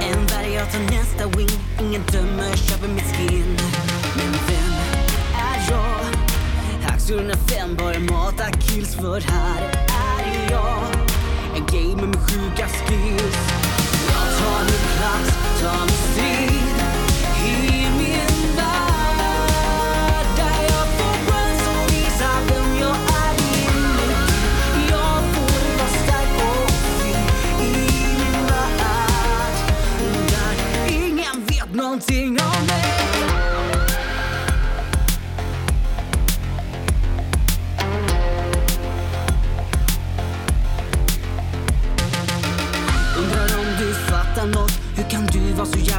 Än 0.02 0.26
värre, 0.26 0.54
jag 0.54 0.72
tar 0.72 0.80
nästa 0.80 1.28
wing, 1.38 1.60
ingen 1.82 2.02
dömer, 2.12 2.58
köper 2.58 2.88
mitt 2.88 3.18
skin. 3.18 3.58
Men 4.16 4.32
vem 4.32 4.74
är 5.36 5.70
jag? 5.70 6.03
Hack 7.04 7.10
105 7.10 7.76
bara 7.78 8.00
mata 8.00 8.52
kills 8.52 8.96
för 8.96 9.22
här. 9.22 9.62
Är 9.88 10.52
jag 10.52 10.84
En 11.56 11.66
gamer 11.66 12.08
med 12.08 12.20
sjuka 12.20 12.68
skills. 12.68 13.38
Jag 14.08 14.38
tar 14.40 14.64
min 14.64 14.86
plats, 14.98 15.62
tar 15.62 15.80
min 15.80 15.98
strid 15.98 16.78
i 17.46 17.88
min 17.98 18.56
värld 18.56 20.28
Där 20.36 20.64
jag 20.70 20.88
får 20.98 21.16
chans 21.32 21.62
att 21.68 21.94
visa 21.94 22.30
vem 22.48 22.78
jag 22.80 22.96
är. 22.96 23.34
Inuti 23.64 24.14
Jag 24.90 25.24
får 25.34 25.78
vara 25.78 25.90
stark 26.04 26.34
och 26.38 26.72
fri 26.72 27.12
i 27.66 27.72
min 28.18 28.48
värld. 28.48 29.58
Där 30.30 30.56
ingen 30.94 31.46
vet 31.46 31.74
någonting 31.74 32.30
om 32.30 32.66
mig. 32.68 32.83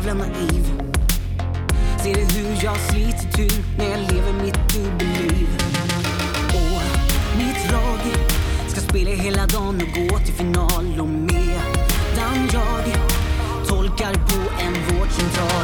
Jävla 0.06 0.24
naiv? 0.24 0.82
Ser 2.02 2.14
du 2.14 2.38
hur 2.38 2.64
jag 2.64 2.76
sliter 2.76 3.32
tur 3.32 3.64
när 3.78 3.90
jag 3.90 4.00
lever 4.00 4.32
mitt 4.42 4.74
dubbelliv? 4.74 5.48
Och 6.54 6.82
mitt 7.38 7.72
lag 7.72 7.98
ska 8.68 8.80
spela 8.80 9.10
hela 9.10 9.46
dagen 9.46 9.82
och 9.82 10.08
gå 10.08 10.18
till 10.18 10.34
final 10.34 11.00
och 11.00 11.08
medan 11.08 12.48
jag 12.52 12.96
tolkar 13.66 14.14
på 14.14 14.62
en 14.64 14.72
vårdcentral 14.72 15.63